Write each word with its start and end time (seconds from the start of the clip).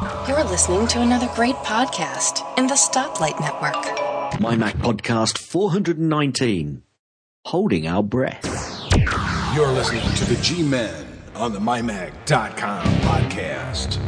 You're 0.00 0.44
listening 0.44 0.86
to 0.88 1.00
another 1.02 1.28
great 1.34 1.56
podcast 1.56 2.58
in 2.58 2.66
the 2.66 2.74
Stoplight 2.74 3.38
Network. 3.38 4.40
My 4.40 4.56
Mac 4.56 4.76
Podcast 4.76 5.36
419 5.36 6.82
Holding 7.44 7.86
Our 7.86 8.02
Breath. 8.02 8.46
You're 9.54 9.68
listening 9.68 10.02
to 10.14 10.24
the 10.24 10.38
G 10.40 10.62
Men 10.62 11.06
on 11.34 11.52
the 11.52 11.58
MyMac.com 11.58 12.84
podcast. 13.02 13.98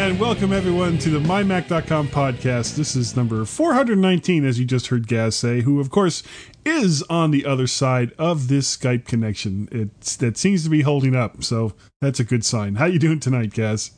And 0.00 0.18
welcome 0.18 0.50
everyone 0.50 0.96
to 1.00 1.10
the 1.10 1.18
MyMac.com 1.18 2.08
podcast. 2.08 2.74
This 2.74 2.96
is 2.96 3.14
number 3.16 3.44
419, 3.44 4.46
as 4.46 4.58
you 4.58 4.64
just 4.64 4.86
heard 4.86 5.06
Gaz 5.06 5.36
say, 5.36 5.60
who 5.60 5.78
of 5.78 5.90
course 5.90 6.22
is 6.64 7.02
on 7.10 7.32
the 7.32 7.44
other 7.44 7.66
side 7.66 8.12
of 8.18 8.48
this 8.48 8.74
Skype 8.74 9.04
connection. 9.04 9.68
It's 9.70 10.16
that 10.16 10.38
seems 10.38 10.64
to 10.64 10.70
be 10.70 10.80
holding 10.80 11.14
up, 11.14 11.44
so 11.44 11.74
that's 12.00 12.18
a 12.18 12.24
good 12.24 12.46
sign. 12.46 12.76
How 12.76 12.86
you 12.86 12.98
doing 12.98 13.20
tonight, 13.20 13.52
Gaz? 13.52 13.90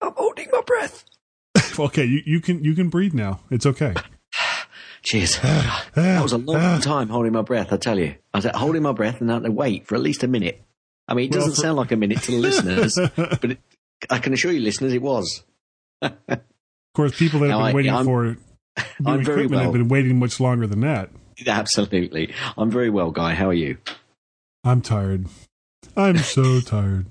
I'm 0.00 0.12
holding 0.16 0.46
my 0.52 0.60
breath. 0.64 1.04
okay, 1.80 2.04
you, 2.04 2.22
you 2.24 2.40
can 2.40 2.62
you 2.64 2.74
can 2.76 2.88
breathe 2.88 3.12
now. 3.12 3.40
It's 3.50 3.66
okay. 3.66 3.94
Jeez, 5.02 5.40
that 5.94 6.22
was 6.22 6.32
a 6.32 6.38
long 6.38 6.80
time 6.80 7.08
holding 7.08 7.32
my 7.32 7.42
breath, 7.42 7.72
I 7.72 7.76
tell 7.76 7.98
you. 7.98 8.14
I 8.32 8.38
was 8.38 8.46
holding 8.54 8.82
my 8.82 8.92
breath 8.92 9.20
and 9.20 9.28
I 9.28 9.34
had 9.34 9.44
to 9.44 9.50
wait 9.50 9.88
for 9.88 9.96
at 9.96 10.00
least 10.00 10.22
a 10.22 10.28
minute. 10.28 10.62
I 11.08 11.14
mean, 11.14 11.26
it 11.26 11.32
doesn't 11.32 11.50
Well, 11.50 11.54
for- 11.56 11.60
sound 11.60 11.76
like 11.76 11.90
a 11.90 11.96
minute 11.96 12.22
to 12.22 12.30
the 12.30 12.38
listeners, 12.38 12.96
but 13.16 13.50
it, 13.50 13.58
I 14.08 14.18
can 14.18 14.32
assure 14.32 14.52
you, 14.52 14.60
listeners, 14.60 14.94
it 14.94 15.02
was. 15.02 15.42
Of 16.02 16.14
course, 16.94 17.16
people 17.18 17.40
that 17.40 17.50
have 17.50 17.58
No, 17.58 17.64
been 17.66 17.72
I- 17.72 17.74
waiting 17.74 17.92
I'm- 17.94 18.04
for 18.04 18.24
new 19.00 19.12
I'm 19.12 19.20
equipment 19.20 19.62
have 19.62 19.72
been 19.72 19.88
waiting 19.88 20.18
much 20.18 20.40
longer 20.40 20.66
than 20.66 20.80
that. 20.80 21.10
Absolutely. 21.46 22.32
I'm 22.58 22.70
very 22.70 22.90
well, 22.90 23.10
Guy. 23.10 23.34
How 23.34 23.48
are 23.48 23.54
you? 23.54 23.78
I'm 24.64 24.80
tired. 24.82 25.26
I'm 25.96 26.18
so 26.18 26.60
tired. 26.64 27.06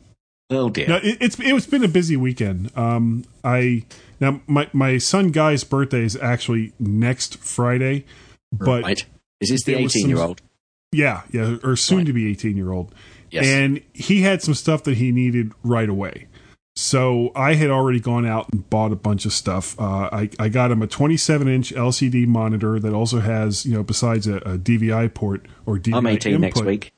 Oh, 0.51 0.69
dear. 0.69 0.87
No, 0.87 0.95
it, 0.97 1.17
it's 1.21 1.37
it's 1.39 1.67
been 1.67 1.83
a 1.83 1.87
busy 1.87 2.17
weekend. 2.17 2.75
Um, 2.77 3.25
I 3.43 3.85
now 4.19 4.41
my 4.47 4.67
my 4.73 4.97
son 4.97 5.29
Guy's 5.31 5.63
birthday 5.63 6.01
is 6.03 6.15
actually 6.15 6.73
next 6.79 7.37
Friday, 7.37 8.05
but 8.51 8.83
right. 8.83 9.05
Is 9.41 9.49
this 9.49 9.63
the 9.63 9.73
there 9.75 9.83
was 9.83 9.93
some- 9.93 9.99
18 10.01 10.09
year 10.09 10.19
old? 10.25 10.41
yeah, 10.91 11.21
yeah, 11.31 11.57
or 11.63 11.75
soon 11.75 11.99
Right. 11.99 12.07
to 12.07 12.13
be 12.13 12.29
eighteen 12.31 12.57
year 12.57 12.71
old, 12.71 12.93
Yes. 13.29 13.45
and 13.45 13.81
he 13.93 14.21
had 14.23 14.41
some 14.41 14.55
stuff 14.55 14.83
that 14.85 14.97
he 14.97 15.11
needed 15.11 15.51
right 15.63 15.87
away. 15.87 16.25
So 16.81 17.33
I 17.35 17.55
had 17.55 17.69
already 17.69 17.99
gone 17.99 18.25
out 18.25 18.53
and 18.53 18.67
bought 18.69 18.93
a 18.93 18.95
bunch 18.95 19.25
of 19.25 19.33
stuff. 19.33 19.77
Uh, 19.77 20.09
I 20.13 20.29
I 20.39 20.47
got 20.47 20.71
him 20.71 20.81
a 20.81 20.87
27 20.87 21.45
inch 21.45 21.73
LCD 21.73 22.25
monitor 22.25 22.79
that 22.79 22.93
also 22.93 23.19
has 23.19 23.65
you 23.65 23.73
know 23.73 23.83
besides 23.83 24.27
a, 24.27 24.37
a 24.37 24.57
DVI 24.57 25.13
port 25.13 25.45
or 25.65 25.77
DVI 25.77 25.97
I'm 25.97 26.07
18 26.07 26.35
input, 26.35 26.41
next 26.41 26.63
week. 26.63 26.93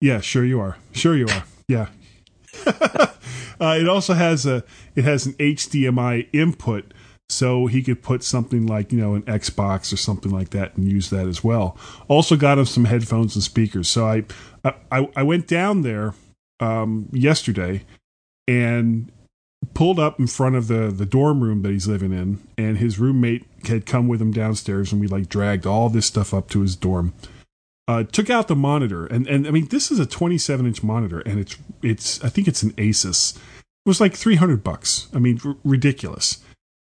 Yeah, 0.00 0.20
sure 0.20 0.44
you 0.44 0.60
are. 0.60 0.76
Sure 0.92 1.16
you 1.16 1.26
are. 1.26 1.42
Yeah. 1.66 1.88
uh, 2.66 3.76
it 3.78 3.88
also 3.88 4.14
has 4.14 4.46
a 4.46 4.62
it 4.94 5.02
has 5.02 5.26
an 5.26 5.32
HDMI 5.34 6.28
input, 6.32 6.94
so 7.28 7.66
he 7.66 7.82
could 7.82 8.02
put 8.02 8.22
something 8.22 8.66
like 8.66 8.92
you 8.92 9.00
know 9.00 9.16
an 9.16 9.22
Xbox 9.22 9.92
or 9.92 9.96
something 9.96 10.30
like 10.30 10.50
that 10.50 10.76
and 10.76 10.90
use 10.90 11.10
that 11.10 11.26
as 11.26 11.42
well. 11.42 11.76
Also 12.06 12.36
got 12.36 12.56
him 12.56 12.66
some 12.66 12.84
headphones 12.84 13.34
and 13.34 13.42
speakers. 13.42 13.88
So 13.88 14.06
I 14.06 14.24
I, 14.92 15.08
I 15.16 15.24
went 15.24 15.48
down 15.48 15.82
there 15.82 16.14
um, 16.60 17.08
yesterday 17.12 17.82
and 18.48 19.12
pulled 19.74 20.00
up 20.00 20.18
in 20.18 20.26
front 20.26 20.56
of 20.56 20.66
the 20.66 20.90
the 20.90 21.06
dorm 21.06 21.44
room 21.44 21.62
that 21.62 21.70
he's 21.70 21.86
living 21.86 22.12
in, 22.12 22.40
and 22.56 22.78
his 22.78 22.98
roommate 22.98 23.46
had 23.68 23.86
come 23.86 24.08
with 24.08 24.20
him 24.20 24.32
downstairs, 24.32 24.90
and 24.90 25.00
we 25.00 25.06
like 25.06 25.28
dragged 25.28 25.66
all 25.66 25.88
this 25.88 26.06
stuff 26.06 26.34
up 26.34 26.48
to 26.50 26.62
his 26.62 26.74
dorm 26.74 27.12
uh, 27.88 28.04
took 28.04 28.28
out 28.28 28.48
the 28.48 28.54
monitor, 28.54 29.06
and 29.06 29.26
and 29.26 29.48
I 29.48 29.50
mean 29.50 29.66
this 29.68 29.90
is 29.90 29.98
a 29.98 30.04
27 30.04 30.66
inch 30.66 30.82
monitor, 30.82 31.20
and 31.20 31.40
it's 31.40 31.56
it's 31.82 32.22
I 32.22 32.28
think 32.28 32.46
it's 32.46 32.62
an 32.62 32.72
Asus. 32.72 33.34
It 33.36 33.88
was 33.88 34.00
like 34.00 34.14
300 34.14 34.62
bucks. 34.62 35.08
I 35.14 35.18
mean, 35.18 35.40
r- 35.42 35.56
ridiculous. 35.64 36.44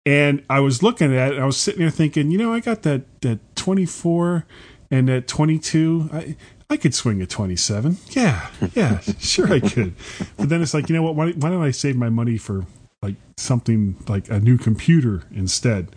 And 0.08 0.44
I 0.50 0.60
was 0.62 0.82
looking 0.82 1.16
at 1.16 1.30
it, 1.30 1.36
and 1.36 1.44
I 1.44 1.46
was 1.46 1.58
sitting 1.58 1.82
there 1.82 1.92
thinking, 1.92 2.32
you 2.32 2.40
know, 2.40 2.52
I 2.52 2.60
got 2.62 2.82
that 2.82 3.04
that 3.22 3.56
24 3.56 4.48
and 4.90 5.08
that 5.08 5.28
22. 5.28 6.10
I 6.12 6.36
I 6.70 6.78
could 6.78 6.94
swing 6.94 7.22
a 7.22 7.26
27. 7.26 7.98
Yeah, 8.12 8.50
yeah, 8.74 9.00
sure 9.20 9.52
I 9.52 9.60
could. 9.62 9.94
But 10.38 10.50
then 10.50 10.62
it's 10.62 10.74
like, 10.74 10.90
you 10.90 10.96
know 10.96 11.04
what? 11.04 11.16
Why, 11.16 11.32
why 11.32 11.50
don't 11.50 11.64
I 11.64 11.72
save 11.72 11.96
my 11.96 12.10
money 12.10 12.38
for 12.38 12.66
like 13.02 13.16
something 13.38 13.96
like 14.08 14.30
a 14.30 14.40
new 14.40 14.58
computer 14.58 15.24
instead? 15.34 15.96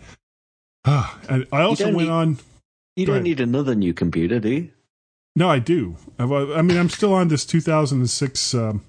Ah, 0.85 1.19
and 1.29 1.45
I 1.51 1.61
also 1.61 1.85
went 1.85 1.97
need- 1.97 2.09
on. 2.09 2.39
You 2.95 3.05
don't 3.05 3.15
ahead. 3.17 3.23
need 3.23 3.39
another 3.39 3.73
new 3.75 3.93
computer, 3.93 4.39
do 4.39 4.49
you? 4.49 4.69
No, 5.35 5.49
I 5.49 5.59
do. 5.59 5.95
I, 6.19 6.23
I 6.25 6.61
mean, 6.61 6.77
I'm 6.77 6.89
still 6.89 7.13
on 7.13 7.29
this 7.29 7.45
2006. 7.45 8.53
Um, 8.53 8.83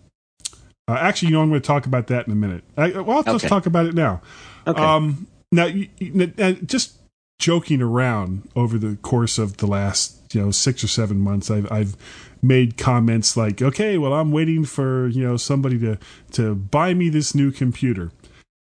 uh, 0.88 0.94
actually, 0.94 1.28
you 1.28 1.34
know, 1.34 1.42
I'm 1.42 1.50
going 1.50 1.60
to 1.60 1.66
talk 1.66 1.87
about 1.87 2.09
that 2.09 2.26
in 2.26 2.32
a 2.32 2.37
minute. 2.37 2.65
I, 2.76 2.91
well, 3.00 3.19
let's 3.25 3.28
Okay. 3.44 3.48
talk 3.48 3.66
about 3.66 3.87
it 3.87 3.94
now. 3.94 4.21
Okay. 4.66 4.82
Um, 4.82 5.28
now, 5.53 5.66
you, 5.66 5.88
you, 5.98 6.32
uh, 6.38 6.53
just 6.66 6.94
joking 7.42 7.82
around 7.82 8.48
over 8.54 8.78
the 8.78 8.97
course 9.03 9.36
of 9.36 9.56
the 9.56 9.66
last, 9.66 10.32
you 10.32 10.41
know, 10.41 10.53
six 10.53 10.84
or 10.84 10.86
seven 10.86 11.19
months, 11.19 11.50
I've, 11.50 11.70
I've 11.72 11.97
made 12.41 12.78
comments 12.78 13.36
like, 13.36 13.60
"Okay, 13.60 13.98
well, 13.98 14.14
I'm 14.14 14.30
waiting 14.30 14.64
for 14.64 15.08
you 15.08 15.22
know 15.22 15.36
somebody 15.36 15.78
to 15.80 15.98
to 16.32 16.54
buy 16.54 16.94
me 16.94 17.08
this 17.08 17.34
new 17.34 17.50
computer," 17.50 18.12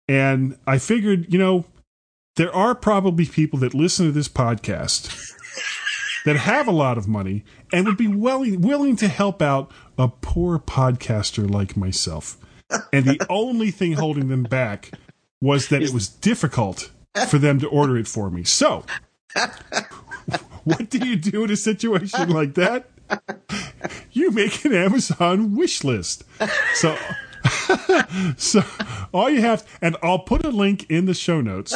and 0.08 0.58
I 0.66 0.78
figured, 0.78 1.32
you 1.32 1.38
know, 1.38 1.66
there 2.38 2.54
are 2.56 2.74
probably 2.74 3.26
people 3.26 3.59
that 3.59 3.74
listen 3.74 4.06
to 4.06 4.12
this 4.14 4.30
podcast 4.30 5.36
that 6.26 6.38
have 6.38 6.68
a 6.68 6.72
lot 6.72 6.98
of 6.98 7.09
money 7.09 7.44
and 7.74 7.86
would 7.86 7.98
be 7.98 8.08
willing 8.08 8.62
willing 8.62 8.96
to 8.96 9.09
help 9.09 9.42
out 9.42 9.70
a 9.98 10.08
poor 10.08 10.58
podcaster 10.59 11.50
like 11.50 11.76
myself. 11.76 12.38
And 12.94 13.03
the 13.03 13.26
only 13.30 13.70
thing 13.70 13.94
holding 13.94 14.30
them 14.30 14.44
back 14.44 14.92
was 15.42 15.68
that 15.68 15.84
it 15.84 15.92
was 15.92 16.08
difficult 16.08 16.90
for 17.28 17.38
them 17.38 17.60
to 17.60 17.68
order 17.68 17.98
it 17.98 18.08
for 18.08 18.30
me. 18.30 18.44
So, 18.44 18.86
what 20.64 20.90
do 20.90 21.00
you 21.00 21.16
do 21.16 21.44
in 21.44 21.52
a 21.52 21.56
situation 21.56 22.30
like 22.30 22.56
that? 22.56 22.90
You 24.12 24.32
make 24.32 24.64
an 24.66 24.74
Amazon 24.74 25.56
wish 25.56 25.84
list. 25.84 26.24
So, 26.76 26.98
so 28.38 28.64
all 29.14 29.30
you 29.30 29.42
have, 29.42 29.68
and 29.82 29.98
I'll 30.04 30.20
put 30.20 30.46
a 30.46 30.50
link 30.50 30.86
in 30.90 31.06
the 31.06 31.14
show 31.14 31.42
notes 31.42 31.76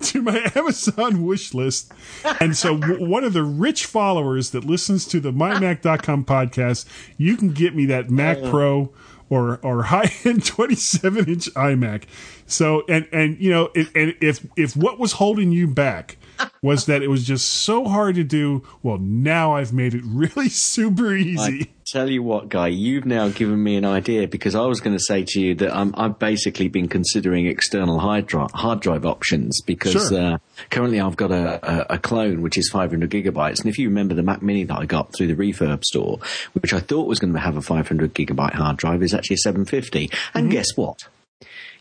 to 0.00 0.22
my 0.22 0.50
Amazon 0.54 1.24
wish 1.24 1.54
list. 1.54 1.92
And 2.40 2.56
so, 2.56 2.76
w- 2.76 3.06
one 3.06 3.24
of 3.24 3.32
the 3.32 3.44
rich 3.44 3.86
followers 3.86 4.50
that 4.50 4.64
listens 4.64 5.06
to 5.06 5.20
the 5.20 5.32
MyMac.com 5.32 6.24
podcast, 6.24 6.86
you 7.16 7.36
can 7.36 7.50
get 7.50 7.74
me 7.74 7.86
that 7.86 8.10
Mac 8.10 8.38
oh. 8.38 8.50
Pro 8.50 8.92
or 9.30 9.58
or 9.62 9.82
high 9.84 10.12
end 10.24 10.44
27 10.44 11.28
inch 11.28 11.46
iMac. 11.54 12.02
So, 12.46 12.82
and 12.88 13.08
and 13.12 13.38
you 13.38 13.50
know, 13.50 13.70
and 13.74 14.14
if 14.20 14.44
if 14.56 14.76
what 14.76 14.98
was 14.98 15.12
holding 15.12 15.52
you 15.52 15.66
back 15.66 16.18
was 16.62 16.86
that 16.86 17.02
it 17.02 17.08
was 17.08 17.24
just 17.24 17.46
so 17.48 17.86
hard 17.86 18.14
to 18.16 18.24
do, 18.24 18.62
well, 18.82 18.98
now 18.98 19.54
I've 19.54 19.72
made 19.72 19.94
it 19.94 20.02
really 20.06 20.48
super 20.50 21.14
easy. 21.14 21.62
I 21.62 21.68
tell 21.86 22.08
you 22.10 22.22
what, 22.22 22.48
Guy, 22.50 22.68
you've 22.68 23.06
now 23.06 23.28
given 23.30 23.62
me 23.62 23.76
an 23.76 23.84
idea 23.84 24.28
because 24.28 24.54
I 24.54 24.66
was 24.66 24.80
going 24.80 24.96
to 24.96 25.02
say 25.02 25.24
to 25.26 25.40
you 25.40 25.54
that 25.56 25.74
I'm, 25.74 25.94
I've 25.96 26.18
basically 26.18 26.68
been 26.68 26.86
considering 26.88 27.46
external 27.46 27.98
hard 27.98 28.26
drive, 28.26 28.50
hard 28.52 28.80
drive 28.80 29.06
options 29.06 29.60
because 29.62 29.92
Sure. 30.10 30.34
uh, 30.34 30.38
currently 30.70 31.00
I've 31.00 31.16
got 31.16 31.32
a, 31.32 31.92
a, 31.92 31.94
a 31.94 31.98
clone 31.98 32.42
which 32.42 32.58
is 32.58 32.68
500 32.70 33.10
gigabytes. 33.10 33.60
And 33.60 33.68
if 33.70 33.78
you 33.78 33.88
remember 33.88 34.14
the 34.14 34.22
Mac 34.22 34.42
Mini 34.42 34.64
that 34.64 34.78
I 34.78 34.84
got 34.84 35.14
through 35.14 35.34
the 35.34 35.34
refurb 35.34 35.82
store, 35.84 36.18
which 36.52 36.72
I 36.74 36.80
thought 36.80 37.08
was 37.08 37.18
going 37.18 37.32
to 37.32 37.40
have 37.40 37.56
a 37.56 37.62
500 37.62 38.14
gigabyte 38.14 38.54
hard 38.54 38.76
drive, 38.76 39.02
is 39.02 39.14
actually 39.14 39.34
a 39.34 39.38
750. 39.38 40.10
And 40.34 40.50
guess 40.50 40.76
what? 40.76 41.08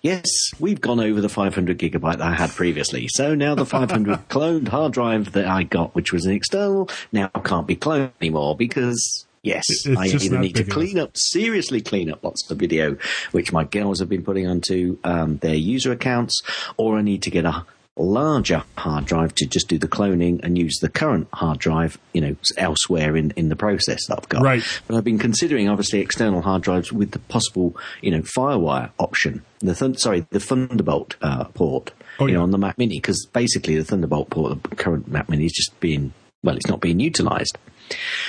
Yes, 0.01 0.25
we've 0.59 0.79
gone 0.79 0.99
over 0.99 1.19
the 1.19 1.29
500 1.29 1.77
gigabyte 1.77 2.17
that 2.17 2.27
I 2.27 2.33
had 2.33 2.51
previously. 2.51 3.07
So 3.09 3.35
now 3.35 3.55
the 3.55 3.65
500 3.65 4.17
cloned 4.29 4.69
hard 4.69 4.93
drive 4.93 5.33
that 5.33 5.47
I 5.47 5.63
got, 5.63 5.93
which 5.95 6.13
was 6.13 6.25
an 6.25 6.33
external, 6.33 6.89
now 7.11 7.27
can't 7.27 7.67
be 7.67 7.75
cloned 7.75 8.11
anymore 8.21 8.55
because, 8.55 9.25
yes, 9.41 9.65
It's 9.69 9.87
I 9.87 10.05
either 10.05 10.39
need 10.39 10.55
to 10.55 10.63
clean 10.63 10.97
up, 10.97 11.11
seriously 11.15 11.81
clean 11.81 12.11
up 12.11 12.23
lots 12.23 12.49
of 12.49 12.57
video, 12.57 12.97
which 13.31 13.51
my 13.51 13.65
girls 13.65 13.99
have 13.99 14.09
been 14.09 14.23
putting 14.23 14.47
onto 14.47 14.97
um, 15.03 15.37
their 15.37 15.55
user 15.55 15.91
accounts, 15.91 16.41
or 16.77 16.97
I 16.97 17.01
need 17.01 17.23
to 17.23 17.29
get 17.29 17.45
a 17.45 17.65
larger 18.01 18.63
hard 18.77 19.05
drive 19.05 19.35
to 19.35 19.45
just 19.45 19.67
do 19.67 19.77
the 19.77 19.87
cloning 19.87 20.39
and 20.43 20.57
use 20.57 20.77
the 20.81 20.89
current 20.89 21.27
hard 21.33 21.59
drive, 21.59 21.97
you 22.13 22.21
know, 22.21 22.35
elsewhere 22.57 23.15
in, 23.15 23.31
in 23.31 23.49
the 23.49 23.55
process 23.55 24.07
that 24.07 24.17
I've 24.19 24.29
got. 24.29 24.41
Right. 24.41 24.63
But 24.87 24.95
I've 24.95 25.03
been 25.03 25.19
considering 25.19 25.67
obviously 25.69 25.99
external 25.99 26.41
hard 26.41 26.61
drives 26.61 26.91
with 26.91 27.11
the 27.11 27.19
possible, 27.19 27.75
you 28.01 28.11
know, 28.11 28.21
FireWire 28.21 28.91
option. 28.99 29.43
The 29.59 29.75
thun- 29.75 29.97
sorry, 29.97 30.25
the 30.29 30.39
Thunderbolt 30.39 31.15
uh, 31.21 31.45
port. 31.45 31.91
Oh, 32.21 32.25
you 32.25 32.33
know, 32.33 32.43
on 32.43 32.51
the 32.51 32.57
Mac 32.57 32.77
Mini 32.77 32.97
because 32.97 33.25
basically 33.31 33.77
the 33.77 33.83
Thunderbolt 33.85 34.29
port, 34.29 34.61
the 34.63 34.75
current 34.75 35.07
Mac 35.07 35.29
Mini 35.29 35.45
is 35.45 35.53
just 35.53 35.79
being 35.79 36.13
well, 36.43 36.55
it's 36.55 36.67
not 36.67 36.79
being 36.81 36.99
utilised. 36.99 37.57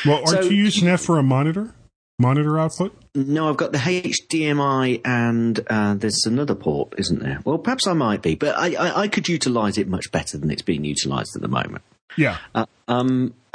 Well, 0.04 0.16
aren't 0.18 0.28
So- 0.28 0.40
you 0.42 0.56
using 0.56 0.86
that 0.86 1.00
for 1.00 1.18
a 1.18 1.22
monitor? 1.22 1.74
Monitor 2.20 2.58
output? 2.58 2.94
No, 3.14 3.48
I've 3.48 3.56
got 3.56 3.72
the 3.72 3.78
HDMI 3.78 5.00
and 5.06 5.58
uh, 5.68 5.94
there's 5.94 6.26
another 6.26 6.54
port, 6.54 6.92
isn't 6.98 7.18
there? 7.18 7.40
Well, 7.44 7.56
perhaps 7.56 7.86
I 7.86 7.94
might 7.94 8.20
be, 8.20 8.34
but 8.34 8.58
I, 8.58 8.74
I, 8.74 9.00
I 9.02 9.08
could 9.08 9.26
utilise 9.26 9.78
it 9.78 9.88
much 9.88 10.12
better 10.12 10.36
than 10.36 10.50
it's 10.50 10.60
being 10.60 10.84
utilised 10.84 11.34
at 11.34 11.40
the 11.40 11.48
moment. 11.48 11.82
Yeah. 12.18 12.36
Uh, 12.54 12.66
um, 12.88 13.32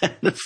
the, 0.20 0.38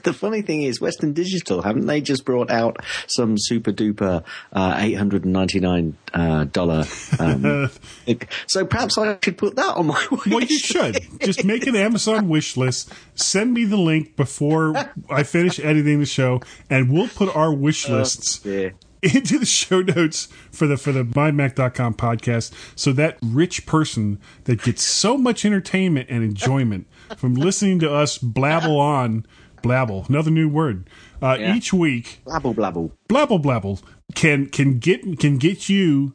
the 0.02 0.12
funny 0.12 0.42
thing 0.42 0.62
is, 0.62 0.80
Western 0.80 1.12
Digital 1.12 1.62
haven't 1.62 1.86
they 1.86 2.00
just 2.00 2.24
brought 2.24 2.50
out 2.50 2.78
some 3.06 3.36
super 3.38 3.72
duper 3.72 4.24
uh, 4.52 4.76
eight 4.78 4.94
hundred 4.94 5.24
and 5.24 5.32
ninety 5.32 5.60
nine 5.60 5.96
uh, 6.14 6.44
dollar? 6.44 6.84
Um, 7.18 7.70
so 8.46 8.64
perhaps 8.66 8.98
I 8.98 9.18
should 9.22 9.38
put 9.38 9.56
that 9.56 9.76
on 9.76 9.86
my 9.86 10.06
wish. 10.10 10.26
Well, 10.26 10.42
you 10.42 10.58
should. 10.58 10.98
Just 11.20 11.44
make 11.44 11.66
an 11.66 11.76
Amazon 11.76 12.28
wish 12.28 12.56
list. 12.56 12.92
Send 13.14 13.54
me 13.54 13.64
the 13.64 13.76
link 13.76 14.16
before 14.16 14.74
I 15.08 15.22
finish 15.22 15.58
editing 15.60 16.00
the 16.00 16.06
show, 16.06 16.40
and 16.70 16.92
we'll 16.92 17.08
put 17.08 17.34
our 17.34 17.52
wish 17.52 17.88
lists 17.88 18.40
Yeah. 18.44 18.70
into 19.02 19.38
the 19.38 19.46
show 19.46 19.80
notes 19.82 20.28
for 20.50 20.66
the 20.66 20.76
for 20.76 20.92
the 20.92 21.04
mymac.com 21.04 21.94
podcast 21.94 22.52
so 22.76 22.92
that 22.92 23.18
rich 23.22 23.66
person 23.66 24.20
that 24.44 24.62
gets 24.62 24.82
so 24.82 25.16
much 25.18 25.44
entertainment 25.44 26.08
and 26.08 26.22
enjoyment 26.22 26.86
from 27.18 27.34
listening 27.34 27.78
to 27.80 27.92
us 27.92 28.18
blabble 28.18 28.78
on 28.78 29.26
blabble 29.62 30.08
another 30.08 30.30
new 30.30 30.48
word 30.48 30.88
uh, 31.22 31.36
Yeah. 31.38 31.54
each 31.54 31.72
week 31.72 32.20
Blabble 32.26 32.54
blabble. 32.54 32.90
blabble 33.08 33.40
blabble 33.42 33.82
can 34.14 34.46
can 34.46 34.78
get 34.78 35.18
can 35.20 35.38
get 35.38 35.68
you 35.68 36.14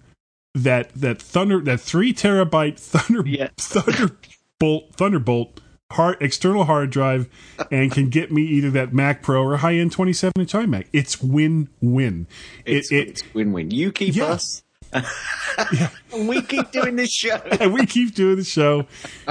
that 0.54 0.94
that 0.96 1.22
thunder 1.22 1.62
that 1.62 1.80
three 1.80 2.14
terabyte 2.14 2.78
thunder 2.80 3.24
Yeah. 3.28 3.50
thunderbolt 3.58 4.96
thunderbolt 4.96 5.62
hard 5.92 6.18
external 6.20 6.66
hard 6.66 6.90
drive 6.90 7.30
and 7.72 7.92
can 7.92 8.10
get 8.10 8.30
me 8.32 8.42
either 8.44 8.70
that 8.72 8.94
Mac 8.94 9.22
Pro 9.22 9.42
or 9.42 9.58
high 9.58 9.76
end 9.76 9.94
27 9.94 10.34
inch 10.38 10.52
iMac. 10.52 10.88
It's 10.92 11.22
win 11.22 11.70
win. 11.80 12.28
It's, 12.66 12.92
It, 12.92 12.96
it 12.98 13.08
it's 13.10 13.34
win-win. 13.34 13.72
You 13.72 13.94
keep 13.94 14.14
Yeah. 14.16 14.26
us, 14.26 14.64
and 16.14 16.28
we 16.28 16.42
keep 16.42 16.72
doing 16.72 16.96
this 16.96 17.12
show. 17.12 17.36
and 17.60 17.74
we 17.74 17.86
keep 17.86 18.16
doing 18.16 18.38
the 18.38 18.44
show. 18.44 18.86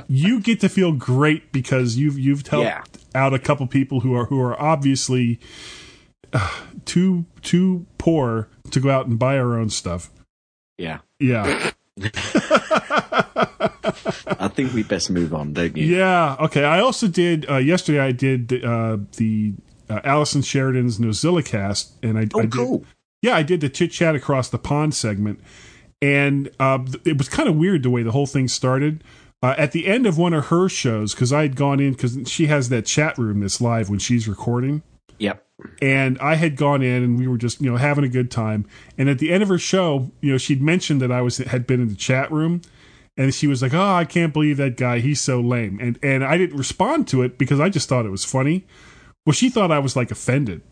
You 0.09 0.41
get 0.41 0.61
to 0.61 0.69
feel 0.69 0.93
great 0.93 1.53
because 1.53 1.97
you've 1.97 2.19
you've 2.19 2.47
helped 2.47 2.65
Yeah. 2.67 2.83
out 3.15 3.33
a 3.35 3.39
couple 3.39 3.67
people 3.67 4.01
who 4.01 4.15
are 4.15 4.27
who 4.27 4.41
are 4.41 4.61
obviously 4.61 5.39
uh, 6.33 6.51
too 6.85 7.25
too 7.43 7.87
poor 7.99 8.49
to 8.71 8.81
go 8.81 8.91
out 8.91 9.07
and 9.07 9.19
buy 9.19 9.39
our 9.39 9.59
own 9.59 9.71
stuff. 9.71 10.11
Yeah, 10.79 10.99
Yeah. 11.19 11.71
I 14.39 14.49
think 14.49 14.73
we 14.75 14.83
best 14.83 15.11
move 15.11 15.33
on, 15.35 15.53
don't 15.53 15.77
you? 15.77 15.97
Yeah. 15.97 16.37
Okay. 16.41 16.65
I 16.65 16.81
also 16.81 17.07
did 17.09 17.49
uh, 17.49 17.57
yesterday. 17.57 18.01
I 18.01 18.13
did 18.13 18.49
the, 18.49 18.69
uh, 18.69 18.97
the 19.17 19.55
uh, 19.89 20.01
Allison 20.05 20.43
Sheridan's 20.43 20.99
NosillaCast, 20.99 21.93
and 22.03 22.19
I, 22.19 22.27
Oh, 22.35 22.41
I 22.41 22.43
did, 22.43 22.53
cool. 22.53 22.85
Yeah, 23.23 23.35
I 23.35 23.43
did 23.43 23.61
the 23.61 23.69
chit 23.69 23.91
chat 23.93 24.15
across 24.15 24.49
the 24.49 24.59
pond 24.59 24.95
segment, 24.95 25.41
and 26.03 26.51
uh, 26.61 26.79
it 27.05 27.19
was 27.19 27.29
kind 27.29 27.49
of 27.49 27.57
weird 27.57 27.83
the 27.83 27.91
way 27.91 28.03
the 28.03 28.13
whole 28.13 28.27
thing 28.27 28.49
started. 28.49 29.03
Uh, 29.43 29.55
at 29.59 29.73
the 29.73 29.87
end 29.87 30.07
of 30.07 30.17
one 30.17 30.33
of 30.33 30.47
her 30.47 30.69
shows, 30.69 31.15
because 31.15 31.33
I 31.33 31.43
had 31.43 31.57
gone 31.57 31.79
in 31.81 31.93
because 31.93 32.19
she 32.27 32.47
has 32.47 32.69
that 32.71 32.87
chat 32.87 33.19
room 33.19 33.41
that's 33.41 33.61
live 33.61 33.91
when 33.91 33.99
she's 33.99 34.27
recording 34.27 34.83
Yep. 35.19 35.45
and 35.83 36.19
I 36.21 36.35
had 36.37 36.57
gone 36.57 36.83
in 36.83 37.03
and 37.03 37.19
we 37.19 37.27
were 37.27 37.37
just 37.39 37.61
you 37.61 37.71
know 37.71 37.77
having 37.77 38.05
a 38.05 38.09
good 38.09 38.31
time. 38.31 38.67
And 38.99 39.09
at 39.09 39.19
the 39.19 39.31
end 39.33 39.43
of 39.43 39.49
her 39.49 39.59
show, 39.59 40.11
you 40.21 40.33
know, 40.33 40.39
she'd 40.39 40.63
mentioned 40.63 41.01
that 41.03 41.13
I 41.13 41.21
was 41.23 41.39
had 41.39 41.67
been 41.67 41.81
in 41.81 41.89
the 41.89 41.95
chat 41.95 42.31
room, 42.33 42.63
and 43.17 43.33
she 43.35 43.47
was 43.47 43.63
like, 43.63 43.75
"Oh, 43.75 43.95
I 43.95 44.05
can't 44.05 44.33
believe 44.33 44.57
that 44.57 44.77
guy. 44.77 45.01
He's 45.01 45.21
so 45.21 45.41
lame." 45.41 45.79
And 45.81 45.99
and 46.03 46.25
I 46.25 46.37
didn't 46.39 46.57
respond 46.57 47.07
to 47.09 47.23
it 47.23 47.39
because 47.39 47.61
I 47.61 47.69
just 47.69 47.89
thought 47.89 48.07
it 48.07 48.11
was 48.11 48.25
funny. 48.25 48.67
Well, 49.25 49.35
she 49.35 49.49
thought 49.51 49.71
I 49.71 49.79
was 49.81 49.97
like 49.97 50.11
offended. 50.11 50.63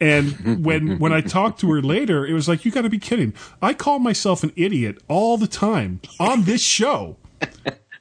And 0.00 0.64
when 0.64 0.98
when 0.98 1.12
I 1.12 1.20
talked 1.20 1.60
to 1.60 1.70
her 1.72 1.82
later, 1.82 2.26
it 2.26 2.32
was 2.32 2.48
like, 2.48 2.64
"You 2.64 2.70
got 2.70 2.82
to 2.82 2.90
be 2.90 2.98
kidding! 2.98 3.32
I 3.62 3.74
call 3.74 3.98
myself 3.98 4.42
an 4.42 4.52
idiot 4.56 4.98
all 5.08 5.36
the 5.38 5.46
time 5.46 6.00
on 6.20 6.44
this 6.44 6.62
show." 6.62 7.16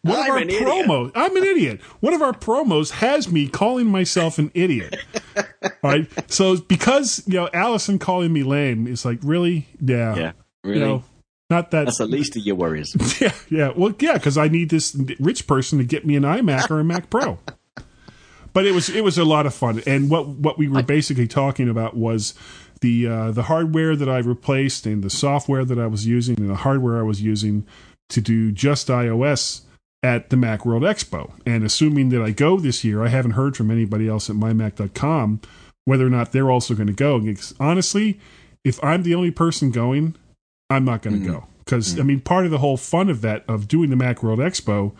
One 0.01 0.19
of 0.19 0.25
I'm 0.25 0.31
our 0.31 0.38
an 0.38 0.50
idiot. 0.50 0.63
promos, 0.63 1.12
I'm 1.15 1.36
an 1.36 1.44
idiot. 1.44 1.81
One 2.00 2.13
of 2.13 2.21
our 2.21 2.31
promos 2.33 2.92
has 2.92 3.31
me 3.31 3.47
calling 3.47 3.88
myself 3.88 4.38
an 4.38 4.51
idiot. 4.53 4.95
All 5.36 5.71
right. 5.83 6.07
So 6.31 6.57
because 6.57 7.24
you 7.25 7.33
know 7.33 7.50
Allison 7.53 7.98
calling 7.98 8.31
me 8.31 8.44
lame 8.44 8.86
is 8.86 9.03
like 9.03 9.18
really, 9.24 9.65
yeah, 9.81 10.15
Yeah. 10.15 10.31
Really. 10.63 10.80
you 10.80 10.86
know, 10.86 11.03
not 11.50 11.71
that. 11.71 11.86
That's 11.86 11.98
the 11.98 12.06
least 12.06 12.36
of 12.36 12.44
your 12.44 12.56
worries. 12.56 12.95
yeah, 13.21 13.33
yeah. 13.50 13.71
Well, 13.75 13.95
yeah, 14.00 14.13
because 14.13 14.38
I 14.38 14.48
need 14.48 14.69
this 14.69 14.95
rich 15.19 15.48
person 15.48 15.80
to 15.80 15.83
get 15.83 16.06
me 16.06 16.15
an 16.15 16.24
iMac 16.24 16.69
or 16.69 16.80
a 16.80 16.83
Mac 16.83 17.09
Pro. 17.09 17.39
But 18.55 18.65
it 18.65 18.71
was 18.71 18.89
it 18.89 19.03
was 19.03 19.17
a 19.17 19.25
lot 19.25 19.45
of 19.45 19.53
fun, 19.53 19.83
and 19.85 20.09
what 20.09 20.27
what 20.27 20.57
we 20.57 20.69
were 20.69 20.81
basically 20.81 21.27
talking 21.27 21.67
about 21.69 21.95
was 21.97 22.33
the 22.79 23.05
uh, 23.05 23.31
the 23.31 23.43
hardware 23.43 23.97
that 23.97 24.07
I 24.07 24.19
replaced 24.19 24.85
and 24.85 25.03
the 25.03 25.09
software 25.09 25.65
that 25.65 25.77
I 25.77 25.87
was 25.87 26.07
using 26.07 26.39
and 26.39 26.49
the 26.49 26.55
hardware 26.55 26.97
I 26.97 27.03
was 27.03 27.21
using 27.21 27.67
to 28.09 28.21
do 28.21 28.53
just 28.53 28.87
iOS 28.87 29.61
at 30.01 30.29
the 30.29 30.37
Macworld 30.37 30.81
Expo. 30.81 31.33
And 31.45 31.65
assuming 31.65 32.09
that 32.09 32.21
I 32.21 32.31
go 32.31 32.57
this 32.57 32.83
year, 32.85 33.03
I 33.03 33.09
haven't 33.09 33.31
heard 33.31 33.57
from 33.57 33.71
anybody 33.71 34.07
else 34.07 34.29
at 34.29 34.37
mymac.com 34.37 35.41
whether 35.83 36.07
or 36.07 36.09
not 36.09 36.31
they're 36.31 36.49
also 36.49 36.75
going 36.75 36.87
to 36.87 36.93
go. 36.93 37.17
And 37.17 37.27
it's- 37.27 37.53
honestly, 37.59 38.19
if 38.63 38.81
I'm 38.83 39.03
the 39.03 39.15
only 39.15 39.31
person 39.31 39.69
going, 39.69 40.15
I'm 40.69 40.85
not 40.85 41.01
going 41.01 41.19
to 41.21 41.27
go 41.27 41.47
because 41.65 41.99
I 41.99 42.03
mean, 42.03 42.21
part 42.21 42.45
of 42.45 42.51
the 42.51 42.59
whole 42.59 42.77
fun 42.77 43.09
of 43.09 43.19
that 43.21 43.43
of 43.49 43.67
doing 43.67 43.89
the 43.89 43.95
Macworld 43.95 44.37
Expo 44.37 44.93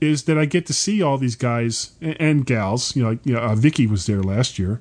is 0.00 0.24
that 0.24 0.38
I 0.38 0.44
get 0.44 0.66
to 0.66 0.72
see 0.72 1.02
all 1.02 1.18
these 1.18 1.36
guys 1.36 1.92
and, 2.00 2.44
gals. 2.46 2.94
You 2.96 3.02
know, 3.02 3.08
like, 3.10 3.26
you 3.26 3.34
know, 3.34 3.40
uh, 3.40 3.54
Vicky 3.54 3.86
was 3.86 4.06
there 4.06 4.22
last 4.22 4.58
year 4.58 4.80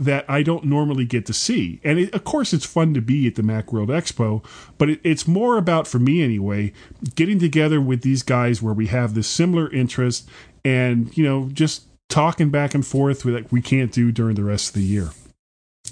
that 0.00 0.24
I 0.28 0.42
don't 0.42 0.64
normally 0.64 1.04
get 1.04 1.24
to 1.26 1.32
see. 1.32 1.80
And 1.84 1.98
it, 2.00 2.14
of 2.14 2.24
course, 2.24 2.52
it's 2.52 2.66
fun 2.66 2.94
to 2.94 3.00
be 3.00 3.26
at 3.28 3.36
the 3.36 3.42
Macworld 3.42 3.88
Expo, 3.88 4.44
but 4.76 4.90
it, 4.90 5.00
it's 5.04 5.28
more 5.28 5.56
about, 5.56 5.86
for 5.86 6.00
me 6.00 6.20
anyway, 6.22 6.72
getting 7.14 7.38
together 7.38 7.80
with 7.80 8.02
these 8.02 8.22
guys 8.24 8.60
where 8.60 8.74
we 8.74 8.88
have 8.88 9.14
this 9.14 9.28
similar 9.28 9.70
interest 9.72 10.28
and, 10.64 11.16
you 11.16 11.22
know, 11.24 11.48
just 11.52 11.84
talking 12.08 12.50
back 12.50 12.74
and 12.74 12.84
forth 12.84 13.24
with, 13.24 13.34
like 13.34 13.52
we 13.52 13.62
can't 13.62 13.92
do 13.92 14.10
during 14.10 14.34
the 14.34 14.42
rest 14.44 14.68
of 14.68 14.74
the 14.74 14.82
year. 14.82 15.10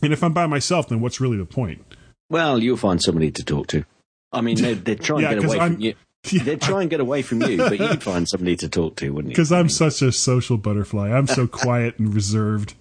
And 0.02 0.12
if 0.12 0.24
I'm 0.24 0.32
by 0.32 0.46
myself, 0.46 0.88
then 0.88 1.00
what's 1.00 1.20
really 1.20 1.36
the 1.36 1.44
point? 1.46 1.84
Well, 2.28 2.58
you'll 2.60 2.76
find 2.76 3.00
somebody 3.00 3.30
to 3.30 3.44
talk 3.44 3.69
to. 3.69 3.84
I 4.32 4.40
mean, 4.40 4.56
they're, 4.56 4.74
they'd 4.74 5.00
try 5.00 5.16
and 5.19 5.22
Yeah, 5.22 5.34
get 5.34 5.42
'cause 5.42 5.50
away 5.52 5.58
I'm- 5.60 5.72
from 5.74 5.82
you. 5.82 5.94
Yeah, 6.30 6.44
They'd 6.44 6.60
try 6.60 6.82
and 6.82 6.88
get 6.90 7.00
away 7.00 7.22
from 7.22 7.42
you, 7.42 7.56
but 7.56 7.78
you'd 7.80 8.02
find 8.02 8.28
somebody 8.28 8.54
to 8.56 8.69
talk 8.69 8.96
to, 8.96 9.10
wouldn't 9.10 9.30
you? 9.32 9.34
because 9.34 9.50
I 9.50 9.58
I'm 9.58 9.64
mean, 9.66 9.70
such 9.70 10.02
a 10.02 10.12
social 10.12 10.56
butterfly. 10.56 11.10
I'm 11.10 11.26
so 11.26 11.46
quiet 11.48 11.98
and 11.98 12.14
reserved. 12.14 12.74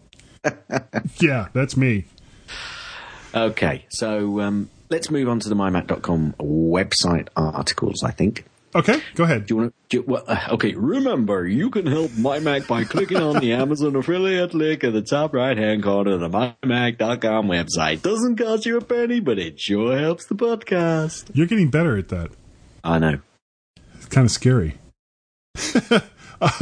Yeah, 1.20 1.48
that's 1.54 1.76
me. 1.78 2.06
Okay, 3.34 3.86
so 3.90 4.42
um, 4.42 4.70
let's 4.90 5.10
move 5.10 5.30
on 5.30 5.40
to 5.40 5.50
the 5.50 5.56
mymac.com 5.56 6.36
website 6.40 7.28
articles, 7.36 8.04
I 8.04 8.12
think. 8.12 8.46
Okay, 8.74 9.02
go 9.16 9.24
ahead. 9.26 9.46
Do 9.48 9.54
you 9.54 9.58
want 9.62 9.76
to? 9.90 10.00
Well, 10.02 10.24
uh, 10.28 10.48
okay, 10.52 10.74
remember, 10.76 11.46
you 11.46 11.70
can 11.70 11.86
help 11.86 12.12
MyMac 12.12 12.68
by 12.68 12.86
clicking 12.86 13.18
on 13.18 13.40
the 13.40 13.52
Amazon 13.64 13.96
affiliate 13.98 14.54
link 14.54 14.84
at 14.84 14.94
the 14.94 15.02
top 15.02 15.34
right 15.34 15.58
hand 15.58 15.84
corner 15.84 16.14
of 16.14 16.22
the 16.22 16.30
MyMac.com 16.30 17.48
website. 17.48 18.02
Doesn't 18.02 18.38
cost 18.38 18.66
you 18.66 18.78
a 18.78 18.82
penny, 18.82 19.20
but 19.20 19.38
it 19.40 19.60
sure 19.60 19.98
helps 19.98 20.26
the 20.26 20.36
podcast. 20.36 21.30
You're 21.34 21.48
getting 21.48 21.70
better 21.70 21.98
at 21.98 22.08
that. 22.10 22.32
I 22.84 22.98
know. 23.00 23.20
Kind 24.12 24.26
of 24.26 24.32
scary. 24.32 24.78
uh, 25.56 26.00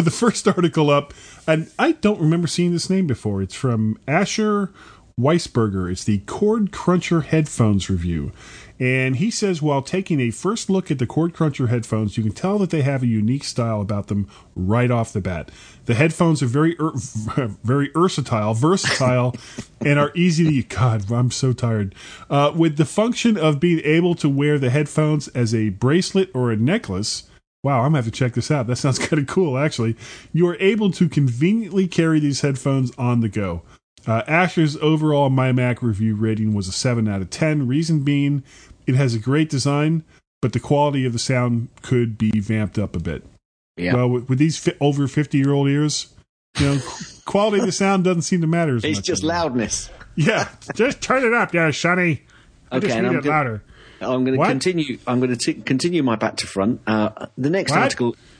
the 0.02 0.12
first 0.12 0.48
article 0.48 0.90
up, 0.90 1.14
and 1.48 1.72
I 1.78 1.94
don't 1.94 2.22
remember 2.22 2.48
seeing 2.48 2.72
this 2.72 2.90
name 2.90 3.08
before. 3.08 3.42
It's 3.42 3.56
from 3.56 3.98
Asher 4.08 4.72
Weisberger. 5.20 5.92
It's 5.92 6.04
the 6.04 6.20
Cord 6.20 6.72
Cruncher 6.72 7.22
headphones 7.22 7.90
review. 7.90 8.32
And 8.80 9.18
he 9.18 9.30
says 9.30 9.62
while 9.62 9.82
taking 9.82 10.22
a 10.22 10.32
first 10.32 10.70
look 10.70 10.90
at 10.90 11.00
the 11.00 11.06
Cord 11.06 11.34
Cruncher 11.34 11.68
headphones, 11.68 12.18
you 12.18 12.24
can 12.24 12.32
tell 12.32 12.58
that 12.60 12.70
they 12.70 12.82
have 12.82 13.04
a 13.04 13.08
unique 13.08 13.44
style 13.44 13.82
about 13.82 14.08
them 14.08 14.30
right 14.56 14.90
off 14.90 15.12
the 15.12 15.20
bat. 15.20 15.52
The 15.86 15.96
headphones 15.96 16.42
are 16.42 16.48
very 16.48 16.78
er- 16.80 16.94
very 17.64 17.92
versatile, 17.94 18.54
versatile, 18.54 19.36
and 19.82 20.00
are 20.00 20.14
easy 20.16 20.62
to 20.62 20.68
God. 20.76 21.12
I'm 21.12 21.32
so 21.32 21.52
tired. 21.52 21.94
Uh, 22.30 22.54
with 22.56 22.78
the 22.78 22.86
function 22.86 23.38
of 23.38 23.60
being 23.60 23.82
able 23.84 24.16
to 24.16 24.30
wear 24.30 24.58
the 24.58 24.70
headphones 24.70 25.28
as 25.30 25.54
a 25.54 25.70
bracelet 25.70 26.32
or 26.34 26.52
a 26.52 26.56
necklace. 26.56 27.24
Wow, 27.64 27.80
I'm 27.80 27.88
gonna 27.88 27.98
have 27.98 28.06
to 28.06 28.12
check 28.12 28.34
this 28.34 28.52
out. 28.52 28.68
That 28.68 28.78
sounds 28.78 29.00
kind 29.08 29.22
of 29.22 29.28
cool, 29.28 29.58
actually. 29.58 29.96
You 30.34 30.48
are 30.48 30.58
able 30.60 30.92
to 30.92 31.10
conveniently 31.10 31.88
carry 31.88 32.20
these 32.20 32.42
headphones 32.42 32.92
on 32.98 33.22
the 33.22 33.30
go. 33.30 33.64
Uh, 34.08 34.24
Asher's 34.28 34.78
overall 34.78 35.30
MyMac 35.30 35.82
review 35.82 36.16
rating 36.16 36.54
was 36.54 36.68
a 36.68 36.72
7 36.72 37.08
out 37.08 37.22
of 37.22 37.30
10. 37.30 37.68
Reason 37.68 38.00
being, 38.00 38.44
it 38.88 38.96
has 38.96 39.14
a 39.14 39.20
great 39.20 39.50
design, 39.50 40.04
but 40.42 40.54
the 40.54 40.60
quality 40.60 41.06
of 41.06 41.12
the 41.14 41.20
sound 41.20 41.68
could 41.82 42.18
be 42.18 42.32
vamped 42.40 42.80
up 42.80 42.96
a 42.96 43.00
bit. 43.00 43.24
Yeah. 43.76 43.96
Well, 43.96 44.10
with, 44.10 44.30
with 44.30 44.40
these 44.40 44.58
fi- 44.58 44.76
over 44.80 45.08
50 45.08 45.38
year 45.38 45.52
old 45.52 45.68
ears, 45.68 46.14
you 46.60 46.66
know, 46.66 46.82
quality 47.26 47.60
of 47.60 47.66
the 47.66 47.72
sound 47.74 48.06
doesn't 48.06 48.22
seem 48.24 48.40
to 48.42 48.48
matter 48.48 48.78
as 48.78 48.84
it's 48.86 48.92
much. 48.92 49.00
It's 49.00 49.08
just 49.08 49.24
anymore. 49.24 49.38
loudness. 49.38 49.90
Yeah, 50.16 50.50
just 50.76 51.02
turn 51.02 51.24
it 51.24 51.34
up 51.34 51.54
yeah, 51.54 51.70
Sonny. 51.72 52.24
I 52.72 52.78
Okay, 52.78 52.88
just 52.88 52.98
and 52.98 53.08
need 53.08 53.14
I'm 53.14 53.20
it 53.20 53.26
louder. 53.26 53.64
I'm 54.02 54.24
going 54.24 54.34
to 54.34 54.38
What? 54.38 54.50
continue. 54.50 54.98
I'm 55.08 55.20
going 55.20 55.36
to 55.38 55.54
continue 55.54 56.04
my 56.04 56.16
back 56.16 56.38
to 56.38 56.48
front. 56.48 56.82
Uh, 56.88 57.28
the 57.38 57.50
next 57.50 57.72
What? 57.72 57.80
article. 57.82 58.16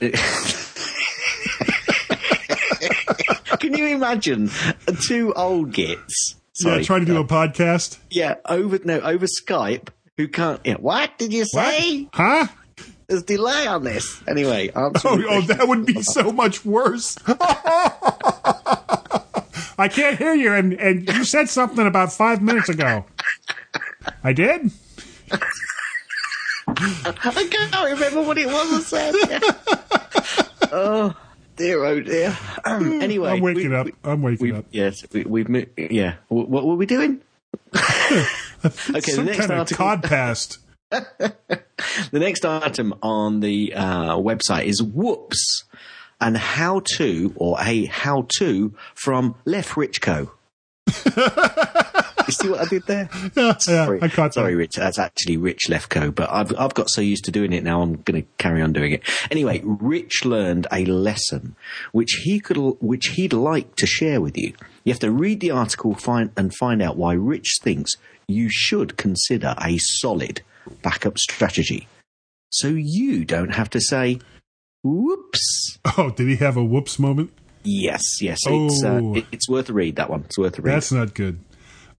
Can 3.60 3.74
you 3.76 3.86
imagine 3.88 4.50
two 5.06 5.32
old 5.34 5.72
gits? 5.72 6.36
Sorry, 6.54 6.78
yeah, 6.78 6.82
trying 6.82 7.00
to 7.00 7.06
do 7.06 7.16
uh, 7.18 7.22
a 7.22 7.26
podcast. 7.26 7.98
yeah 8.10 8.36
over 8.46 8.78
no 8.84 9.00
over 9.00 9.26
Skype 9.26 9.88
who 10.16 10.28
can't. 10.28 10.60
Yeah, 10.64 10.74
what 10.76 11.16
did 11.18 11.32
you 11.32 11.44
say? 11.44 12.08
Huh? 12.12 12.46
There's 13.06 13.22
delay 13.22 13.66
on 13.66 13.82
this. 13.84 14.22
Anyway, 14.28 14.68
answer 14.70 15.08
Oh, 15.08 15.22
oh, 15.28 15.40
that 15.42 15.66
would 15.68 15.84
be 15.86 16.00
so 16.02 16.30
much 16.32 16.64
worse. 16.64 17.16
I 19.78 19.88
can't 19.90 20.16
hear 20.18 20.34
you, 20.34 20.52
and, 20.52 20.74
and 20.74 21.08
you 21.08 21.24
said 21.24 21.48
something 21.48 21.86
about 21.86 22.12
five 22.12 22.42
minutes 22.42 22.68
ago. 22.68 23.04
I 24.22 24.32
did? 24.34 24.70
I 26.66 27.48
can't 27.50 27.90
remember 27.92 28.22
what 28.22 28.38
it 28.38 28.46
was 28.46 28.92
I 28.94 29.10
said. 29.10 29.14
oh 30.72 31.14
dear, 31.56 31.84
oh 31.84 32.00
dear. 32.00 32.36
Um, 32.64 33.00
anyway, 33.02 33.32
I'm 33.32 33.40
waking 33.40 33.70
we- 33.70 33.76
up. 33.76 33.86
we- 33.86 33.94
I'm 34.04 34.22
waking 34.22 34.46
We've, 34.46 34.56
up. 34.56 34.64
yes, 34.70 35.04
we, 35.12 35.24
we've 35.24 35.66
yeah. 35.76 36.14
Wh- 36.28 36.48
What 36.48 36.66
were 36.66 36.76
we 36.76 36.86
doing? 36.86 37.20
okay, 37.74 38.24
the 38.62 39.00
Some 39.02 39.24
next 39.26 39.38
kind 39.38 39.50
of 39.52 39.58
article. 39.58 39.86
codcast. 39.86 40.58
The 40.90 42.18
next 42.18 42.44
item 42.44 42.94
on 43.02 43.40
the 43.40 43.72
uh, 43.74 44.16
website 44.16 44.64
is 44.64 44.82
whoops 44.82 45.64
and 46.20 46.36
how 46.36 46.82
to 46.96 47.32
or 47.36 47.56
a 47.60 47.84
how 47.86 48.26
to 48.38 48.74
from 48.94 49.34
Left 49.44 49.70
Richco. 49.70 50.30
You 52.26 52.32
see 52.32 52.48
what 52.48 52.60
I 52.60 52.64
did 52.66 52.86
there? 52.86 53.08
Yeah, 53.36 53.56
Sorry, 53.58 53.98
yeah, 53.98 54.04
I 54.04 54.08
caught 54.08 54.34
sorry. 54.34 54.54
Rich. 54.54 54.76
That's 54.76 54.98
actually 54.98 55.36
Rich 55.36 55.66
Lefko, 55.68 56.14
but 56.14 56.30
I've 56.30 56.52
I've 56.58 56.74
got 56.74 56.90
so 56.90 57.00
used 57.00 57.24
to 57.26 57.30
doing 57.30 57.52
it 57.52 57.62
now. 57.64 57.82
I'm 57.82 57.96
going 58.02 58.22
to 58.22 58.28
carry 58.38 58.60
on 58.62 58.72
doing 58.72 58.92
it 58.92 59.02
anyway. 59.30 59.60
Rich 59.64 60.24
learned 60.24 60.66
a 60.72 60.84
lesson 60.84 61.56
which 61.92 62.20
he 62.24 62.40
could 62.40 62.56
which 62.80 63.08
he'd 63.16 63.32
like 63.32 63.76
to 63.76 63.86
share 63.86 64.20
with 64.20 64.36
you. 64.36 64.52
You 64.84 64.92
have 64.92 65.00
to 65.00 65.10
read 65.10 65.40
the 65.40 65.50
article 65.50 65.94
find 65.94 66.30
and 66.36 66.54
find 66.54 66.80
out 66.82 66.96
why 66.96 67.12
Rich 67.14 67.56
thinks 67.62 67.92
you 68.28 68.48
should 68.50 68.96
consider 68.96 69.54
a 69.60 69.76
solid 69.78 70.42
backup 70.82 71.18
strategy, 71.18 71.88
so 72.50 72.68
you 72.68 73.24
don't 73.24 73.54
have 73.54 73.70
to 73.70 73.80
say 73.80 74.18
"whoops." 74.82 75.78
Oh, 75.96 76.10
did 76.10 76.28
he 76.28 76.36
have 76.36 76.56
a 76.56 76.64
whoops 76.64 76.98
moment? 76.98 77.32
Yes, 77.62 78.22
yes, 78.22 78.38
it's 78.46 78.82
uh, 78.84 79.00
Oh. 79.02 79.14
it, 79.16 79.26
it's 79.32 79.48
worth 79.48 79.68
a 79.68 79.72
read. 79.74 79.96
That 79.96 80.08
one, 80.10 80.22
it's 80.24 80.38
worth 80.38 80.58
a 80.58 80.62
read. 80.62 80.74
That's 80.76 80.92
not 80.92 81.14
good. 81.14 81.40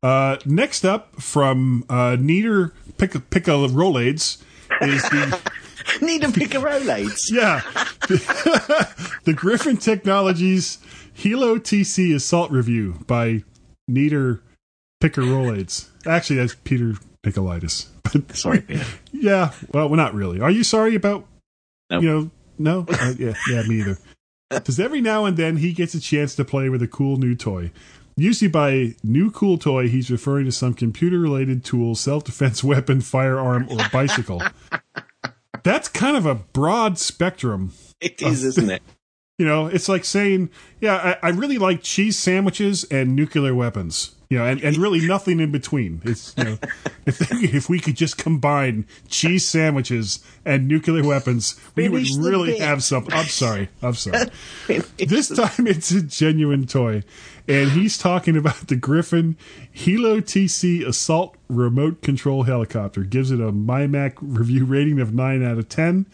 Uh, 0.04 0.38
next 0.46 0.84
up 0.84 1.22
from 1.22 1.86
uh, 1.90 2.18
Neater 2.20 2.74
Pick 2.98 3.12
Pick 3.30 3.48
a 3.48 3.52
Rolades 3.52 4.42
is 4.82 5.02
the 5.04 5.40
Need 6.02 6.24
a 6.24 6.28
Picarolades. 6.28 7.20
yeah 7.32 7.62
the 9.26 9.34
Griffin 9.36 9.78
Technologies 9.78 10.80
HELO 11.14 11.58
TC 11.58 12.16
Assault 12.16 12.50
Review 12.52 12.96
by 13.06 13.44
Neater 13.88 14.42
Picker 15.02 15.22
Rolades. 15.22 15.90
Actually, 16.08 16.38
that's 16.38 16.56
Peter 16.56 16.94
Nikolaidis. 17.24 17.88
But 18.04 18.36
Sorry, 18.36 18.62
Peter. 18.62 18.86
yeah, 19.12 19.52
well, 19.74 19.88
we're 19.90 19.98
not 19.98 20.14
really. 20.16 20.40
Are 20.42 20.50
you 20.52 20.64
sorry 20.64 20.96
about 20.96 21.26
No. 21.92 22.00
you 22.00 22.08
know? 22.08 22.32
No, 22.58 22.86
Uh, 22.90 23.14
yeah, 23.18 23.34
yeah, 23.50 23.64
me 23.64 23.80
either. 23.82 23.98
Because 24.50 24.80
every 24.80 25.02
now 25.02 25.26
and 25.26 25.38
then 25.38 25.58
he 25.58 25.74
gets 25.74 25.94
a 25.94 26.00
chance 26.00 26.36
to 26.36 26.46
play 26.46 26.70
with 26.70 26.82
a 26.82 26.88
cool 26.88 27.18
new 27.18 27.36
toy. 27.36 27.72
Usually 28.22 28.50
by 28.50 28.94
new 29.04 29.32
cool 29.32 29.58
toy, 29.58 29.90
he's 29.90 30.12
referring 30.12 30.46
to 30.46 30.52
some 30.52 30.76
computer-related 30.76 31.66
tool, 31.66 31.96
self-defense 31.96 32.64
weapon, 32.64 33.02
firearm, 33.02 33.68
or 33.68 33.80
bicycle. 33.92 34.44
That's 35.64 35.88
kind 35.88 36.16
of 36.16 36.28
a 36.28 36.36
broad 36.36 37.00
spectrum. 37.00 37.74
It 38.00 38.22
is, 38.22 38.44
isn't 38.44 38.70
it? 38.70 38.84
You 39.40 39.48
know, 39.48 39.66
it's 39.66 39.90
like 39.90 40.06
saying, 40.06 40.52
yeah, 40.80 41.18
I, 41.24 41.30
I 41.30 41.32
really 41.32 41.58
like 41.58 41.82
cheese 41.82 42.16
sandwiches 42.16 42.84
and 42.92 43.16
nuclear 43.16 43.56
weapons. 43.56 44.14
You 44.32 44.38
know, 44.38 44.46
and, 44.46 44.64
and 44.64 44.78
really 44.78 45.06
nothing 45.06 45.42
in 45.42 45.52
between. 45.52 46.02
It's 46.06 46.34
you 46.38 46.46
know, 46.46 46.58
if 47.06 47.20
if 47.44 47.68
we 47.68 47.82
could 47.82 47.98
just 47.98 48.18
combine 48.18 48.86
cheese 49.10 49.46
sandwiches 49.46 50.24
and 50.46 50.70
nuclear 50.70 51.04
weapons, 51.04 51.60
we 51.76 51.90
would 51.90 52.08
really 52.18 52.58
have 52.60 52.82
something. 52.82 53.14
I'm 53.14 53.26
sorry, 53.26 53.68
I'm 53.82 53.94
sorry. 53.94 54.30
this 54.98 55.28
time 55.28 55.68
it's 55.68 55.92
a 55.92 56.02
genuine 56.02 56.66
toy, 56.66 57.04
and 57.46 57.72
he's 57.72 57.98
talking 57.98 58.38
about 58.38 58.68
the 58.70 58.78
Griffin 58.78 59.36
HELO 59.74 60.22
TC 60.22 60.88
Assault 60.88 61.36
Remote 61.50 62.02
Control 62.02 62.44
Helicopter. 62.44 63.04
Gives 63.04 63.32
it 63.32 63.42
a 63.42 63.52
MyMac 63.52 64.14
review 64.22 64.64
rating 64.64 65.02
of 65.02 65.14
nine 65.14 65.44
out 65.44 65.58
of 65.58 65.68
ten, 65.68 66.06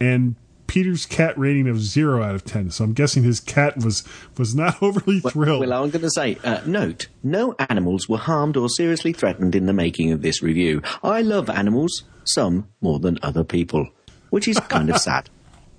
and 0.00 0.34
Peter's 0.72 1.04
cat 1.04 1.36
rating 1.38 1.68
of 1.68 1.78
zero 1.82 2.22
out 2.22 2.34
of 2.34 2.46
ten. 2.46 2.70
So 2.70 2.82
I'm 2.82 2.94
guessing 2.94 3.24
his 3.24 3.40
cat 3.40 3.76
was 3.84 4.04
was 4.38 4.54
not 4.54 4.82
overly 4.82 5.20
thrilled. 5.20 5.60
Well, 5.60 5.84
I'm 5.84 5.90
going 5.90 6.00
to 6.00 6.10
say, 6.10 6.38
uh, 6.42 6.62
note, 6.64 7.08
no 7.22 7.54
animals 7.68 8.08
were 8.08 8.16
harmed 8.16 8.56
or 8.56 8.70
seriously 8.70 9.12
threatened 9.12 9.54
in 9.54 9.66
the 9.66 9.74
making 9.74 10.12
of 10.12 10.22
this 10.22 10.42
review. 10.42 10.80
I 11.02 11.20
love 11.20 11.50
animals, 11.50 12.04
some 12.24 12.68
more 12.80 12.98
than 13.00 13.18
other 13.22 13.44
people, 13.44 13.90
which 14.30 14.48
is 14.48 14.58
kind 14.60 14.88
of 14.88 14.96
sad. 15.00 15.28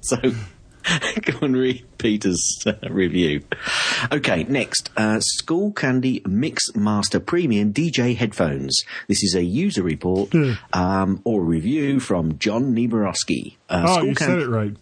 So, 0.02 0.18
go 1.22 1.40
and 1.42 1.58
read 1.58 1.84
Peter's 1.98 2.64
uh, 2.68 2.74
review. 2.88 3.42
Okay, 4.12 4.44
next, 4.44 4.92
uh, 4.96 5.20
School 5.22 5.72
Candy 5.72 6.22
Mix 6.28 6.76
Master 6.76 7.20
Premium 7.20 7.74
DJ 7.74 8.16
headphones. 8.16 8.84
This 9.08 9.24
is 9.24 9.34
a 9.34 9.44
user 9.44 9.82
report 9.82 10.32
um, 10.72 11.20
or 11.24 11.42
review 11.42 12.00
from 12.00 12.38
John 12.38 12.76
Nemerovski. 12.76 13.56
Uh, 13.70 13.86
oh, 13.88 13.94
Skull 13.94 14.06
you 14.06 14.16
Can- 14.16 14.28
said 14.28 14.40
it 14.40 14.50
right. 14.50 14.76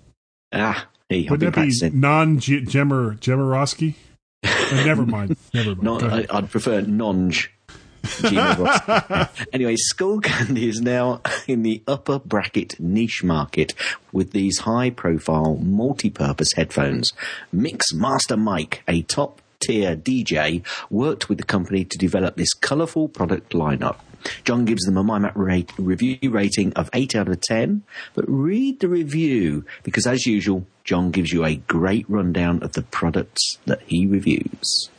Ah, 0.51 0.87
hey, 1.09 1.27
Would 1.29 1.39
that 1.41 1.55
be 1.55 1.89
non 1.91 2.39
Gemmer 2.39 3.17
Gemmerowski? 3.19 3.95
Uh, 4.43 4.83
never 4.85 5.05
mind. 5.05 5.37
Never 5.53 5.75
mind. 5.75 5.83
Non, 5.83 6.03
I, 6.03 6.25
I'd 6.29 6.49
prefer 6.49 6.81
nonge. 6.81 7.49
Anyway, 9.53 9.75
Skull 9.75 10.19
Candy 10.21 10.67
is 10.67 10.81
now 10.81 11.21
in 11.47 11.61
the 11.61 11.83
upper 11.87 12.19
bracket 12.19 12.79
niche 12.79 13.23
market 13.23 13.73
with 14.11 14.31
these 14.31 14.59
high 14.59 14.89
profile 14.89 15.55
multi 15.57 16.09
purpose 16.09 16.53
headphones. 16.55 17.13
Mix 17.51 17.93
Master 17.93 18.37
Mike, 18.37 18.81
a 18.87 19.03
top 19.03 19.41
tier 19.59 19.95
DJ, 19.95 20.65
worked 20.89 21.29
with 21.29 21.37
the 21.37 21.43
company 21.43 21.85
to 21.85 21.97
develop 21.97 22.35
this 22.37 22.53
colourful 22.53 23.09
product 23.09 23.53
lineup. 23.53 23.97
John 24.43 24.65
gives 24.65 24.83
them 24.83 24.97
a 24.97 25.03
MyMac 25.03 25.33
rate, 25.35 25.71
review 25.77 26.17
rating 26.23 26.73
of 26.73 26.89
8 26.93 27.15
out 27.15 27.27
of 27.27 27.41
10, 27.41 27.83
but 28.13 28.25
read 28.27 28.79
the 28.79 28.87
review 28.87 29.65
because, 29.83 30.05
as 30.07 30.25
usual, 30.25 30.65
John 30.83 31.11
gives 31.11 31.31
you 31.31 31.45
a 31.45 31.55
great 31.55 32.09
rundown 32.09 32.63
of 32.63 32.73
the 32.73 32.81
products 32.83 33.57
that 33.65 33.81
he 33.87 34.05
reviews. 34.07 34.89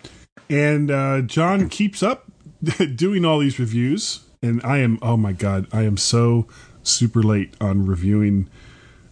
And 0.48 0.90
uh, 0.90 1.22
John 1.22 1.68
keeps 1.68 2.02
up 2.02 2.26
doing 2.94 3.24
all 3.24 3.38
these 3.38 3.58
reviews, 3.58 4.20
and 4.42 4.60
I 4.64 4.78
am 4.78 4.98
oh 5.02 5.16
my 5.16 5.32
god, 5.32 5.66
I 5.72 5.82
am 5.82 5.96
so 5.96 6.46
super 6.82 7.22
late 7.22 7.54
on 7.60 7.86
reviewing 7.86 8.48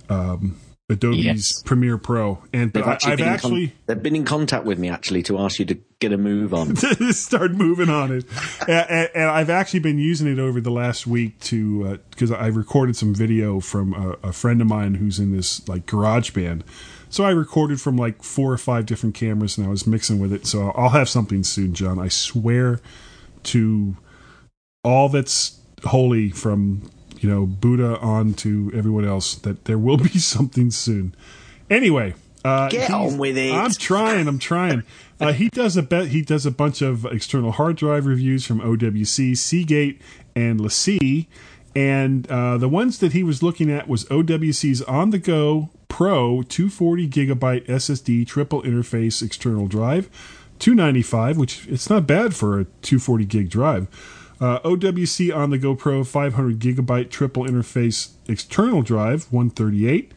um, 0.08 0.60
Adobe's 0.88 1.24
Yes. 1.24 1.62
Premiere 1.64 1.98
Pro, 1.98 2.42
and 2.52 2.72
They've 2.72 2.86
I, 2.86 2.92
actually, 2.92 3.12
I've 3.12 3.18
been, 3.18 3.26
in 3.26 3.38
con- 3.38 3.52
actually 3.52 3.72
they've 3.86 4.02
been 4.02 4.16
in 4.16 4.24
contact 4.24 4.64
with 4.64 4.78
me 4.78 4.88
actually 4.90 5.22
to 5.24 5.38
ask 5.38 5.58
you 5.58 5.64
to 5.66 5.78
get 6.00 6.12
a 6.12 6.18
move 6.18 6.52
on. 6.52 6.74
start 7.12 7.52
moving 7.52 7.88
on 7.88 8.10
it, 8.10 8.24
and, 8.66 9.10
and, 9.14 9.30
I've 9.30 9.50
actually 9.50 9.80
been 9.80 9.98
using 9.98 10.26
it 10.26 10.38
over 10.38 10.60
the 10.60 10.70
last 10.70 11.06
week 11.06 11.38
to 11.40 12.00
because 12.10 12.32
I 12.32 12.46
recorded 12.48 12.96
some 12.96 13.14
video 13.14 13.60
from 13.60 13.94
a, 13.94 14.28
a 14.28 14.32
friend 14.32 14.60
of 14.60 14.66
mine 14.66 14.94
who's 14.94 15.18
in 15.18 15.36
this 15.36 15.66
like 15.68 15.86
garage 15.86 16.30
band. 16.30 16.64
So 17.10 17.24
I 17.24 17.30
recorded 17.30 17.80
from 17.80 17.96
like 17.96 18.22
four 18.22 18.52
or 18.52 18.58
five 18.58 18.86
different 18.86 19.14
cameras, 19.14 19.58
and 19.58 19.66
I 19.66 19.70
was 19.70 19.86
mixing 19.86 20.18
with 20.18 20.32
it. 20.32 20.46
So 20.46 20.70
I'll 20.70 20.90
have 20.90 21.08
something 21.08 21.44
soon, 21.44 21.74
John. 21.74 21.98
I 21.98 22.08
swear 22.08 22.80
to 23.44 23.96
all 24.82 25.08
that's 25.08 25.60
holy 25.84 26.30
from 26.30 26.90
you 27.18 27.28
know 27.28 27.46
Buddha 27.46 27.98
on 28.00 28.34
to 28.34 28.72
everyone 28.74 29.04
else 29.04 29.34
that 29.36 29.66
there 29.66 29.78
will 29.78 29.98
be 29.98 30.08
something 30.18 30.70
soon. 30.70 31.14
Anyway, 31.68 32.14
uh, 32.44 32.68
Get 32.68 32.90
on 32.90 33.18
with 33.18 33.36
it. 33.36 33.52
I'm 33.52 33.72
trying. 33.72 34.26
I'm 34.26 34.38
trying. 34.38 34.82
Uh, 35.20 35.32
he 35.32 35.50
does 35.50 35.76
a 35.76 35.82
bet. 35.82 36.08
He 36.08 36.22
does 36.22 36.46
a 36.46 36.50
bunch 36.50 36.80
of 36.80 37.04
external 37.04 37.52
hard 37.52 37.76
drive 37.76 38.06
reviews 38.06 38.46
from 38.46 38.60
OWC, 38.60 39.36
Seagate, 39.36 40.00
and 40.34 40.58
LaCie. 40.58 41.26
And 41.74 42.28
uh, 42.28 42.56
the 42.56 42.68
ones 42.68 42.98
that 42.98 43.12
he 43.12 43.22
was 43.22 43.42
looking 43.42 43.70
at 43.70 43.86
was 43.86 44.04
OWC's 44.06 44.82
On 44.82 45.10
the 45.10 45.18
Go 45.18 45.70
Pro 45.88 46.42
240 46.42 47.08
gigabyte 47.08 47.66
SSD 47.66 48.26
triple 48.26 48.62
interface 48.62 49.22
external 49.22 49.66
drive, 49.66 50.08
295, 50.58 51.36
which 51.36 51.66
it's 51.68 51.90
not 51.90 52.06
bad 52.06 52.34
for 52.34 52.58
a 52.58 52.64
240 52.64 53.24
gig 53.26 53.50
drive. 53.50 53.88
Uh, 54.40 54.58
OWC 54.60 55.36
On 55.36 55.50
the 55.50 55.58
Go 55.58 55.74
Pro 55.74 56.02
500 56.02 56.58
gigabyte 56.58 57.10
triple 57.10 57.44
interface 57.44 58.12
external 58.26 58.82
drive, 58.82 59.30
138 59.30 60.12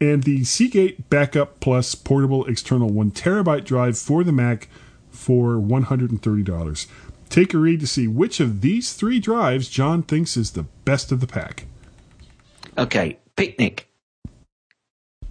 and 0.00 0.22
the 0.24 0.44
Seagate 0.44 1.08
Backup 1.10 1.60
Plus 1.60 1.94
portable 1.94 2.44
external 2.46 2.88
one 2.88 3.10
terabyte 3.10 3.64
drive 3.64 3.98
for 3.98 4.24
the 4.24 4.32
Mac 4.32 4.68
for 5.10 5.58
one 5.58 5.84
hundred 5.84 6.10
and 6.10 6.22
thirty 6.22 6.42
dollars. 6.42 6.86
Take 7.30 7.54
a 7.54 7.58
read 7.58 7.80
to 7.80 7.86
see 7.86 8.06
which 8.06 8.38
of 8.40 8.60
these 8.60 8.92
three 8.92 9.18
drives 9.18 9.68
John 9.68 10.02
thinks 10.02 10.36
is 10.36 10.52
the 10.52 10.64
best 10.84 11.10
of 11.10 11.20
the 11.20 11.26
pack. 11.26 11.66
Okay, 12.76 13.18
picnic. 13.36 13.88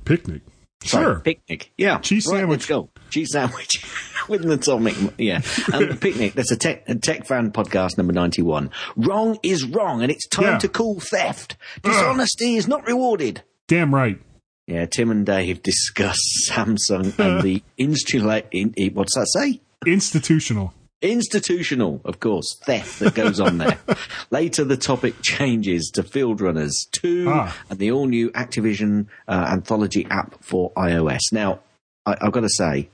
Picnic, 0.06 0.42
Sorry, 0.84 1.06
sure. 1.06 1.20
picnic. 1.22 1.72
Yeah, 1.78 2.00
Cheese 2.00 2.28
right, 2.28 2.40
sandwich. 2.40 2.60
Let's 2.62 2.66
go. 2.66 2.90
cheese 3.10 3.32
sandwich 3.32 3.86
with 4.28 4.44
an 4.44 4.52
atomic. 4.52 4.96
Yeah, 5.18 5.42
um, 5.74 5.88
the 5.88 5.96
picnic. 6.02 6.34
That's 6.34 6.52
a 6.52 6.58
tech, 6.58 6.84
a 6.90 6.96
tech 6.96 7.26
fan 7.26 7.52
podcast 7.52 7.98
number 7.98 8.12
ninety-one. 8.12 8.70
Wrong 8.98 9.38
is 9.44 9.64
wrong, 9.64 10.02
and 10.02 10.12
it's 10.12 10.28
time 10.28 10.44
Yeah. 10.46 10.58
to 10.60 10.68
call 10.68 11.00
theft. 11.00 11.56
Dishonesty 11.84 12.56
is 12.56 12.68
not 12.68 12.86
rewarded. 12.86 13.44
Damn 13.68 13.96
right. 13.96 14.20
Yeah, 14.68 14.86
Tim 14.86 15.12
and 15.12 15.26
Dave 15.26 15.62
discuss 15.62 16.18
Samsung 16.50 17.18
and 17.20 17.42
the 17.42 17.62
instula- 17.78 18.44
in, 18.52 18.74
What's 18.94 19.16
that 19.16 19.28
say? 19.28 19.60
Institutional. 19.86 20.74
Institutional, 21.02 22.00
of 22.06 22.22
course, 22.22 22.58
theft 22.64 23.00
that 23.00 23.14
goes 23.14 23.42
on 23.42 23.58
there. 23.58 23.78
Later, 24.32 24.64
the 24.64 24.78
topic 24.78 25.16
changes 25.22 25.92
to 25.96 26.02
Fieldrunners 26.04 26.72
2 26.94 27.26
Ah. 27.30 27.56
and 27.70 27.78
the 27.78 27.92
all 27.92 28.06
new 28.08 28.30
Activision 28.32 29.08
uh, 29.28 29.48
anthology 29.52 30.08
app 30.10 30.42
for 30.42 30.72
iOS. 30.78 31.20
Now, 31.34 31.60
I, 32.06 32.16
I've 32.22 32.32
got 32.32 32.42
to 32.42 32.50
say, 32.50 32.88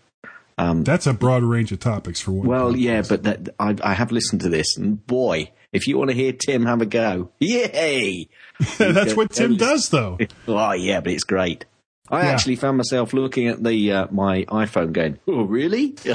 That's 0.58 1.06
a 1.06 1.14
broad 1.14 1.44
range 1.44 1.72
of 1.72 1.80
topics 1.80 2.20
for 2.20 2.32
one. 2.32 2.48
well, 2.48 2.74
podcast. 2.74 2.80
yeah, 2.82 3.04
but 3.08 3.24
that, 3.24 3.50
I, 3.60 3.76
I 3.84 3.94
have 3.94 4.12
listened 4.12 4.42
to 4.42 4.50
this, 4.50 4.76
and 4.76 5.06
boy, 5.06 5.52
if 5.72 5.88
you 5.88 5.98
want 5.98 6.10
to 6.10 6.16
hear 6.16 6.32
Tim 6.34 6.66
have 6.66 6.82
a 6.82 6.86
go, 6.86 7.30
yay! 7.40 8.28
that's 8.78 9.16
what 9.16 9.32
Tim 9.32 9.56
does, 9.58 9.90
though. 9.90 10.18
Oh, 10.48 10.72
yeah, 10.74 11.00
but 11.02 11.12
it's 11.14 11.24
great. 11.24 11.66
I 12.12 12.24
Yeah. 12.24 12.30
actually 12.32 12.56
found 12.56 12.78
myself 12.78 13.14
looking 13.14 13.48
at 13.48 13.64
the 13.64 13.92
uh, 13.92 14.08
my 14.10 14.44
iPhone, 14.46 14.92
going, 14.94 15.20
"Oh, 15.28 15.44
really?" 15.44 15.96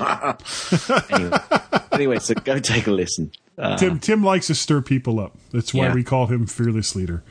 anyway, 1.12 1.38
anyway, 1.92 2.18
so 2.18 2.34
go 2.34 2.58
take 2.58 2.86
a 2.88 2.90
listen. 2.90 3.30
Uh, 3.56 3.76
Tim 3.76 4.00
Tim 4.00 4.24
likes 4.24 4.48
to 4.48 4.54
stir 4.56 4.80
people 4.82 5.20
up. 5.20 5.36
That's 5.52 5.72
why 5.72 5.86
Yeah. 5.86 5.94
we 5.94 6.02
call 6.02 6.26
him 6.26 6.46
fearless 6.46 6.96
leader. 6.96 7.22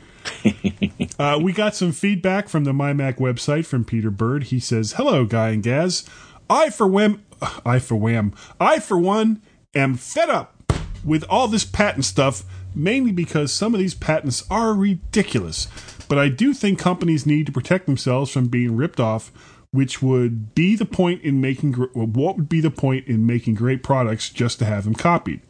uh, 1.20 1.38
we 1.42 1.51
got 1.51 1.75
some 1.75 1.92
feedback 1.92 2.48
from 2.48 2.63
the 2.63 2.72
MyMac 2.72 3.18
website 3.18 3.65
from 3.65 3.84
Peter 3.84 4.10
Bird. 4.10 4.44
He 4.46 4.60
says, 4.62 4.94
"Hello, 4.94 5.25
Guy 5.25 5.50
and 5.50 5.62
Gaz. 5.63 6.06
I 6.50 6.70
for 6.70 6.88
wham, 6.88 7.24
I 7.65 7.80
for 7.80 7.96
wham, 7.96 8.34
I 8.60 8.80
for 8.80 8.98
one 8.98 9.42
am 9.75 9.96
fed 9.96 10.30
up 10.30 10.52
with 11.03 11.24
all 11.29 11.48
this 11.48 11.65
patent 11.65 12.05
stuff, 12.05 12.43
mainly 12.75 13.12
because 13.12 13.51
some 13.53 13.74
of 13.74 13.79
these 13.79 13.93
patents 13.95 14.43
are 14.50 14.74
ridiculous. 14.74 15.67
But 16.07 16.17
I 16.19 16.29
do 16.29 16.53
think 16.53 16.79
companies 16.79 17.25
need 17.25 17.45
to 17.48 17.51
protect 17.51 17.86
themselves 17.86 18.31
from 18.31 18.48
being 18.48 18.75
ripped 18.75 19.00
off." 19.00 19.31
Which 19.72 20.03
would 20.03 20.53
be 20.53 20.75
the 20.75 20.86
point 20.86 21.24
in 21.24 21.41
making? 21.41 21.74
What 21.74 22.36
would 22.38 22.48
be 22.48 22.62
the 22.62 22.69
point 22.69 23.07
in 23.07 23.25
making 23.25 23.55
great 23.55 23.81
products 23.81 24.29
just 24.29 24.60
to 24.60 24.65
have 24.65 24.83
them 24.83 24.93
copied? 24.93 25.41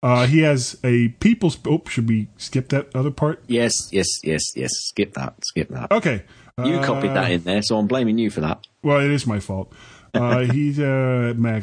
Uh, 0.00 0.28
he 0.28 0.42
has 0.42 0.78
a 0.84 1.08
people's. 1.18 1.58
Oh, 1.66 1.82
should 1.88 2.08
we 2.08 2.28
skip 2.36 2.68
that 2.68 2.94
other 2.94 3.10
part? 3.10 3.42
yes, 3.48 3.72
yes, 3.90 4.06
yes, 4.22 4.42
yes. 4.54 4.70
Skip 4.74 5.14
that. 5.14 5.34
Skip 5.44 5.70
that. 5.70 5.90
Okay. 5.90 6.22
You 6.64 6.76
Uh, 6.76 6.84
copied 6.84 7.14
that 7.14 7.32
in 7.32 7.42
there, 7.42 7.62
so 7.62 7.76
I'm 7.76 7.88
blaming 7.88 8.16
you 8.16 8.30
for 8.30 8.42
that. 8.42 8.64
Well, 8.84 9.00
it 9.00 9.10
is 9.10 9.26
my 9.26 9.40
fault. 9.40 9.72
Uh, 10.14 10.42
he's 10.44 10.78
uh, 10.78 11.34
Mac. 11.36 11.62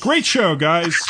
Great 0.00 0.24
show, 0.24 0.56
guys. 0.56 0.96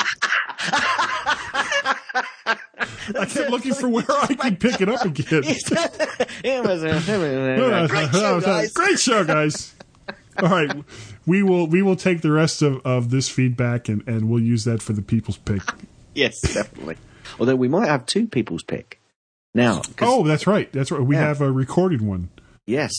I 3.15 3.27
kept 3.29 3.51
looking 3.51 3.75
for 3.75 3.89
where 3.89 4.05
I 4.09 4.35
could 4.35 4.61
pick 4.61 4.81
it 4.81 4.89
up 4.89 5.05
again. 5.05 5.43
it 5.45 6.65
was 6.65 6.83
a 6.85 7.89
great 7.89 8.11
show, 8.13 8.41
guys. 8.41 8.73
Great 8.73 8.99
show, 8.99 9.25
guys. 9.25 9.75
All 10.39 10.49
right, 10.49 10.73
we 11.27 11.43
will 11.43 11.67
we 11.67 11.83
will 11.83 11.97
take 11.97 12.23
the 12.23 12.33
rest 12.33 12.63
of, 12.63 12.81
of 12.87 13.11
this 13.11 13.29
feedback 13.29 13.89
and, 13.89 14.07
and 14.09 14.31
we'll 14.31 14.43
use 14.43 14.65
that 14.65 14.81
for 14.83 14.95
the 14.95 15.03
people's 15.03 15.37
pick. 15.37 15.63
Yes, 16.15 16.41
definitely. 16.41 16.97
Although 17.39 17.57
we 17.57 17.69
might 17.69 17.89
have 17.89 18.07
two 18.07 18.27
people's 18.27 18.63
pick 18.63 18.99
now. 19.55 19.83
Oh, 20.01 20.23
that's 20.25 20.47
right. 20.47 20.73
That's 20.73 20.91
right. 20.91 21.03
We 21.03 21.17
Yeah. 21.17 21.23
have 21.29 21.41
a 21.43 21.53
recorded 21.53 22.01
one. 22.01 22.31
Yes, 22.65 22.93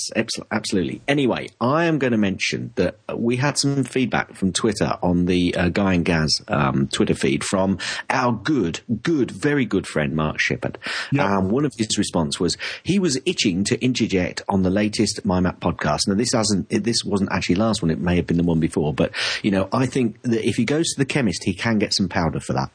absolutely. 0.51 1.01
Anyway, 1.08 1.48
I 1.62 1.86
am 1.86 1.98
going 1.98 2.12
to 2.12 2.17
mention 2.17 2.74
that 2.75 2.98
we 3.15 3.38
had 3.38 3.58
some 3.58 3.86
feedback 3.86 4.34
from 4.36 4.51
Twitter 4.51 4.98
on 5.01 5.25
the 5.25 5.55
uh, 5.55 5.70
Guy 5.70 5.93
and 5.93 6.03
Gaz 6.03 6.41
um, 6.50 6.89
Twitter 6.89 7.15
feed 7.15 7.46
from 7.46 7.77
our 8.10 8.34
good, 8.34 8.82
good, 9.01 9.32
very 9.32 9.63
good 9.65 9.88
friend 9.88 10.17
Mark 10.17 10.38
Shippard. 10.39 10.75
Yep. 11.14 11.25
Um, 11.25 11.50
one 11.50 11.64
of 11.64 11.72
his 11.77 11.98
response 11.98 12.42
was 12.42 12.57
he 12.83 13.00
was 13.00 13.18
itching 13.25 13.64
to 13.66 13.81
interject 13.81 14.42
on 14.50 14.64
the 14.64 14.70
latest 14.70 15.25
MyMac 15.25 15.59
podcast. 15.59 16.09
Now, 16.09 16.16
this 16.16 16.33
hasn't, 16.33 16.68
it, 16.70 16.83
this 16.83 17.05
wasn't 17.05 17.31
actually 17.31 17.55
last 17.55 17.81
one; 17.81 17.90
it 17.90 18.00
may 18.00 18.18
have 18.18 18.27
been 18.27 18.37
the 18.37 18.44
one 18.44 18.59
before. 18.59 18.94
But 18.94 19.14
you 19.44 19.51
know, 19.51 19.70
I 19.72 19.85
think 19.85 20.22
that 20.24 20.46
if 20.46 20.57
he 20.57 20.66
goes 20.66 20.90
to 20.90 21.00
the 21.00 21.05
chemist, 21.05 21.46
he 21.46 21.53
can 21.53 21.79
get 21.79 21.94
some 21.94 22.09
powder 22.09 22.42
for 22.42 22.51
that. 22.51 22.70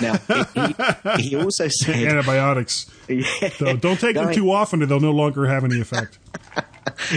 Now, 0.00 0.16
he, 1.16 1.22
he 1.22 1.36
also 1.36 1.68
said. 1.70 1.96
Antibiotics. 1.96 2.90
So 3.56 3.76
don't 3.76 3.98
take 3.98 4.14
them 4.14 4.32
too 4.32 4.52
often, 4.52 4.82
or 4.82 4.86
they'll 4.86 5.00
no 5.00 5.10
longer 5.10 5.46
have 5.46 5.64
any 5.64 5.80
effect. 5.80 6.18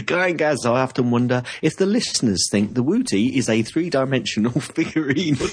Guy 0.05 0.29
and 0.29 0.37
Gaz, 0.37 0.65
I 0.65 0.81
often 0.81 1.11
wonder 1.11 1.43
if 1.61 1.77
the 1.77 1.85
listeners 1.85 2.47
think 2.51 2.73
the 2.73 2.83
Wooty 2.83 3.35
is 3.37 3.49
a 3.49 3.61
three 3.63 3.89
dimensional 3.89 4.51
figurine. 4.59 5.37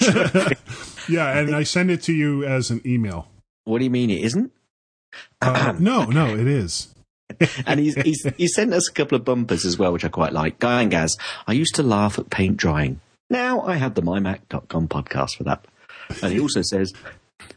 Yeah, 1.09 1.38
and 1.38 1.57
I 1.57 1.64
send 1.64 1.90
it 1.90 2.03
to 2.03 2.12
you 2.12 2.44
as 2.44 2.70
an 2.70 2.83
email. 2.87 3.27
what 3.64 3.79
do 3.79 3.85
you 3.85 3.90
mean 3.90 4.11
it 4.11 4.23
isn't? 4.23 4.53
Uh, 5.40 5.75
no, 5.81 6.05
no, 6.05 6.35
it 6.37 6.46
is. 6.46 6.94
And 7.66 7.81
he's, 7.81 7.94
he's, 7.94 8.23
he 8.37 8.46
sent 8.49 8.73
us 8.75 8.88
a 8.88 8.92
couple 8.92 9.16
of 9.16 9.25
bumpers 9.25 9.64
as 9.64 9.79
well, 9.79 9.92
which 9.92 10.05
I 10.05 10.09
quite 10.09 10.33
like. 10.33 10.59
Guy 10.59 10.83
and 10.83 10.90
Gaz, 10.90 11.16
I 11.46 11.53
used 11.53 11.75
to 11.77 11.83
laugh 11.83 12.18
at 12.18 12.29
paint 12.29 12.57
drying. 12.57 13.01
Now 13.29 13.62
I 13.62 13.77
have 13.77 13.94
the 13.94 14.03
mymac.com 14.03 14.88
podcast 14.88 15.37
for 15.37 15.44
that. 15.44 15.64
And 16.23 16.33
he 16.33 16.40
also 16.40 16.62
says, 16.62 16.92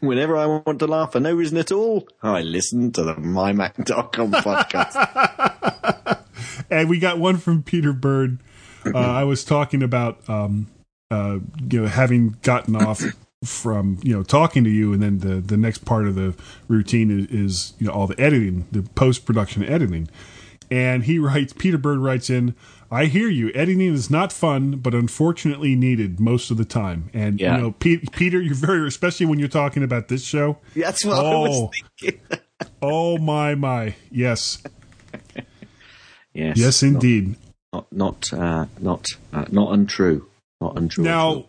whenever 0.00 0.36
I 0.36 0.46
want 0.46 0.78
to 0.78 0.86
laugh 0.86 1.12
for 1.12 1.20
no 1.20 1.34
reason 1.34 1.58
at 1.58 1.72
all, 1.72 2.08
I 2.22 2.42
listen 2.42 2.92
to 2.92 3.02
the 3.02 3.14
mymac.com 3.14 4.32
podcast. 4.32 6.20
And 6.70 6.88
we 6.88 6.98
got 6.98 7.18
one 7.18 7.36
from 7.36 7.62
Peter 7.62 7.92
Bird. 7.92 8.40
Uh, 8.86 8.98
I 8.98 9.24
was 9.24 9.44
talking 9.44 9.82
about, 9.82 10.28
um, 10.28 10.66
uh, 11.10 11.38
you 11.70 11.82
know, 11.82 11.86
having 11.86 12.36
gotten 12.42 12.74
off 12.76 13.02
from, 13.44 13.98
you 14.02 14.14
know, 14.14 14.22
talking 14.22 14.64
to 14.64 14.70
you, 14.70 14.92
and 14.92 15.02
then 15.02 15.18
the 15.18 15.36
the 15.40 15.56
next 15.56 15.84
part 15.84 16.06
of 16.06 16.14
the 16.14 16.34
routine 16.68 17.10
is, 17.10 17.26
is 17.26 17.72
you 17.78 17.86
know, 17.86 17.92
all 17.92 18.06
the 18.06 18.18
editing, 18.20 18.66
the 18.72 18.82
post 18.82 19.24
production 19.24 19.64
editing. 19.64 20.08
And 20.70 21.04
he 21.04 21.18
writes, 21.18 21.52
Peter 21.52 21.78
Bird 21.78 21.98
writes 21.98 22.30
in, 22.30 22.54
I 22.90 23.06
hear 23.06 23.28
you. 23.28 23.50
Editing 23.54 23.80
is 23.92 24.10
not 24.10 24.32
fun, 24.32 24.72
but 24.76 24.94
unfortunately 24.94 25.74
needed 25.74 26.20
most 26.20 26.50
of 26.50 26.56
the 26.56 26.64
time. 26.64 27.10
And 27.12 27.40
Yeah. 27.40 27.56
you 27.56 27.62
know, 27.62 27.70
Pe- 27.72 28.02
Peter, 28.12 28.40
you're 28.40 28.54
very, 28.54 28.86
especially 28.86 29.26
when 29.26 29.38
you're 29.38 29.48
talking 29.48 29.82
about 29.82 30.08
this 30.08 30.24
show. 30.24 30.58
That's 30.76 31.04
what 31.04 31.18
I 31.18 31.22
Oh. 31.22 31.40
was 31.42 31.70
thinking. 32.00 32.20
Oh 32.80 33.18
my 33.18 33.54
my, 33.56 33.94
yes, 34.10 34.62
yes. 36.32 36.56
yes, 36.56 36.82
indeed. 36.82 37.36
Not, 37.72 37.92
not, 37.92 38.32
uh, 38.32 38.66
not, 38.80 39.06
uh, 39.32 39.44
not 39.50 39.72
untrue. 39.72 40.26
Not 40.60 40.78
untrue. 40.78 41.04
Now, 41.04 41.46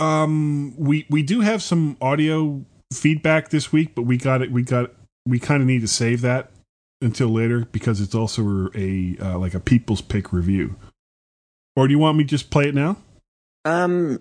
um, 0.00 0.74
we 0.76 1.06
we 1.08 1.22
do 1.22 1.40
have 1.40 1.62
some 1.62 1.96
audio 2.00 2.64
feedback 2.92 3.50
this 3.50 3.72
week, 3.72 3.94
but 3.94 4.02
we 4.02 4.16
got 4.16 4.42
it. 4.42 4.50
We 4.50 4.62
got 4.62 4.90
we 5.26 5.38
kind 5.38 5.62
of 5.62 5.66
need 5.68 5.80
to 5.82 5.88
save 5.88 6.20
that 6.22 6.50
until 7.00 7.28
later 7.28 7.66
because 7.72 8.00
it's 8.00 8.14
also 8.14 8.68
a 8.74 9.16
uh, 9.20 9.38
like 9.38 9.54
a 9.54 9.60
people's 9.60 10.00
pick 10.00 10.32
review. 10.32 10.76
Or 11.76 11.86
do 11.86 11.92
you 11.92 11.98
want 11.98 12.18
me 12.18 12.24
to 12.24 12.28
just 12.30 12.50
play 12.50 12.68
it 12.68 12.74
now? 12.74 12.96
Um, 13.64 14.20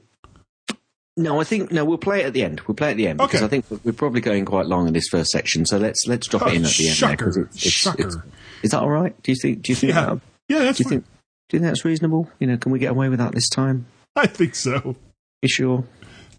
no, 1.16 1.40
I 1.42 1.44
think 1.44 1.72
no. 1.72 1.84
We'll 1.86 1.98
play 1.98 2.22
it 2.22 2.28
at 2.28 2.34
the 2.34 2.44
end. 2.44 2.62
We'll 2.68 2.76
play 2.76 2.90
it 2.90 2.92
at 2.92 2.98
the 2.98 3.08
end 3.08 3.18
because 3.18 3.42
I 3.42 3.48
think 3.48 3.66
we're 3.84 3.92
probably 3.94 4.22
going 4.22 4.46
quite 4.46 4.68
long 4.68 4.88
in 4.88 4.94
this 4.94 5.08
first 5.10 5.32
section. 5.32 5.66
So 5.66 5.78
let's 5.78 6.06
let's 6.08 6.28
drop 6.28 6.44
Oh, 6.44 6.48
it 6.48 6.56
in 6.56 6.66
at 6.66 6.72
the 6.72 6.88
end. 6.90 6.98
there, 6.98 7.13
it's- 7.30 7.38
it's- 7.38 7.62
shocker. 7.74 8.02
it's- 8.08 8.18
is 8.63 8.72
that 8.72 8.82
all 8.82 8.90
right? 8.90 9.20
Do 9.24 9.32
you 9.32 9.36
think? 9.42 9.62
Do 9.63 9.72
you 9.72 9.76
think? 9.76 9.94
Yeah. 9.94 10.06
that- 10.06 10.20
Yeah, 10.50 10.60
that's 10.60 10.78
do 10.78 10.84
you 10.84 10.90
fine. 10.90 11.00
think? 11.02 11.06
Do 11.50 11.58
you 11.58 11.60
think 11.62 11.70
that's 11.72 11.86
reasonable? 11.86 12.30
You 12.40 12.48
know, 12.48 12.58
can 12.58 12.72
we 12.72 12.80
get 12.80 12.92
away 12.92 13.10
with 13.10 13.20
that 13.20 13.32
this 13.34 13.50
time? 13.50 13.86
I 14.16 14.28
think 14.28 14.54
so. 14.56 14.96
You 15.42 15.50
sure? 15.50 15.84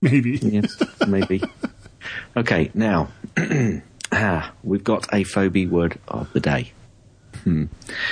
Maybe. 0.02 0.38
Yes, 0.42 0.76
maybe. 1.06 1.42
Okay, 2.36 2.70
now 2.74 3.08
ah, 4.12 4.52
we've 4.62 4.84
got 4.84 5.04
a 5.12 5.24
phobie 5.24 5.68
word 5.68 5.98
of 6.08 6.32
the 6.32 6.40
day. 6.40 6.72
Hmm. 7.44 7.66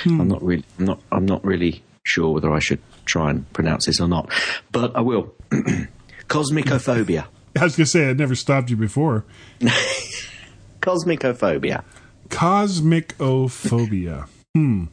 I'm 0.05 0.27
not 0.27 0.41
really. 0.43 0.63
I'm 0.79 0.85
not. 0.85 0.99
I'm 1.11 1.25
not 1.25 1.43
really 1.43 1.83
sure 2.03 2.33
whether 2.33 2.53
I 2.53 2.59
should 2.59 2.79
try 3.05 3.29
and 3.29 3.51
pronounce 3.53 3.85
this 3.85 3.99
or 3.99 4.07
not, 4.07 4.31
but 4.71 4.95
I 4.95 5.01
will. 5.01 5.33
Cosmicophobia. 6.27 7.27
I 7.57 7.63
was 7.63 7.75
gonna 7.75 7.87
say 7.87 8.09
I 8.09 8.13
never 8.13 8.35
stopped 8.35 8.69
you 8.69 8.77
before. 8.77 9.25
Cosmicophobia. 10.81 11.83
Cosmicophobia. 12.29 14.27
Hmm. 14.55 14.85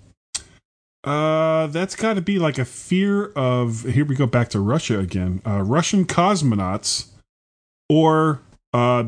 Uh, 1.04 1.66
that's 1.66 1.94
got 1.96 2.14
to 2.14 2.22
be 2.22 2.38
like 2.38 2.58
a 2.58 2.64
fear 2.64 3.26
of. 3.36 3.82
Here 3.82 4.04
we 4.04 4.14
go 4.14 4.26
back 4.26 4.48
to 4.50 4.60
Russia 4.60 4.98
again. 4.98 5.42
Uh, 5.46 5.62
Russian 5.62 6.06
cosmonauts, 6.06 7.08
or 7.90 8.40
uh, 8.72 9.04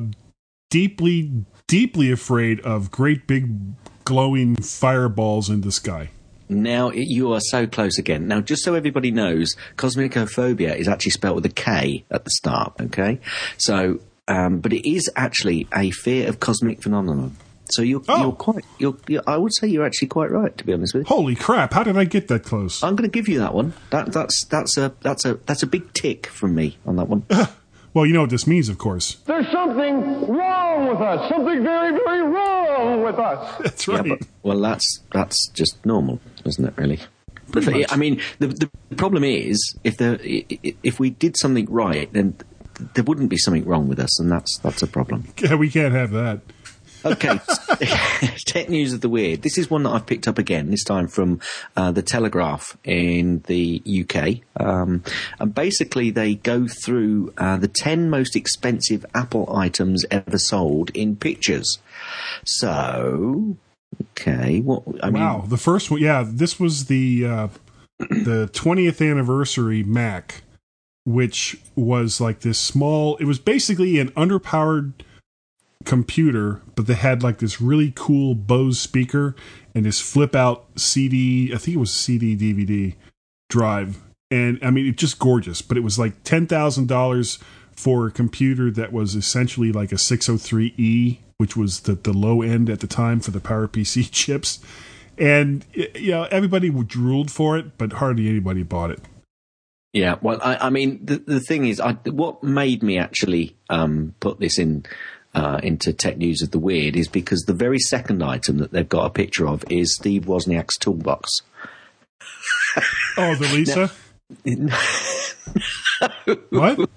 deeply, 0.70 1.44
deeply 1.66 2.10
afraid 2.10 2.60
of 2.60 2.90
great 2.90 3.26
big 3.26 3.50
glowing 4.04 4.56
fireballs 4.56 5.48
in 5.50 5.62
the 5.62 5.72
sky. 5.72 6.10
Now 6.48 6.90
you 6.92 7.32
are 7.32 7.40
so 7.40 7.66
close 7.66 7.98
again. 7.98 8.28
Now, 8.28 8.40
just 8.40 8.62
so 8.62 8.74
everybody 8.74 9.10
knows, 9.10 9.56
cosmicophobia 9.76 10.76
is 10.76 10.86
actually 10.86 11.10
spelled 11.10 11.34
with 11.36 11.46
a 11.46 11.48
K 11.50 12.04
at 12.10 12.24
the 12.24 12.30
start. 12.30 12.74
Okay, 12.80 13.18
so 13.58 13.98
um, 14.28 14.60
but 14.60 14.72
it 14.72 14.88
is 14.88 15.10
actually 15.16 15.66
a 15.74 15.90
fear 15.90 16.28
of 16.28 16.38
cosmic 16.38 16.82
phenomenon. 16.82 17.36
So 17.72 17.82
you're, 17.82 18.00
Oh. 18.06 18.20
you're 18.22 18.32
quite. 18.32 18.64
You're, 18.78 18.96
you're. 19.08 19.22
I 19.26 19.36
would 19.36 19.52
say 19.56 19.66
you're 19.66 19.84
actually 19.84 20.06
quite 20.06 20.30
right. 20.30 20.56
To 20.56 20.62
be 20.64 20.72
honest 20.72 20.94
with 20.94 21.02
you, 21.10 21.14
Holy 21.16 21.34
crap! 21.34 21.72
How 21.72 21.82
did 21.82 21.98
I 21.98 22.04
get 22.04 22.28
that 22.28 22.44
close? 22.44 22.80
I'm 22.84 22.94
going 22.94 23.10
to 23.10 23.12
give 23.12 23.26
you 23.26 23.40
that 23.40 23.54
one. 23.54 23.72
That 23.90 24.12
that's 24.12 24.44
that's 24.44 24.76
a 24.76 24.94
that's 25.00 25.24
a 25.24 25.34
that's 25.46 25.64
a 25.64 25.66
big 25.66 25.92
tick 25.94 26.28
from 26.28 26.54
me 26.54 26.78
on 26.86 26.94
that 26.94 27.08
one. 27.08 27.24
Well, 27.96 28.04
you 28.04 28.12
know 28.12 28.20
what 28.20 28.28
this 28.28 28.46
means, 28.46 28.68
of 28.68 28.76
course. 28.76 29.14
There's 29.24 29.50
something 29.50 30.26
wrong 30.28 30.86
with 30.86 31.00
us. 31.00 31.30
Something 31.30 31.62
very, 31.62 31.92
very 31.92 32.20
wrong 32.24 33.02
with 33.02 33.18
us. 33.18 33.56
That's 33.62 33.88
Yeah, 33.88 33.96
right. 34.00 34.08
but 34.10 34.18
well, 34.42 34.60
that's 34.60 35.00
that's 35.14 35.48
just 35.54 35.78
normal, 35.86 36.20
isn't 36.44 36.62
it? 36.62 36.74
Really. 36.76 36.98
But 37.50 37.62
Pretty 37.62 37.84
the- 37.84 37.90
I 37.94 37.96
mean, 37.96 38.20
the 38.38 38.48
the 38.90 38.96
problem 38.96 39.24
is 39.24 39.74
if 39.82 39.96
the 39.96 40.20
i- 40.22 40.44
i- 40.62 40.74
if 40.82 41.00
we 41.00 41.08
did 41.08 41.38
something 41.38 41.64
right, 41.70 42.12
then 42.12 42.34
there 42.92 43.04
wouldn't 43.04 43.30
be 43.30 43.38
something 43.38 43.64
wrong 43.64 43.88
with 43.88 43.98
us, 43.98 44.20
and 44.20 44.30
that's 44.30 44.58
that's 44.58 44.82
a 44.82 44.86
problem. 44.86 45.24
Yeah, 45.40 45.54
we 45.54 45.70
can't 45.70 45.94
have 45.94 46.10
that. 46.10 46.40
Okay, 47.04 47.40
tech 48.46 48.68
news 48.68 48.92
of 48.92 49.00
the 49.00 49.08
weird. 49.08 49.42
This 49.42 49.58
is 49.58 49.70
one 49.70 49.82
that 49.84 49.90
I've 49.90 50.06
picked 50.06 50.26
up 50.26 50.38
again. 50.38 50.70
This 50.70 50.84
time 50.84 51.08
from 51.08 51.40
uh, 51.76 51.92
the 51.92 52.02
Telegraph 52.02 52.76
in 52.84 53.42
the 53.46 53.82
UK, 53.84 54.40
um, 54.64 55.02
and 55.38 55.54
basically 55.54 56.10
they 56.10 56.34
go 56.34 56.66
through 56.66 57.32
uh, 57.38 57.56
the 57.56 57.68
ten 57.68 58.10
most 58.10 58.34
expensive 58.36 59.04
Apple 59.14 59.54
items 59.56 60.04
ever 60.10 60.38
sold 60.38 60.90
in 60.94 61.16
pictures. 61.16 61.78
So, 62.44 63.56
okay, 64.12 64.60
what 64.60 64.82
I 65.02 65.10
mean, 65.10 65.22
wow, 65.22 65.44
the 65.46 65.58
first 65.58 65.90
one. 65.90 66.00
Yeah, 66.00 66.24
this 66.26 66.58
was 66.58 66.86
the 66.86 67.26
uh, 67.26 67.48
the 67.98 68.50
20th 68.52 69.08
anniversary 69.10 69.82
Mac, 69.82 70.42
which 71.04 71.56
was 71.74 72.20
like 72.20 72.40
this 72.40 72.58
small. 72.58 73.16
It 73.16 73.24
was 73.24 73.38
basically 73.38 73.98
an 73.98 74.10
underpowered 74.12 74.92
computer, 75.86 76.60
but 76.74 76.86
they 76.86 76.94
had 76.94 77.22
like 77.22 77.38
this 77.38 77.60
really 77.60 77.92
cool 77.94 78.34
Bose 78.34 78.78
speaker 78.78 79.34
and 79.74 79.86
this 79.86 80.00
flip 80.00 80.34
out 80.34 80.66
CD. 80.76 81.52
I 81.54 81.58
think 81.58 81.76
it 81.76 81.80
was 81.80 81.92
CD 81.92 82.36
DVD 82.36 82.94
drive, 83.48 84.02
and 84.30 84.58
I 84.62 84.70
mean 84.70 84.86
it's 84.86 85.00
just 85.00 85.18
gorgeous. 85.18 85.62
But 85.62 85.78
it 85.78 85.82
was 85.82 85.98
like 85.98 86.22
ten 86.24 86.46
thousand 86.46 86.88
dollars 86.88 87.38
for 87.72 88.06
a 88.06 88.10
computer 88.10 88.70
that 88.70 88.92
was 88.92 89.14
essentially 89.14 89.70
like 89.70 89.92
a 89.92 89.96
603e, 89.96 91.18
which 91.36 91.56
was 91.56 91.80
the 91.80 91.94
the 91.94 92.12
low 92.12 92.42
end 92.42 92.68
at 92.68 92.80
the 92.80 92.86
time 92.86 93.20
for 93.20 93.30
the 93.30 93.40
PowerPC 93.40 94.08
chips. 94.12 94.58
And 95.18 95.64
you 95.72 96.10
know 96.10 96.24
everybody 96.24 96.68
drooled 96.70 97.30
for 97.30 97.56
it, 97.56 97.78
but 97.78 97.94
hardly 97.94 98.28
anybody 98.28 98.62
bought 98.62 98.90
it. 98.90 99.00
Yeah, 99.92 100.16
well, 100.20 100.38
I, 100.42 100.66
I 100.66 100.70
mean, 100.70 101.06
the, 101.06 101.16
the 101.16 101.40
thing 101.40 101.66
is, 101.66 101.80
I, 101.80 101.92
what 101.92 102.42
made 102.42 102.82
me 102.82 102.98
actually 102.98 103.56
um, 103.70 104.14
put 104.20 104.38
this 104.38 104.58
in 104.58 104.84
uh, 105.36 105.60
into 105.62 105.92
tech 105.92 106.16
news 106.16 106.40
of 106.40 106.50
the 106.50 106.58
weird 106.58 106.96
is 106.96 107.08
because 107.08 107.42
the 107.42 107.52
very 107.52 107.78
second 107.78 108.22
item 108.22 108.56
that 108.56 108.72
they've 108.72 108.88
got 108.88 109.04
a 109.04 109.10
picture 109.10 109.46
of 109.46 109.64
is 109.70 109.94
Steve 109.94 110.22
Wozniak's 110.22 110.78
toolbox. 110.78 111.42
Oh, 113.18 113.34
the 113.36 113.48
Lisa. 113.54 113.90
What? 116.50 116.90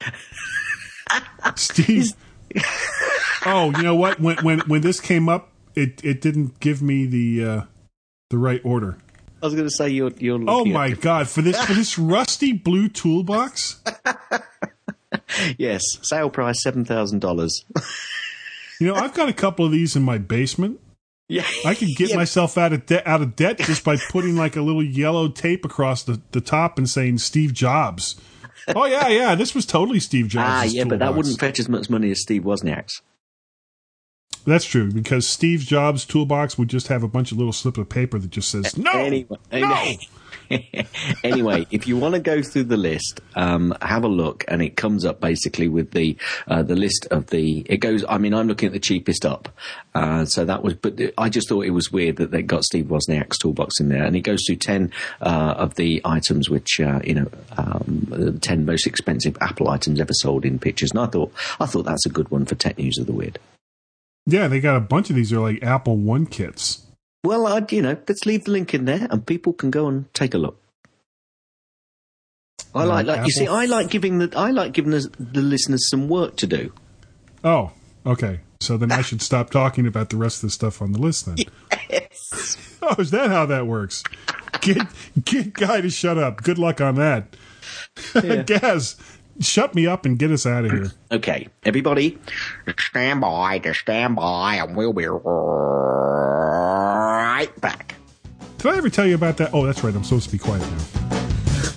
Steve. 1.56 2.12
Oh, 3.46 3.72
you 3.76 3.82
know 3.82 3.94
what? 3.94 4.18
When 4.18 4.36
when 4.38 4.60
when 4.60 4.80
this 4.80 5.00
came 5.00 5.28
up, 5.28 5.50
it 5.74 6.00
it 6.04 6.20
didn't 6.20 6.58
give 6.60 6.82
me 6.82 7.06
the 7.06 7.44
uh, 7.44 7.62
the 8.30 8.38
right 8.38 8.60
order. 8.64 8.98
I 9.42 9.46
was 9.46 9.54
going 9.54 9.68
to 9.68 9.74
say 9.74 9.88
you're 9.88 10.12
you're. 10.18 10.42
Oh 10.48 10.64
my 10.64 10.88
at, 10.88 11.00
god! 11.00 11.28
For 11.28 11.42
this 11.42 11.62
for 11.64 11.74
this 11.74 11.98
rusty 11.98 12.52
blue 12.52 12.88
toolbox, 12.88 13.82
Yes, 15.58 15.82
sale 16.02 16.30
price 16.30 16.62
seven 16.62 16.84
thousand 16.84 17.20
dollars. 17.20 17.64
you 18.80 18.86
know 18.88 18.94
I've 18.94 19.14
got 19.14 19.28
a 19.28 19.32
couple 19.32 19.64
of 19.64 19.72
these 19.72 19.96
in 19.96 20.02
my 20.02 20.18
basement. 20.18 20.80
Yeah, 21.28 21.46
I 21.64 21.74
could 21.74 21.90
get 21.96 22.08
Yeah. 22.10 22.16
myself 22.16 22.58
out 22.58 22.72
of 22.72 22.86
debt 22.86 23.06
out 23.06 23.22
of 23.22 23.36
debt 23.36 23.58
just 23.58 23.84
by 23.84 23.96
putting 24.10 24.34
like 24.36 24.56
a 24.56 24.62
little 24.62 24.82
yellow 24.82 25.28
tape 25.28 25.64
across 25.64 26.02
the, 26.02 26.20
the 26.32 26.40
top 26.40 26.76
and 26.78 26.88
saying 26.90 27.18
Steve 27.18 27.52
Jobs. 27.52 28.20
Oh 28.74 28.84
yeah, 28.86 29.08
yeah, 29.08 29.34
this 29.36 29.54
was 29.54 29.64
totally 29.66 30.00
Steve 30.00 30.28
Jobs. 30.28 30.48
Ah, 30.48 30.62
yeah, 30.64 30.84
but 30.84 30.98
that 30.98 31.14
wouldn't 31.14 31.38
fetch 31.40 31.58
as 31.60 31.68
much 31.68 31.88
money 31.88 32.10
as 32.10 32.20
Steve 32.20 32.42
Wozniak's. 32.42 33.00
That's 34.46 34.64
true 34.64 34.90
because 34.90 35.26
Steve 35.26 35.60
Jobs' 35.60 36.04
toolbox 36.04 36.56
would 36.56 36.68
just 36.68 36.88
have 36.88 37.02
a 37.02 37.08
bunch 37.08 37.30
of 37.30 37.38
little 37.38 37.52
slips 37.52 37.78
of 37.78 37.88
paper 37.88 38.18
that 38.18 38.30
just 38.30 38.50
says 38.50 38.76
no, 38.76 38.90
Anyway, 38.92 39.36
no. 39.52 39.92
anyway, 41.24 41.66
if 41.70 41.86
you 41.86 41.96
want 41.96 42.14
to 42.14 42.20
go 42.20 42.42
through 42.42 42.64
the 42.64 42.76
list, 42.76 43.20
um, 43.36 43.74
have 43.82 44.02
a 44.02 44.08
look, 44.08 44.44
and 44.48 44.62
it 44.62 44.76
comes 44.76 45.04
up 45.04 45.20
basically 45.20 45.68
with 45.68 45.92
the 45.92 46.16
uh, 46.48 46.62
the 46.62 46.74
list 46.74 47.06
of 47.10 47.26
the. 47.26 47.60
It 47.66 47.78
goes. 47.78 48.04
I 48.08 48.18
mean, 48.18 48.34
I'm 48.34 48.48
looking 48.48 48.66
at 48.66 48.72
the 48.72 48.80
cheapest 48.80 49.24
up, 49.24 49.48
uh, 49.94 50.24
so 50.24 50.44
that 50.44 50.62
was. 50.62 50.74
But 50.74 51.00
I 51.16 51.28
just 51.28 51.48
thought 51.48 51.64
it 51.64 51.70
was 51.70 51.92
weird 51.92 52.16
that 52.16 52.32
they 52.32 52.42
got 52.42 52.64
Steve 52.64 52.86
Wozniak's 52.86 53.38
toolbox 53.38 53.78
in 53.80 53.88
there, 53.88 54.04
and 54.04 54.16
it 54.16 54.22
goes 54.22 54.42
through 54.46 54.56
ten 54.56 54.92
uh, 55.20 55.54
of 55.56 55.76
the 55.76 56.00
items 56.04 56.50
which 56.50 56.80
uh, 56.80 57.00
you 57.04 57.14
know, 57.14 57.28
um, 57.56 58.38
ten 58.40 58.64
most 58.64 58.86
expensive 58.86 59.36
Apple 59.40 59.68
items 59.68 60.00
ever 60.00 60.12
sold 60.14 60.44
in 60.44 60.58
pictures. 60.58 60.90
And 60.90 61.00
I 61.00 61.06
thought, 61.06 61.32
I 61.60 61.66
thought 61.66 61.84
that's 61.84 62.06
a 62.06 62.10
good 62.10 62.30
one 62.30 62.44
for 62.44 62.56
Tech 62.56 62.76
News 62.76 62.98
of 62.98 63.06
the 63.06 63.12
Weird. 63.12 63.38
Yeah, 64.26 64.48
they 64.48 64.60
got 64.60 64.76
a 64.76 64.80
bunch 64.80 65.10
of 65.10 65.16
these. 65.16 65.32
Are 65.32 65.40
like 65.40 65.62
Apple 65.62 65.96
One 65.96 66.26
kits. 66.26 66.86
Well, 67.22 67.46
I'd, 67.46 67.70
you 67.70 67.82
know, 67.82 67.96
let's 68.08 68.24
leave 68.24 68.44
the 68.44 68.50
link 68.52 68.72
in 68.74 68.86
there, 68.86 69.06
and 69.10 69.26
people 69.26 69.52
can 69.52 69.70
go 69.70 69.88
and 69.88 70.12
take 70.14 70.34
a 70.34 70.38
look. 70.38 70.58
I 72.74 72.84
like, 72.84 73.06
like 73.06 73.26
you 73.26 73.32
see, 73.32 73.46
I 73.48 73.64
like 73.64 73.90
giving 73.90 74.18
the, 74.18 74.32
I 74.36 74.50
like 74.52 74.72
giving 74.72 74.92
the, 74.92 75.10
the 75.18 75.40
listeners 75.40 75.88
some 75.90 76.08
work 76.08 76.36
to 76.36 76.46
do. 76.46 76.72
Oh, 77.42 77.72
okay. 78.06 78.40
So 78.60 78.76
then 78.76 78.92
I 78.92 79.02
should 79.02 79.22
stop 79.22 79.50
talking 79.50 79.86
about 79.86 80.10
the 80.10 80.16
rest 80.16 80.38
of 80.38 80.42
the 80.42 80.50
stuff 80.50 80.80
on 80.80 80.92
the 80.92 80.98
list 80.98 81.26
then. 81.26 81.36
Oh, 82.82 82.94
is 82.98 83.10
that 83.10 83.28
how 83.30 83.44
that 83.46 83.66
works? 83.66 84.02
Get 84.62 84.86
get 85.22 85.52
guy 85.52 85.82
to 85.82 85.90
shut 85.90 86.16
up. 86.16 86.42
Good 86.42 86.56
luck 86.58 86.80
on 86.80 86.94
that. 86.94 87.36
Gaz, 88.46 88.96
shut 89.38 89.74
me 89.74 89.86
up 89.86 90.06
and 90.06 90.18
get 90.18 90.30
us 90.30 90.46
out 90.46 90.64
of 90.64 90.72
here. 90.72 90.92
Okay, 91.12 91.48
everybody, 91.64 92.18
stand 92.78 93.20
by 93.20 93.58
to 93.58 93.74
stand 93.74 94.14
by, 94.16 94.54
and 94.56 94.76
we'll 94.76 94.92
be 94.92 95.06
right 97.40 97.60
back. 97.60 97.94
Did 98.58 98.66
I 98.66 98.76
ever 98.76 98.90
tell 98.90 99.06
you 99.06 99.14
about 99.14 99.38
that? 99.38 99.50
Oh, 99.54 99.64
that's 99.64 99.82
right. 99.82 99.94
I'm 99.94 100.04
supposed 100.04 100.26
to 100.26 100.32
be 100.32 100.38
quiet 100.38 100.60
now. 100.60 100.84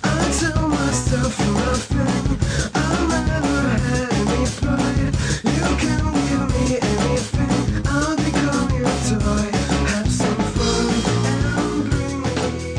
I 0.04 0.30
tell 0.38 0.68
myself 0.68 1.38
nothing. 1.38 2.36
I'll 2.74 3.08
never 3.08 3.56
have 3.88 4.12
any 4.28 4.44
pride. 4.60 5.14
You 5.56 5.68
can 5.82 6.04
give 6.28 6.46
me 6.52 6.64
anything. 6.92 7.82
I'll 7.86 8.16
become 8.28 8.68
your 8.76 8.92
toy. 9.08 9.48
Have 9.88 10.10
some 10.20 10.42
fun 10.54 10.86
and 11.32 11.76
bring 11.90 12.20
me. 12.52 12.72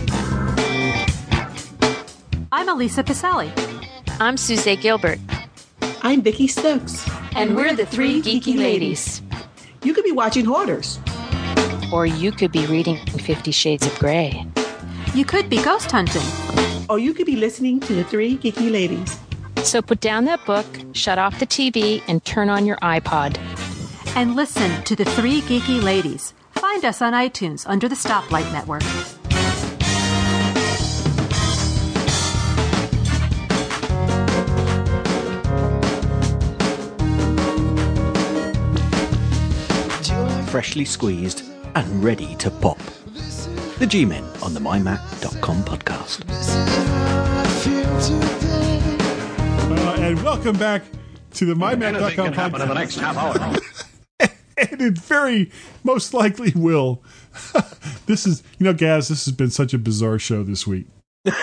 I'm 2.51 2.69
Elisa 2.69 3.03
Pisali. 3.03 3.49
I'm 4.19 4.37
Suzette 4.37 4.81
Gilbert, 4.81 5.19
I'm 6.03 6.21
Vicki 6.21 6.47
Stokes. 6.47 7.09
and 7.35 7.55
we're 7.55 7.73
the 7.75 7.85
three 7.87 8.21
geeky 8.21 8.57
ladies. 8.57 9.21
You 9.83 9.93
could 9.93 10.03
be 10.05 10.11
watching 10.13 10.45
Hoarders. 10.45 10.99
Or 11.91 12.05
you 12.05 12.31
could 12.31 12.51
be 12.51 12.65
reading 12.65 12.97
Fifty 13.05 13.51
Shades 13.51 13.85
of 13.85 13.97
Grey. 13.99 14.45
You 15.13 15.23
could 15.23 15.49
be 15.49 15.61
ghost 15.63 15.91
hunting. 15.91 16.21
Or 16.89 16.99
you 16.99 17.13
could 17.13 17.25
be 17.25 17.35
listening 17.35 17.79
to 17.81 17.93
the 17.93 18.03
three 18.03 18.37
geeky 18.37 18.71
ladies. 18.71 19.19
So 19.63 19.81
put 19.81 19.99
down 19.99 20.25
that 20.25 20.45
book, 20.45 20.65
shut 20.93 21.17
off 21.17 21.39
the 21.39 21.47
TV, 21.47 22.03
and 22.07 22.23
turn 22.25 22.49
on 22.49 22.65
your 22.65 22.77
iPod. 22.77 23.37
And 24.15 24.35
listen 24.35 24.83
to 24.83 24.95
the 24.95 25.05
three 25.05 25.41
geeky 25.41 25.81
ladies. 25.81 26.33
Find 26.51 26.83
us 26.85 27.01
on 27.01 27.13
iTunes 27.13 27.63
under 27.67 27.87
the 27.87 27.95
Stoplight 27.95 28.51
Network. 28.51 28.83
Freshly 40.49 40.85
squeezed 40.85 41.54
and 41.75 42.03
ready 42.03 42.35
to 42.35 42.49
pop. 42.49 42.79
The 43.79 43.85
G-Men 43.85 44.23
on 44.41 44.53
the 44.53 44.59
MyMac.com 44.61 45.63
podcast. 45.63 46.23
Uh, 49.69 49.95
and 49.99 50.23
welcome 50.23 50.57
back 50.57 50.83
to 51.33 51.45
the 51.45 51.53
MyMac.com 51.53 52.33
podcast. 52.33 53.85
and 54.19 54.81
it 54.81 54.97
very 54.97 55.51
most 55.83 56.13
likely 56.13 56.53
will. 56.55 57.03
this 58.05 58.25
is, 58.25 58.41
you 58.57 58.63
know, 58.63 58.73
Gaz, 58.73 59.09
this 59.09 59.25
has 59.25 59.33
been 59.33 59.49
such 59.49 59.73
a 59.73 59.77
bizarre 59.77 60.17
show 60.17 60.43
this 60.43 60.65
week. 60.65 60.87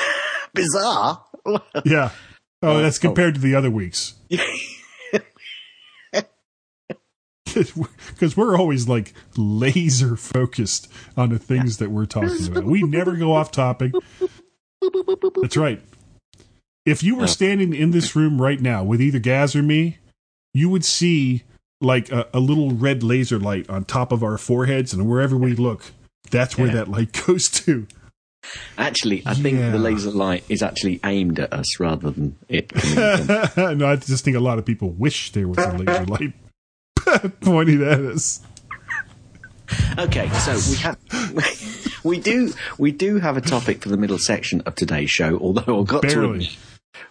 Bizarre. 0.54 1.24
Yeah. 1.84 2.10
Oh, 2.62 2.80
that's 2.80 2.98
compared 2.98 3.34
to 3.34 3.40
the 3.40 3.54
other 3.54 3.70
weeks. 3.70 4.14
Because 8.08 8.36
we're 8.36 8.56
always 8.56 8.88
like 8.88 9.12
laser 9.36 10.16
focused 10.16 10.88
on 11.16 11.30
the 11.30 11.38
things 11.38 11.78
that 11.78 11.90
we're 11.90 12.06
talking 12.06 12.46
about. 12.48 12.64
We 12.64 12.82
never 12.82 13.16
go 13.16 13.34
off 13.34 13.50
topic. 13.50 13.92
That's 15.40 15.56
right. 15.56 15.80
If 16.84 17.02
you 17.02 17.16
were 17.16 17.26
standing 17.28 17.74
in 17.74 17.90
this 17.92 18.16
room 18.16 18.40
right 18.42 18.60
now 18.60 18.82
with 18.82 19.00
either 19.00 19.18
Gaz 19.20 19.54
or 19.54 19.62
me, 19.62 19.98
you 20.52 20.68
would 20.68 20.84
see 20.84 21.44
like 21.80 22.10
a, 22.10 22.28
a 22.34 22.40
little 22.40 22.70
red 22.72 23.02
laser 23.02 23.38
light 23.38 23.68
on 23.70 23.84
top 23.84 24.12
of 24.12 24.22
our 24.22 24.38
foreheads, 24.38 24.92
and 24.92 25.08
wherever 25.08 25.36
we 25.36 25.54
look, 25.54 25.92
that's 26.30 26.56
where 26.58 26.68
Yeah. 26.68 26.74
that 26.74 26.88
light 26.88 27.12
goes 27.26 27.48
to. 27.50 27.86
Actually, 28.76 29.22
I 29.24 29.34
think 29.34 29.58
the 29.58 29.78
laser 29.78 30.10
light 30.10 30.44
is 30.48 30.62
actually 30.62 30.98
aimed 31.04 31.38
at 31.38 31.52
us 31.52 31.78
rather 31.78 32.10
than 32.10 32.36
it. 32.48 32.72
No, 33.56 33.86
I 33.86 33.96
just 33.96 34.24
think 34.24 34.36
a 34.36 34.40
lot 34.40 34.58
of 34.58 34.64
people 34.64 34.90
wish 34.90 35.30
there 35.32 35.46
was 35.46 35.58
a 35.58 35.72
laser 35.78 36.06
light 36.06 36.32
pointed 37.40 37.82
at 37.82 38.00
us. 38.00 38.40
Okay, 39.98 40.28
so 40.30 40.52
we 40.70 40.76
have 40.78 40.98
we 42.04 42.20
do 42.20 42.52
we 42.78 42.92
do 42.92 43.18
have 43.18 43.36
a 43.36 43.40
topic 43.40 43.82
for 43.82 43.88
the 43.88 43.96
middle 43.96 44.18
section 44.18 44.60
of 44.62 44.74
today's 44.74 45.10
show. 45.10 45.38
Although 45.38 45.80
I 45.80 45.84
got 45.84 46.02
to 46.02 46.08
Barely. 46.08 46.30
admit, 46.30 46.56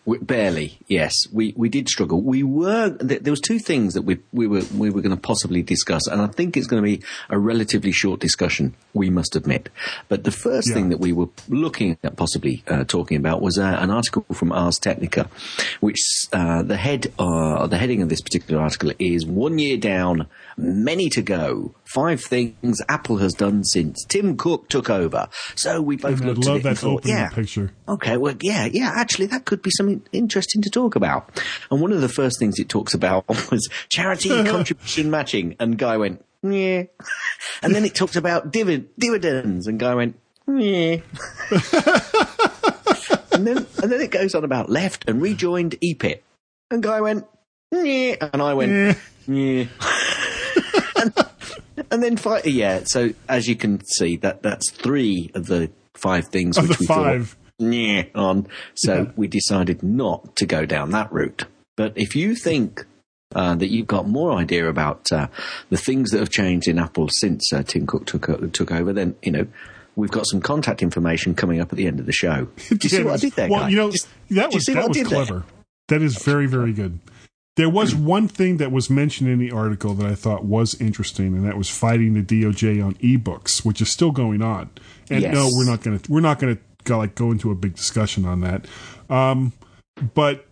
we, 0.04 0.18
barely, 0.18 0.80
yes, 0.88 1.14
we, 1.32 1.54
we 1.56 1.70
did 1.70 1.88
struggle. 1.88 2.22
We 2.22 2.42
were 2.42 2.98
th- 2.98 3.22
there 3.22 3.32
was 3.32 3.40
two 3.40 3.60
things 3.60 3.94
that 3.94 4.02
we 4.02 4.18
we 4.34 4.48
were 4.48 4.64
we 4.76 4.90
were 4.90 5.02
going 5.02 5.16
to 5.16 5.22
possibly 5.22 5.62
discuss, 5.62 6.08
and 6.08 6.22
I 6.22 6.28
think 6.28 6.58
it's 6.58 6.66
going 6.68 6.82
to 6.82 6.86
be 6.98 7.04
a 7.30 7.38
relatively 7.38 7.92
short 7.92 8.20
discussion. 8.20 8.74
We 8.94 9.10
must 9.10 9.36
admit, 9.36 9.70
but 10.10 10.24
the 10.24 10.32
first 10.32 10.70
Yeah. 10.70 10.74
thing 10.76 10.90
that 10.90 11.00
we 11.00 11.14
were 11.14 11.28
looking 11.50 11.98
at 12.04 12.16
possibly 12.18 12.64
uh, 12.68 12.84
talking 12.84 13.18
about 13.18 13.42
was 13.42 13.58
uh, 13.60 13.78
an 13.80 13.92
article 13.92 14.26
from 14.34 14.52
Ars 14.52 14.80
Technica, 14.80 15.30
which 15.82 16.00
uh, 16.34 16.64
the 16.64 16.78
head 16.78 17.14
uh, 17.20 17.68
the 17.68 17.78
heading 17.78 18.02
of 18.02 18.10
this 18.10 18.22
particular 18.22 18.60
article 18.62 18.92
is 18.98 19.26
one 19.26 19.60
year 19.60 19.78
down, 19.78 20.28
many 20.58 21.10
to 21.10 21.22
go. 21.22 21.76
Five 21.86 22.22
things 22.22 22.82
Apple 22.88 23.18
has 23.18 23.34
done 23.34 23.64
since 23.66 24.04
Tim 24.06 24.38
Cook 24.38 24.70
took 24.70 24.90
over. 24.90 25.28
So 25.56 25.82
we 25.82 25.98
both 25.98 26.22
And 26.22 26.30
I 26.30 26.34
looked 26.34 26.40
at 26.40 26.46
love 26.48 26.56
it 26.56 26.66
and 26.66 26.76
that 26.76 26.80
thought, 26.80 26.98
opening 27.00 27.16
yeah, 27.18 27.30
picture. 27.30 27.74
Okay, 27.88 28.16
well, 28.16 28.34
yeah, 28.42 28.66
yeah, 28.72 28.92
actually, 28.96 29.26
that 29.28 29.44
could 29.44 29.62
be 29.62 29.72
something 29.72 29.91
interesting 30.12 30.62
to 30.62 30.70
talk 30.70 30.96
about. 30.96 31.42
And 31.70 31.82
one 31.82 31.92
of 31.92 32.02
the 32.02 32.10
first 32.10 32.40
things 32.40 32.60
it 32.60 32.70
talks 32.70 32.94
about 32.94 33.28
was 33.52 33.70
charity 33.90 34.30
contribution 34.46 35.10
matching, 35.12 35.56
and 35.60 35.78
Guy 35.78 35.98
went, 35.98 36.24
yeah. 36.44 36.84
And 37.64 37.76
then 37.76 37.86
it 37.86 37.94
talks 37.96 38.16
about 38.16 38.52
divid- 38.52 38.88
dividends, 38.98 39.68
and 39.68 39.80
Guy 39.80 39.94
went, 39.96 40.20
yeah. 40.48 40.98
and 43.32 43.48
then 43.48 43.58
and 43.82 43.92
then 43.92 44.02
it 44.02 44.12
goes 44.12 44.36
on 44.36 44.44
about 44.44 44.70
left 44.70 45.06
and 45.08 45.22
rejoined 45.22 45.76
EPEAT, 45.82 46.22
and 46.70 46.84
Guy 46.84 47.02
went, 47.02 47.26
yeah, 47.72 48.16
and 48.34 48.42
I 48.42 48.54
went, 48.54 48.98
yeah. 49.28 49.66
and, 50.96 51.14
and 51.92 52.04
then 52.04 52.18
fi- 52.18 52.42
yeah. 52.46 52.82
So 52.86 53.12
as 53.30 53.48
you 53.48 53.56
can 53.56 53.84
see, 53.86 54.18
that 54.18 54.42
that's 54.44 54.72
three 54.72 55.32
of 55.34 55.46
the 55.48 55.72
five 55.94 56.28
things 56.28 56.58
Of 56.58 56.70
which 56.70 56.78
the 56.80 56.82
we 56.84 56.88
five. 56.88 57.30
thought 57.30 57.38
on. 57.60 58.48
So 58.76 59.12
we 59.16 59.28
decided 59.28 59.84
not 59.84 60.36
to 60.38 60.46
go 60.46 60.66
down 60.66 60.92
that 60.92 61.12
route. 61.12 61.46
But 61.78 61.94
if 61.96 62.16
you 62.16 62.36
think 62.36 62.86
uh, 63.36 63.56
that 63.56 63.70
you've 63.72 63.88
got 63.88 64.08
more 64.08 64.34
idea 64.34 64.68
about 64.68 65.12
uh, 65.12 65.28
the 65.70 65.78
things 65.78 66.12
that 66.12 66.20
have 66.20 66.30
changed 66.30 66.68
in 66.68 66.78
Apple 66.80 67.08
since 67.10 67.52
uh, 67.54 67.64
Tim 67.64 67.88
Cook 67.88 68.06
took 68.06 68.30
o- 68.30 68.48
took 68.48 68.72
over, 68.72 68.92
then 68.94 69.16
you 69.24 69.32
know 69.32 69.48
we've 69.96 70.12
got 70.12 70.26
some 70.28 70.42
contact 70.42 70.82
information 70.82 71.34
coming 71.36 71.60
up 71.62 71.72
at 71.72 71.78
the 71.78 71.88
end 71.88 72.00
of 72.00 72.06
the 72.06 72.12
show. 72.14 72.46
Do 72.70 72.78
you 72.82 72.90
see 72.90 73.04
what 73.04 73.14
I 73.14 73.18
did 73.18 73.34
there? 73.34 73.50
Well, 73.50 73.62
Guy? 73.62 73.70
you 73.70 73.76
know, 73.78 73.92
Just- 73.92 74.08
that 74.32 74.54
was 74.54 74.66
that 74.66 74.88
was 74.88 74.98
did 74.98 75.06
there? 75.08 75.26
clever. 75.26 75.44
That 75.88 76.02
is 76.02 76.22
very 76.24 76.46
very 76.46 76.74
good. 76.74 77.00
There 77.58 77.70
was 77.70 77.96
one 78.16 78.28
thing 78.28 78.58
that 78.58 78.72
was 78.72 78.90
mentioned 78.90 79.30
in 79.30 79.40
the 79.40 79.52
article 79.52 79.94
that 79.96 80.06
I 80.06 80.16
thought 80.16 80.44
was 80.44 80.80
interesting, 80.82 81.28
and 81.28 81.46
that 81.46 81.58
was 81.58 81.70
fighting 81.70 82.14
the 82.14 82.22
DOJ 82.24 82.84
on 82.86 82.96
ebooks, 82.96 83.64
which 83.66 83.82
is 83.82 83.90
still 83.90 84.12
going 84.12 84.42
on. 84.42 84.70
And 85.10 85.22
Yes. 85.22 85.34
no, 85.34 85.50
we're 85.54 85.66
not 85.66 85.82
going 85.84 86.00
to 86.00 86.12
we're 86.12 86.20
not 86.22 86.40
going 86.40 86.56
to 86.56 86.62
go, 86.84 86.98
like 86.98 87.16
go 87.16 87.32
into 87.32 87.52
a 87.52 87.56
big 87.56 87.76
discussion 87.76 88.26
on 88.26 88.42
that. 88.42 88.66
Um, 89.10 89.54
but 90.14 90.48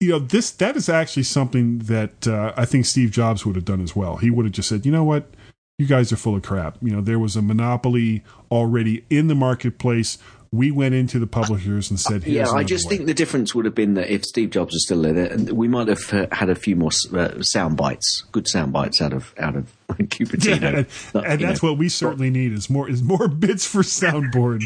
you 0.00 0.08
know, 0.08 0.18
this 0.18 0.50
that 0.52 0.76
is 0.76 0.88
actually 0.88 1.22
something 1.22 1.78
that 1.78 2.26
uh, 2.26 2.52
I 2.56 2.64
think 2.64 2.86
Steve 2.86 3.12
Jobs 3.12 3.46
would 3.46 3.54
have 3.54 3.64
done 3.64 3.80
as 3.80 3.94
well. 3.94 4.16
He 4.16 4.30
would 4.30 4.44
have 4.44 4.52
just 4.52 4.68
said, 4.68 4.84
you 4.84 4.90
know 4.90 5.04
what, 5.04 5.30
you 5.78 5.86
guys 5.86 6.12
are 6.12 6.16
full 6.16 6.34
of 6.34 6.42
crap. 6.42 6.76
You 6.82 6.90
know, 6.90 7.00
there 7.00 7.18
was 7.18 7.36
a 7.36 7.42
monopoly 7.42 8.24
already 8.50 9.04
in 9.10 9.28
the 9.28 9.34
marketplace. 9.34 10.18
We 10.54 10.70
went 10.70 10.94
into 10.94 11.18
the 11.18 11.26
publishers 11.26 11.88
and 11.90 11.98
said, 11.98 12.24
Yeah, 12.26 12.50
I 12.50 12.62
just 12.62 12.84
way." 12.86 12.96
think 12.96 13.06
the 13.06 13.14
difference 13.14 13.54
would 13.54 13.64
have 13.64 13.74
been 13.74 13.94
that 13.94 14.12
if 14.12 14.22
Steve 14.24 14.50
Jobs 14.50 14.74
was 14.74 14.84
still 14.84 15.00
there, 15.00 15.16
and 15.16 15.50
we 15.52 15.66
might 15.66 15.88
have 15.88 16.12
uh, 16.12 16.26
had 16.30 16.50
a 16.50 16.54
few 16.54 16.76
more 16.76 16.90
uh, 17.14 17.40
sound 17.40 17.78
bites, 17.78 18.24
good 18.32 18.46
sound 18.46 18.70
bites 18.70 19.00
out 19.00 19.14
of 19.14 19.32
out 19.38 19.56
of 19.56 19.72
Cupertino. 19.88 20.60
Yeah, 20.60 20.84
and, 21.18 21.26
and 21.26 21.40
that's 21.40 21.62
know. 21.62 21.70
what 21.70 21.78
we 21.78 21.88
certainly 21.88 22.28
need 22.28 22.52
is 22.52 22.68
more 22.68 22.86
is 22.86 23.02
more 23.02 23.28
bits 23.46 23.66
for 23.66 23.80
soundboard. 23.80 24.62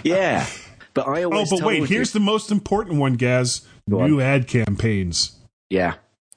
yeah. 0.04 0.46
But 0.92 1.08
I 1.08 1.24
always. 1.24 1.50
oh, 1.52 1.58
but 1.58 1.66
wait, 1.66 1.78
told 1.78 1.88
here's 1.88 2.12
the 2.12 2.20
most 2.20 2.50
important 2.50 2.98
one, 2.98 3.14
Gaz. 3.14 3.62
Go 3.88 4.00
on. 4.00 4.10
New 4.10 4.20
ad 4.20 4.46
campaigns. 4.46 5.36
yeah. 5.70 5.94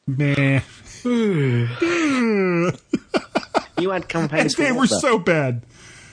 Meh. 0.07 0.61
New 3.77 3.91
ad 3.91 4.07
campaigns 4.07 4.55
they 4.55 4.71
were 4.71 4.87
so 4.87 5.17
bad. 5.19 5.63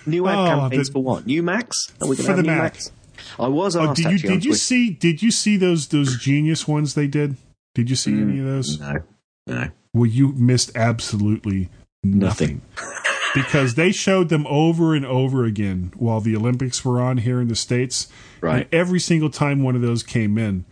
New 0.08 0.26
ad 0.26 0.38
Oh, 0.38 0.46
campaigns 0.46 0.88
the- 0.88 0.92
for 0.94 1.02
what? 1.02 1.26
New 1.26 1.42
Macs? 1.42 1.92
Are 2.00 2.08
we 2.08 2.16
going 2.16 2.16
For 2.16 2.22
to 2.22 2.28
have 2.28 2.36
the 2.36 2.42
new 2.42 2.48
Mac. 2.48 2.62
Macs? 2.74 2.92
I 3.38 3.48
was 3.48 3.76
Oh, 3.76 3.82
asked 3.82 3.96
did 3.96 4.04
you 4.04 4.10
actually 4.12 4.28
did 4.28 4.44
you 4.44 4.50
Twitter- 4.50 4.58
see 4.58 4.90
did 4.90 5.22
you 5.22 5.30
see 5.30 5.56
those 5.56 5.88
those 5.88 6.14
hmm. 6.14 6.18
genius 6.20 6.68
ones 6.68 6.94
they 6.94 7.06
did? 7.06 7.36
Did 7.74 7.90
you 7.90 7.96
see 7.96 8.12
any 8.12 8.38
of 8.38 8.44
hmm. 8.44 8.46
those? 8.46 8.80
No, 8.80 9.02
no, 9.46 9.68
Well, 9.94 10.06
you 10.06 10.32
missed 10.32 10.76
absolutely 10.76 11.68
nothing. 12.02 12.62
nothing. 12.76 12.94
because 13.34 13.74
they 13.74 13.92
showed 13.92 14.28
them 14.28 14.46
over 14.48 14.94
and 14.94 15.04
over 15.04 15.44
again 15.44 15.92
while 15.96 16.20
the 16.20 16.34
Olympics 16.36 16.84
were 16.84 17.00
on 17.00 17.18
here 17.18 17.40
in 17.40 17.48
the 17.48 17.54
States. 17.56 18.08
Right. 18.40 18.62
And 18.62 18.74
every 18.74 19.00
single 19.00 19.30
time 19.30 19.62
one 19.62 19.76
of 19.76 19.82
those 19.82 20.02
came 20.02 20.38
in, 20.38 20.64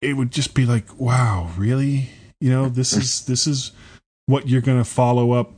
it 0.00 0.14
would 0.14 0.30
just 0.30 0.54
be 0.54 0.64
like, 0.64 0.84
wow, 0.98 1.50
really? 1.56 2.10
You 2.40 2.50
know, 2.50 2.68
this 2.68 2.92
is 2.96 3.24
this 3.26 3.46
is 3.46 3.72
what 4.26 4.48
you're 4.48 4.60
gonna 4.60 4.84
follow 4.84 5.32
up 5.32 5.57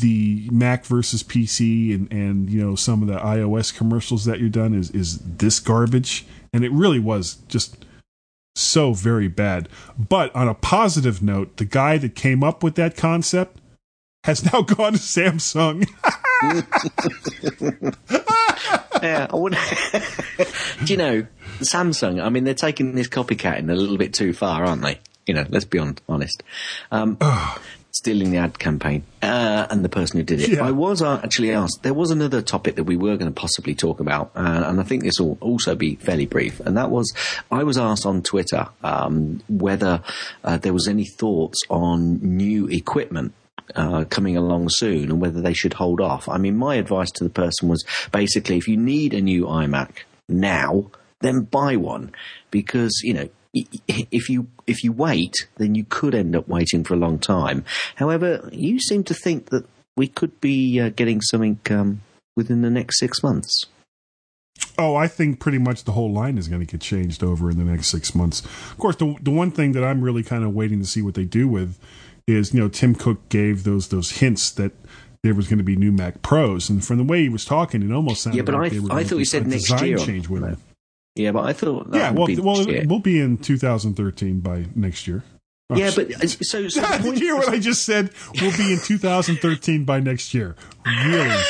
the 0.00 0.48
Mac 0.50 0.84
versus 0.84 1.22
PC 1.22 1.94
and, 1.94 2.12
and 2.12 2.50
you 2.50 2.64
know, 2.64 2.74
some 2.74 3.02
of 3.02 3.08
the 3.08 3.18
iOS 3.18 3.76
commercials 3.76 4.24
that 4.24 4.40
you've 4.40 4.52
done 4.52 4.74
is 4.74 4.90
is 4.90 5.18
this 5.18 5.60
garbage. 5.60 6.26
And 6.52 6.64
it 6.64 6.72
really 6.72 6.98
was 6.98 7.36
just 7.48 7.84
so 8.54 8.92
very 8.92 9.28
bad. 9.28 9.68
But 9.98 10.34
on 10.34 10.48
a 10.48 10.54
positive 10.54 11.22
note, 11.22 11.56
the 11.56 11.64
guy 11.64 11.98
that 11.98 12.14
came 12.14 12.42
up 12.42 12.62
with 12.62 12.74
that 12.76 12.96
concept 12.96 13.58
has 14.24 14.44
now 14.52 14.62
gone 14.62 14.92
to 14.92 14.98
Samsung. 14.98 15.86
yeah, 19.02 19.26
I 19.30 19.36
would. 19.36 19.56
Do 20.84 20.92
you 20.92 20.96
know 20.96 21.26
Samsung? 21.60 22.22
I 22.22 22.28
mean, 22.28 22.44
they're 22.44 22.54
taking 22.54 22.94
this 22.94 23.08
copycatting 23.08 23.70
a 23.70 23.74
little 23.74 23.98
bit 23.98 24.12
too 24.14 24.32
far, 24.32 24.64
aren't 24.64 24.82
they? 24.82 25.00
You 25.26 25.34
know, 25.34 25.46
let's 25.48 25.64
be 25.66 25.78
on, 25.78 25.96
honest. 26.08 26.42
Um, 26.90 27.18
stealing 27.98 28.30
the 28.30 28.38
ad 28.38 28.58
campaign 28.58 29.02
uh, 29.22 29.66
and 29.70 29.84
the 29.84 29.88
person 29.88 30.18
who 30.18 30.24
did 30.24 30.40
it. 30.40 30.50
Yeah. 30.50 30.64
I 30.64 30.70
was 30.70 31.02
uh, 31.02 31.20
actually 31.22 31.52
asked. 31.52 31.82
There 31.82 31.94
was 31.94 32.10
another 32.10 32.40
topic 32.40 32.76
that 32.76 32.84
we 32.84 32.96
were 32.96 33.16
going 33.16 33.32
to 33.32 33.40
possibly 33.40 33.74
talk 33.74 33.98
about, 34.00 34.30
uh, 34.36 34.64
and 34.66 34.80
I 34.80 34.84
think 34.84 35.02
this 35.02 35.18
will 35.18 35.36
also 35.40 35.74
be 35.74 35.96
fairly 35.96 36.26
brief. 36.26 36.60
And 36.60 36.76
that 36.76 36.90
was, 36.90 37.12
I 37.50 37.64
was 37.64 37.76
asked 37.76 38.06
on 38.06 38.22
Twitter 38.22 38.68
um, 38.84 39.42
whether 39.48 40.02
uh, 40.44 40.58
there 40.58 40.72
was 40.72 40.86
any 40.86 41.04
thoughts 41.04 41.60
on 41.68 42.20
new 42.22 42.68
equipment 42.68 43.34
uh, 43.74 44.04
coming 44.04 44.36
along 44.36 44.68
soon 44.70 45.10
and 45.10 45.20
whether 45.20 45.40
they 45.40 45.52
should 45.52 45.74
hold 45.74 46.00
off. 46.00 46.28
I 46.28 46.38
mean, 46.38 46.56
my 46.56 46.76
advice 46.76 47.10
to 47.12 47.24
the 47.24 47.30
person 47.30 47.68
was 47.68 47.84
basically 48.12 48.56
if 48.56 48.68
you 48.68 48.76
need 48.76 49.12
a 49.12 49.20
new 49.20 49.44
iMac 49.44 49.90
now, 50.28 50.90
then 51.20 51.40
buy 51.42 51.76
one 51.76 52.12
because, 52.50 53.00
you 53.02 53.12
know, 53.12 53.28
if 53.88 54.28
you 54.28 54.46
if 54.66 54.84
you 54.84 54.92
wait, 54.92 55.34
then 55.56 55.74
you 55.74 55.84
could 55.88 56.14
end 56.14 56.36
up 56.36 56.46
waiting 56.48 56.84
for 56.84 56.94
a 56.94 56.98
long 56.98 57.18
time. 57.18 57.64
However, 57.96 58.48
you 58.52 58.78
seem 58.80 59.02
to 59.04 59.14
think 59.14 59.50
that 59.50 59.64
we 59.96 60.06
could 60.06 60.40
be 60.40 60.80
uh, 60.80 60.90
getting 60.90 61.20
something 61.20 61.58
um, 61.70 62.02
within 62.36 62.62
the 62.62 62.70
next 62.70 62.98
six 62.98 63.22
months. 63.22 63.66
Oh, 64.76 64.94
I 64.94 65.08
think 65.08 65.40
pretty 65.40 65.58
much 65.58 65.84
the 65.84 65.92
whole 65.92 66.12
line 66.12 66.38
is 66.38 66.46
going 66.48 66.60
to 66.64 66.66
get 66.66 66.80
changed 66.80 67.22
over 67.22 67.50
in 67.50 67.58
the 67.58 67.64
next 67.64 67.88
six 67.88 68.14
months. 68.14 68.44
Of 68.44 68.76
course, 68.78 68.96
the 68.96 69.16
the 69.22 69.30
one 69.30 69.50
thing 69.50 69.72
that 69.72 69.84
I'm 69.84 70.00
really 70.02 70.22
kind 70.22 70.44
of 70.44 70.54
waiting 70.54 70.78
to 70.80 70.86
see 70.86 71.02
what 71.02 71.14
they 71.14 71.24
do 71.24 71.48
with 71.48 71.78
is, 72.26 72.52
you 72.52 72.60
know, 72.60 72.68
Tim 72.68 72.94
Cook 72.94 73.28
gave 73.28 73.64
those 73.64 73.88
those 73.88 74.10
hints 74.18 74.50
that 74.52 74.72
there 75.24 75.34
was 75.34 75.48
going 75.48 75.58
to 75.58 75.64
be 75.64 75.74
new 75.74 75.90
Mac 75.90 76.22
Pros, 76.22 76.70
and 76.70 76.84
from 76.84 76.98
the 76.98 77.04
way 77.04 77.22
he 77.22 77.28
was 77.28 77.44
talking, 77.44 77.82
it 77.82 77.92
almost 77.92 78.22
sounded 78.22 78.36
Yeah, 78.36 78.42
but 78.44 78.54
like 78.54 78.72
I- 78.72 79.00
I 79.00 79.04
thought 79.04 79.18
he 79.18 79.24
said 79.24 79.46
next 79.48 79.80
year 79.82 79.98
change 79.98 80.28
with 80.28 80.42
that. 80.42 80.58
Yeah, 81.18 81.32
but 81.32 81.44
I 81.44 81.52
thought 81.52 81.90
that 81.90 81.98
Yeah, 81.98 82.10
would 82.12 82.38
well, 82.38 82.64
well, 82.64 82.82
we'll 82.86 83.00
be 83.00 83.20
in 83.20 83.36
2013 83.38 84.40
by 84.40 84.66
next 84.74 85.06
year. 85.08 85.24
Oh, 85.70 85.76
yeah, 85.76 85.90
shit. 85.90 86.08
but 86.08 86.24
uh, 86.24 86.28
so, 86.28 86.68
so 86.68 86.80
Did 87.02 87.18
you 87.18 87.26
hear 87.26 87.36
what 87.36 87.48
I 87.48 87.58
just 87.58 87.84
said? 87.84 88.10
We'll 88.40 88.56
be 88.56 88.72
in 88.72 88.78
2013 88.78 89.84
by 89.84 90.00
next 90.00 90.32
year. 90.32 90.56
Really? 90.86 91.42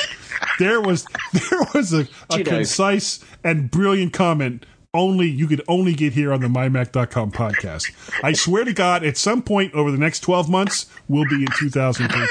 There 0.58 0.80
was 0.80 1.04
there 1.32 1.60
was 1.74 1.92
a, 1.92 2.08
a 2.30 2.42
concise 2.42 3.24
and 3.44 3.70
brilliant 3.70 4.12
comment. 4.12 4.66
Only 4.94 5.28
you 5.28 5.46
could 5.46 5.62
only 5.68 5.92
get 5.92 6.14
here 6.14 6.32
on 6.32 6.40
the 6.40 6.48
mymac.com 6.48 7.30
podcast. 7.30 7.92
I 8.24 8.32
swear 8.32 8.64
to 8.64 8.72
God, 8.72 9.04
at 9.04 9.18
some 9.18 9.42
point 9.42 9.74
over 9.74 9.90
the 9.90 9.98
next 9.98 10.20
12 10.20 10.48
months, 10.48 10.86
we'll 11.08 11.28
be 11.28 11.42
in 11.42 11.48
2013. 11.58 12.26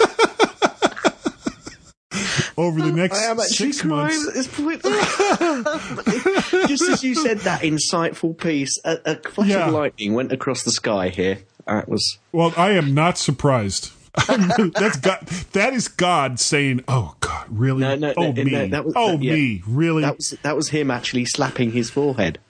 over 2.58 2.82
the 2.82 2.92
next 2.92 3.18
six 3.54 3.84
months. 3.84 4.26
Just 6.68 6.88
as 6.88 7.04
you 7.04 7.14
said 7.14 7.38
that 7.40 7.60
insightful 7.62 8.36
piece, 8.36 8.78
a, 8.84 8.98
a 9.06 9.16
flash 9.16 9.48
Yeah. 9.48 9.68
of 9.68 9.72
lightning 9.72 10.14
went 10.14 10.32
across 10.32 10.64
the 10.64 10.72
sky 10.72 11.08
here. 11.08 11.38
That 11.66 11.88
was 11.88 12.18
Well, 12.32 12.52
I 12.56 12.72
am 12.72 12.94
not 12.94 13.16
surprised. 13.16 13.92
That's 14.26 14.96
God. 14.96 15.20
That 15.52 15.74
is 15.74 15.86
God 15.86 16.40
saying, 16.40 16.82
"Oh 16.88 17.14
God, 17.20 17.46
really? 17.50 17.80
no, 17.80 17.94
no, 17.94 18.14
oh 18.16 18.32
no, 18.32 18.44
me? 18.44 18.68
was, 18.68 18.92
oh 18.96 19.18
yeah. 19.18 19.34
me? 19.34 19.62
Really? 19.68 20.02
That 20.02 20.16
was 20.16 20.34
that 20.42 20.56
was 20.56 20.70
him 20.70 20.90
actually 20.90 21.26
slapping 21.26 21.70
his 21.70 21.90
forehead. 21.90 22.40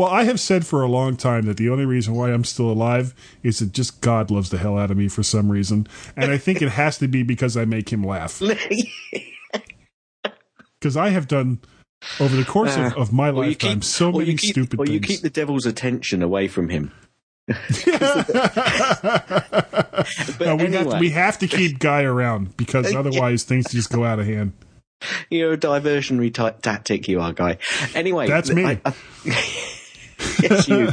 Well, 0.00 0.08
I 0.08 0.24
have 0.24 0.40
said 0.40 0.66
for 0.66 0.80
a 0.80 0.88
long 0.88 1.14
time 1.18 1.44
that 1.44 1.58
the 1.58 1.68
only 1.68 1.84
reason 1.84 2.14
why 2.14 2.32
I'm 2.32 2.42
still 2.42 2.70
alive 2.70 3.14
is 3.42 3.58
that 3.58 3.72
just 3.72 4.00
God 4.00 4.30
loves 4.30 4.48
the 4.48 4.56
hell 4.56 4.78
out 4.78 4.90
of 4.90 4.96
me 4.96 5.08
for 5.08 5.22
some 5.22 5.52
reason, 5.52 5.86
and 6.16 6.30
I 6.30 6.38
think 6.38 6.62
it 6.62 6.70
has 6.70 6.96
to 7.00 7.06
be 7.06 7.22
because 7.22 7.54
I 7.54 7.66
make 7.66 7.90
him 7.92 8.02
laugh. 8.02 8.40
Because 10.80 10.96
I 10.96 11.10
have 11.10 11.28
done 11.28 11.58
over 12.18 12.34
the 12.34 12.46
course 12.46 12.74
of, 12.74 12.96
uh, 12.96 12.98
of 12.98 13.12
my 13.12 13.28
lifetime 13.28 13.80
keep- 13.80 13.84
so 13.84 14.10
many 14.10 14.34
keep, 14.36 14.52
stupid 14.52 14.80
or 14.80 14.86
you 14.86 15.00
keep 15.00 15.20
the 15.20 15.28
devil's 15.28 15.66
attention 15.66 16.22
away 16.22 16.48
from 16.48 16.70
him. 16.70 16.92
But 17.46 17.66
No, 20.40 20.56
we, 20.56 20.64
anyway, 20.64 20.70
have, 20.92 21.00
we 21.00 21.10
have 21.10 21.38
to 21.40 21.46
keep 21.46 21.78
Guy 21.78 22.04
around 22.04 22.56
because 22.56 22.94
otherwise 22.96 23.44
things 23.44 23.70
just 23.70 23.92
go 23.92 24.04
out 24.04 24.18
of 24.18 24.24
hand. 24.24 24.54
you're 25.28 25.52
a 25.52 25.58
diversionary 25.58 26.32
ty- 26.32 26.52
tactic, 26.62 27.06
you 27.06 27.20
are, 27.20 27.34
guy. 27.34 27.58
Anyway, 27.94 28.26
That's 28.28 28.50
me. 28.50 28.64
I- 28.64 28.80
I- 28.86 28.94
yes, 30.42 30.68
you. 30.68 30.90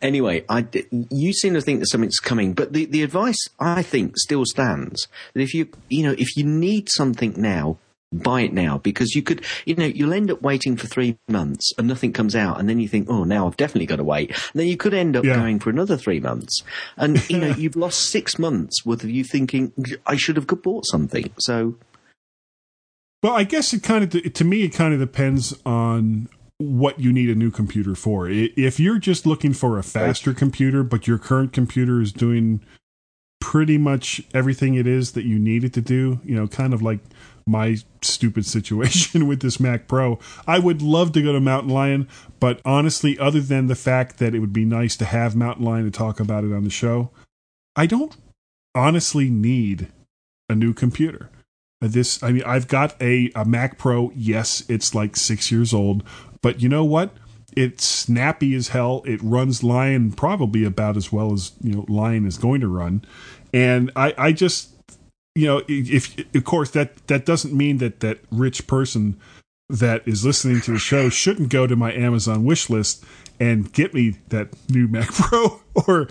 Anyway, 0.00 0.44
I, 0.48 0.66
you 1.10 1.32
seem 1.32 1.54
to 1.54 1.60
think 1.60 1.80
that 1.80 1.86
something's 1.88 2.18
coming, 2.20 2.52
but 2.52 2.72
the, 2.72 2.84
the 2.84 3.02
advice 3.02 3.48
I 3.58 3.82
think 3.82 4.16
still 4.16 4.44
stands 4.44 5.08
that 5.34 5.40
if 5.40 5.54
you 5.54 5.68
you 5.88 6.04
know 6.04 6.14
if 6.18 6.36
you 6.36 6.44
need 6.44 6.88
something 6.90 7.34
now, 7.36 7.78
buy 8.12 8.42
it 8.42 8.52
now 8.52 8.78
because 8.78 9.14
you 9.14 9.22
could 9.22 9.44
you 9.66 9.74
know 9.74 9.86
you'll 9.86 10.12
end 10.12 10.30
up 10.30 10.40
waiting 10.40 10.76
for 10.76 10.86
three 10.86 11.18
months 11.28 11.72
and 11.76 11.88
nothing 11.88 12.12
comes 12.12 12.36
out, 12.36 12.60
and 12.60 12.68
then 12.68 12.78
you 12.78 12.86
think 12.86 13.08
oh 13.10 13.24
now 13.24 13.46
I've 13.46 13.56
definitely 13.56 13.86
got 13.86 13.96
to 13.96 14.04
wait, 14.04 14.30
and 14.30 14.60
then 14.60 14.66
you 14.68 14.76
could 14.76 14.94
end 14.94 15.16
up 15.16 15.24
Yeah. 15.24 15.34
going 15.34 15.58
for 15.58 15.70
another 15.70 15.96
three 15.96 16.20
months, 16.20 16.62
and 16.96 17.28
you 17.28 17.38
know 17.38 17.48
you've 17.56 17.74
lost 17.76 18.10
six 18.10 18.38
months 18.38 18.84
worth 18.86 19.02
of 19.02 19.10
you 19.10 19.24
thinking 19.24 19.72
I 20.06 20.14
should 20.16 20.36
have 20.36 20.46
bought 20.46 20.84
something. 20.86 21.30
So 21.40 21.76
Well, 23.22 23.32
I 23.32 23.42
guess 23.44 23.72
it 23.72 23.82
kind 23.82 24.04
of 24.04 24.32
to 24.32 24.44
me 24.44 24.62
it 24.62 24.74
kind 24.74 24.94
of 24.94 25.00
depends 25.00 25.54
on 25.66 26.28
what 26.58 26.98
you 26.98 27.12
need 27.12 27.30
a 27.30 27.34
new 27.34 27.50
computer 27.50 27.94
for. 27.94 28.28
If 28.28 28.80
you're 28.80 28.98
just 28.98 29.26
looking 29.26 29.52
for 29.52 29.78
a 29.78 29.82
faster 29.82 30.34
computer, 30.34 30.82
but 30.82 31.06
your 31.06 31.18
current 31.18 31.52
computer 31.52 32.00
is 32.00 32.12
doing 32.12 32.60
pretty 33.40 33.78
much 33.78 34.20
everything 34.34 34.74
it 34.74 34.86
is 34.86 35.12
that 35.12 35.24
you 35.24 35.38
need 35.38 35.62
it 35.64 35.72
to 35.72 35.80
do, 35.80 36.20
you 36.24 36.34
know, 36.34 36.48
kind 36.48 36.74
of 36.74 36.82
like 36.82 36.98
my 37.46 37.76
stupid 38.02 38.44
situation 38.54 39.26
with 39.28 39.40
this 39.40 39.60
Mac 39.60 39.86
Pro. 39.86 40.18
I 40.46 40.58
would 40.58 40.82
love 40.82 41.12
to 41.12 41.22
go 41.22 41.32
to 41.32 41.40
Mountain 41.40 41.70
Lion, 41.72 42.08
but 42.40 42.60
honestly, 42.64 43.18
other 43.18 43.40
than 43.40 43.68
the 43.68 43.76
fact 43.76 44.18
that 44.18 44.34
it 44.34 44.40
would 44.40 44.52
be 44.52 44.64
nice 44.64 44.96
to 44.96 45.04
have 45.04 45.36
Mountain 45.36 45.64
Lion 45.64 45.84
to 45.84 45.90
talk 45.90 46.18
about 46.18 46.44
it 46.44 46.52
on 46.52 46.64
the 46.64 46.70
show, 46.70 47.10
I 47.76 47.86
don't 47.86 48.16
honestly 48.74 49.30
need 49.30 49.88
a 50.48 50.54
new 50.54 50.74
computer. 50.74 51.30
Uh, 51.80 51.88
This, 51.88 52.22
I 52.22 52.32
mean, 52.32 52.42
I've 52.44 52.68
got 52.68 53.00
a, 53.00 53.30
a 53.34 53.44
Mac 53.44 53.78
Pro. 53.78 54.10
Yes, 54.14 54.64
it's 54.68 54.94
like 54.94 55.16
six 55.16 55.52
years 55.52 55.72
old, 55.72 56.02
but 56.42 56.62
you 56.62 56.68
know 56.68 56.84
what? 56.84 57.14
It's 57.56 57.84
snappy 57.84 58.54
as 58.54 58.68
hell. 58.68 59.02
It 59.06 59.20
runs 59.22 59.62
Lion 59.62 60.12
probably 60.12 60.64
about 60.64 60.96
as 60.96 61.10
well 61.10 61.32
as 61.32 61.52
you 61.62 61.74
know 61.74 61.86
Lion 61.88 62.26
is 62.26 62.38
going 62.38 62.60
to 62.60 62.68
run, 62.68 63.04
and 63.52 63.90
I, 63.96 64.14
I 64.18 64.32
just, 64.32 64.70
you 65.34 65.46
know, 65.46 65.62
if 65.66 66.18
of 66.34 66.44
course 66.44 66.70
that 66.72 67.06
that 67.08 67.24
doesn't 67.26 67.54
mean 67.54 67.78
that 67.78 68.00
that 68.00 68.18
rich 68.30 68.66
person 68.66 69.18
that 69.70 70.06
is 70.06 70.24
listening 70.24 70.60
to 70.62 70.72
the 70.72 70.78
show 70.78 71.08
shouldn't 71.08 71.50
go 71.50 71.66
to 71.66 71.76
my 71.76 71.92
Amazon 71.92 72.44
wish 72.44 72.70
list 72.70 73.04
and 73.40 73.72
get 73.72 73.92
me 73.92 74.16
that 74.28 74.48
new 74.68 74.88
Mac 74.88 75.08
Pro 75.12 75.60
or 75.86 76.08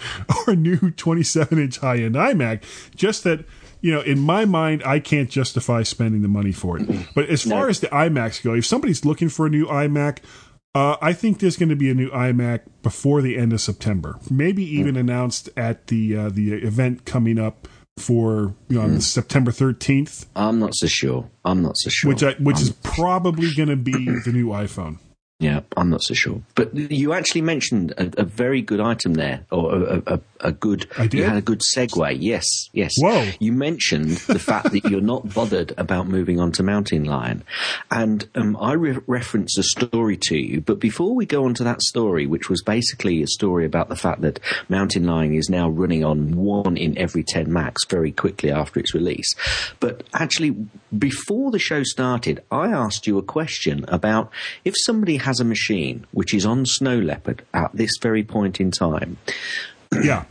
or 0.48 0.56
new 0.56 0.92
27 0.92 1.58
inch 1.58 1.80
high 1.80 1.98
end 1.98 2.16
iMac. 2.16 2.64
Just 2.96 3.24
that 3.24 3.46
you 3.88 3.94
know, 3.94 4.02
in 4.02 4.20
my 4.20 4.44
mind, 4.44 4.84
I 4.86 5.00
can't 5.00 5.30
justify 5.30 5.84
spending 5.84 6.22
the 6.22 6.28
money 6.28 6.52
for 6.52 6.78
it. 6.78 6.90
But 7.16 7.30
as 7.30 7.44
far 7.44 7.70
as 7.70 7.80
the 7.80 7.88
iMacs 7.88 8.44
go, 8.44 8.54
if 8.54 8.66
somebody's 8.66 9.06
looking 9.06 9.30
for 9.30 9.46
a 9.46 9.50
new 9.50 9.66
iMac, 9.66 10.18
uh, 10.76 10.98
I 11.02 11.14
think 11.14 11.40
there's 11.40 11.56
going 11.56 11.70
to 11.70 11.76
be 11.78 11.90
a 11.90 11.94
new 11.94 12.10
iMac 12.10 12.64
before 12.84 13.22
the 13.22 13.38
end 13.38 13.54
of 13.54 13.62
September. 13.62 14.20
Maybe 14.30 14.62
even 14.78 14.98
announced 14.98 15.50
at 15.56 15.88
the 15.88 16.18
uh, 16.18 16.30
the 16.30 16.52
event 16.52 17.06
coming 17.06 17.40
up 17.40 17.66
for 17.96 18.54
you 18.68 18.78
know 18.78 18.82
on 18.82 19.00
September 19.00 19.52
13th, 19.52 20.26
I'm 20.36 20.60
not 20.60 20.76
so 20.76 20.88
sure. 20.88 21.30
I'm 21.46 21.62
not 21.62 21.78
so 21.78 21.90
sure. 21.90 22.10
which 22.10 22.24
I, 22.24 22.34
which 22.34 22.58
I'm- 22.58 22.64
is 22.64 22.72
probably 22.84 23.54
going 23.56 23.70
to 23.70 23.78
be 23.78 23.94
the 24.26 24.34
new 24.34 24.48
iPhone. 24.48 24.98
Yeah, 25.40 25.62
I'm 25.78 25.90
not 25.92 26.02
so 26.02 26.14
sure. 26.16 26.42
But 26.56 26.76
you 26.76 27.14
actually 27.14 27.42
mentioned 27.42 27.94
a, 27.98 28.22
a 28.22 28.24
very 28.24 28.62
good 28.62 28.80
item 28.80 29.14
there, 29.14 29.46
or 29.52 29.76
a, 29.76 30.04
a, 30.08 30.20
a 30.40 30.52
good. 30.52 30.88
I 30.98 31.08
did? 31.08 31.14
You 31.20 31.24
had 31.24 31.38
a 31.38 31.42
good 31.42 31.62
segue. 31.62 32.18
Yes, 32.20 32.46
yes. 32.74 32.94
Whoa. 32.98 33.32
You 33.40 33.52
mentioned 33.52 34.12
the 34.28 34.40
fact 34.40 34.72
that 34.72 34.86
you're 34.86 35.02
not 35.02 35.34
bothered 35.34 35.74
about 35.78 36.08
moving 36.08 36.40
on 36.40 36.52
to 36.54 36.64
Mountain 36.64 37.06
Lion, 37.06 37.44
and 37.92 38.28
um, 38.36 38.58
I 38.60 38.74
re- 38.74 39.00
referenced 39.08 39.58
a 39.58 39.64
story 39.64 40.18
to 40.24 40.38
you. 40.38 40.62
But 40.62 40.80
before 40.80 41.16
we 41.16 41.26
go 41.26 41.46
on 41.46 41.54
to 41.56 41.64
that 41.64 41.82
story, 41.82 42.28
which 42.28 42.50
was 42.50 42.62
basically 42.62 43.22
a 43.22 43.28
story 43.28 43.66
about 43.66 43.90
the 43.90 43.96
fact 43.96 44.22
that 44.22 44.40
Mountain 44.70 45.06
Lion 45.06 45.34
is 45.34 45.50
now 45.50 45.70
running 45.70 46.04
on 46.04 46.36
one 46.36 46.78
in 46.78 46.98
every 46.98 47.24
ten 47.24 47.52
Macs 47.52 47.86
very 47.86 48.12
quickly 48.12 48.52
after 48.52 48.80
its 48.80 48.94
release, 48.94 49.36
but 49.80 50.04
actually 50.14 50.56
before 50.98 51.52
the 51.52 51.60
show 51.60 51.84
started, 51.84 52.44
I 52.52 52.68
asked 52.68 53.08
you 53.08 53.18
a 53.18 53.24
question 53.24 53.86
about 53.88 54.32
if 54.64 54.76
somebody 54.78 55.18
has 55.18 55.40
a 55.40 55.46
machine 55.46 56.06
which 56.12 56.34
is 56.34 56.46
on 56.46 56.66
Snow 56.66 56.98
Leopard 56.98 57.44
at 57.54 57.72
this 57.74 57.92
very 58.02 58.24
point 58.24 58.60
in 58.60 58.72
time, 58.72 59.18
Yeah. 59.92 60.26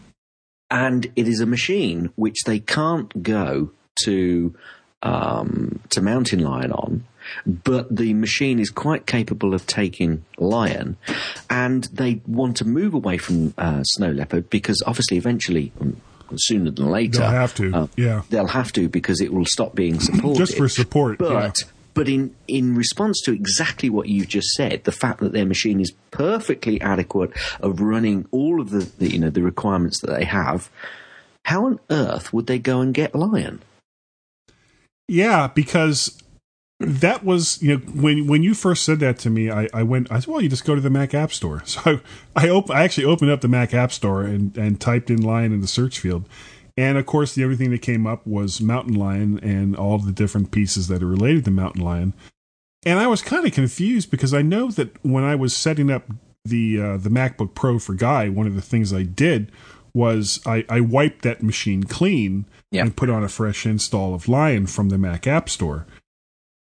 and 0.70 1.06
it 1.16 1.28
is 1.28 1.40
a 1.40 1.46
machine 1.46 2.10
which 2.16 2.42
they 2.44 2.58
can't 2.58 3.22
go 3.22 3.70
to 4.04 4.54
um, 5.02 5.80
to 5.90 6.00
Mountain 6.00 6.40
Lion 6.40 6.72
on, 6.72 7.04
but 7.46 7.94
the 7.94 8.14
machine 8.14 8.58
is 8.58 8.70
quite 8.70 9.06
capable 9.06 9.54
of 9.54 9.66
taking 9.66 10.24
Lion, 10.38 10.96
and 11.50 11.84
they 11.92 12.20
want 12.26 12.56
to 12.58 12.64
move 12.64 12.94
away 12.94 13.18
from 13.18 13.54
uh, 13.58 13.82
Snow 13.84 14.10
Leopard 14.10 14.50
because 14.50 14.82
obviously 14.86 15.16
eventually. 15.16 15.72
um, 15.80 16.00
Sooner 16.34 16.72
than 16.72 16.90
later, 16.90 17.20
They'll 17.20 17.30
have 17.30 17.54
to, 17.54 17.72
uh, 17.72 17.86
yeah. 17.96 18.22
they'll 18.30 18.48
have 18.48 18.72
to 18.72 18.88
because 18.88 19.20
it 19.20 19.32
will 19.32 19.44
stop 19.46 19.76
being 19.76 20.00
supported. 20.00 20.38
Just 20.38 20.56
for 20.56 20.68
support, 20.68 21.18
but 21.18 21.30
yeah. 21.30 21.52
But 21.96 22.10
in 22.10 22.36
in 22.46 22.76
response 22.76 23.22
to 23.22 23.32
exactly 23.32 23.88
what 23.88 24.06
you've 24.06 24.28
just 24.28 24.48
said, 24.50 24.84
the 24.84 24.92
fact 24.92 25.18
that 25.20 25.32
their 25.32 25.46
machine 25.46 25.80
is 25.80 25.92
perfectly 26.10 26.78
adequate 26.82 27.30
of 27.60 27.80
running 27.80 28.28
all 28.30 28.60
of 28.60 28.68
the, 28.68 28.88
the 28.98 29.10
you 29.10 29.18
know 29.18 29.30
the 29.30 29.42
requirements 29.42 30.00
that 30.02 30.10
they 30.10 30.26
have, 30.26 30.70
how 31.46 31.64
on 31.64 31.80
earth 31.90 32.34
would 32.34 32.46
they 32.46 32.58
go 32.58 32.82
and 32.82 32.92
get 32.92 33.14
Lion? 33.14 33.62
Yeah, 35.08 35.48
because 35.48 36.22
that 36.78 37.24
was 37.24 37.62
you 37.62 37.78
know 37.78 37.80
when 37.94 38.26
when 38.26 38.42
you 38.42 38.52
first 38.52 38.84
said 38.84 39.00
that 39.00 39.18
to 39.20 39.30
me, 39.30 39.50
I, 39.50 39.66
I 39.72 39.82
went 39.82 40.12
I 40.12 40.20
said, 40.20 40.28
well, 40.28 40.42
you 40.42 40.50
just 40.50 40.66
go 40.66 40.74
to 40.74 40.82
the 40.82 40.90
Mac 40.90 41.14
App 41.14 41.32
Store. 41.32 41.62
So 41.66 42.00
I 42.36 42.50
op- 42.50 42.70
I 42.70 42.84
actually 42.84 43.06
opened 43.06 43.30
up 43.30 43.40
the 43.40 43.48
Mac 43.48 43.72
App 43.72 43.90
Store 43.90 44.22
and 44.22 44.54
and 44.58 44.78
typed 44.78 45.08
in 45.08 45.22
Lion 45.22 45.54
in 45.54 45.62
the 45.62 45.66
search 45.66 45.98
field, 45.98 46.28
and 46.76 46.98
of 46.98 47.06
course 47.06 47.34
the 47.34 47.44
only 47.44 47.56
thing 47.56 47.70
that 47.70 47.82
came 47.82 48.06
up 48.06 48.26
was 48.26 48.60
Mountain 48.60 48.94
Lion 48.94 49.38
and 49.42 49.74
all 49.76 49.98
the 49.98 50.12
different 50.12 50.50
pieces 50.50 50.88
that 50.88 51.02
are 51.02 51.06
related 51.06 51.44
to 51.46 51.50
Mountain 51.50 51.82
Lion. 51.82 52.12
And 52.84 52.98
I 53.00 53.06
was 53.08 53.22
kind 53.22 53.44
of 53.46 53.52
confused 53.52 54.10
because 54.10 54.32
I 54.32 54.42
know 54.42 54.70
that 54.70 55.04
when 55.04 55.24
I 55.24 55.34
was 55.34 55.56
setting 55.56 55.90
up 55.90 56.04
the 56.44 56.80
uh, 56.80 56.96
the 56.98 57.08
MacBook 57.10 57.54
Pro 57.54 57.78
for 57.80 57.94
Guy, 57.94 58.28
one 58.28 58.46
of 58.46 58.54
the 58.54 58.62
things 58.62 58.92
I 58.92 59.02
did 59.02 59.50
was 59.94 60.40
I, 60.46 60.64
I 60.68 60.80
wiped 60.80 61.22
that 61.22 61.42
machine 61.42 61.82
clean 61.82 62.44
Yeah. 62.70 62.82
and 62.82 62.96
put 62.96 63.08
on 63.10 63.24
a 63.24 63.28
fresh 63.28 63.64
install 63.66 64.14
of 64.14 64.28
Lion 64.28 64.66
from 64.66 64.90
the 64.90 64.98
Mac 64.98 65.26
App 65.26 65.48
Store. 65.48 65.86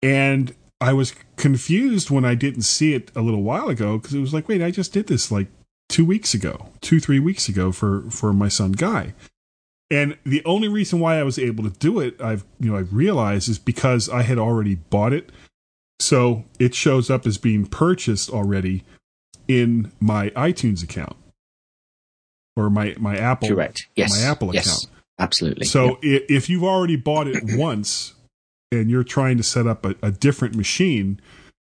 And 0.03 0.55
I 0.81 0.93
was 0.93 1.15
confused 1.37 2.11
when 2.11 2.25
I 2.25 2.35
didn't 2.35 2.63
see 2.63 2.93
it 2.95 3.11
a 3.17 3.21
little 3.23 3.43
while 3.43 3.69
ago 3.69 3.99
because 3.99 4.15
it 4.15 4.21
was 4.21 4.35
like, 4.35 4.49
wait, 4.49 4.63
I 4.63 4.71
just 4.71 4.93
did 4.93 5.07
this 5.07 5.31
like 5.33 5.49
two 5.89 6.05
weeks 6.05 6.35
ago, 6.35 6.69
two 6.81 7.01
three 7.01 7.19
weeks 7.21 7.49
ago 7.49 7.73
for 7.73 8.03
for 8.11 8.33
my 8.33 8.49
son 8.49 8.73
Guy. 8.73 9.15
And 9.93 10.17
the 10.25 10.43
only 10.47 10.69
reason 10.69 11.01
why 11.01 11.19
I 11.19 11.23
was 11.23 11.39
able 11.39 11.65
to 11.65 11.71
do 11.79 12.01
it, 12.01 12.19
I've 12.19 12.47
you 12.59 12.73
know 12.73 12.79
I 12.79 12.81
realized 12.81 13.51
is 13.51 13.59
because 13.59 14.09
I 14.09 14.23
had 14.23 14.39
already 14.39 14.77
bought 14.77 15.13
it, 15.13 15.31
so 16.01 16.45
it 16.59 16.75
shows 16.75 17.11
up 17.11 17.27
as 17.27 17.37
being 17.37 17.67
purchased 17.67 18.31
already 18.31 18.85
in 19.49 19.93
my 20.01 20.31
iTunes 20.31 20.83
account 20.83 21.17
or 22.57 22.71
my 22.71 22.95
my 22.99 23.19
Apple 23.19 23.49
Correct. 23.49 23.87
Yes. 23.95 24.19
my 24.19 24.31
Apple 24.31 24.55
yes. 24.55 24.67
account. 24.67 24.87
Absolutely. 25.19 25.67
So 25.67 25.97
i 25.97 25.99
if 26.03 26.49
you've 26.49 26.65
already 26.65 26.97
bought 26.97 27.29
it 27.29 27.43
once 27.59 28.15
and 28.71 28.91
you're 28.91 29.05
trying 29.05 29.37
to 29.37 29.43
set 29.43 29.67
up 29.67 29.85
a, 29.85 29.95
a 30.03 30.11
different 30.11 30.57
machine, 30.57 31.21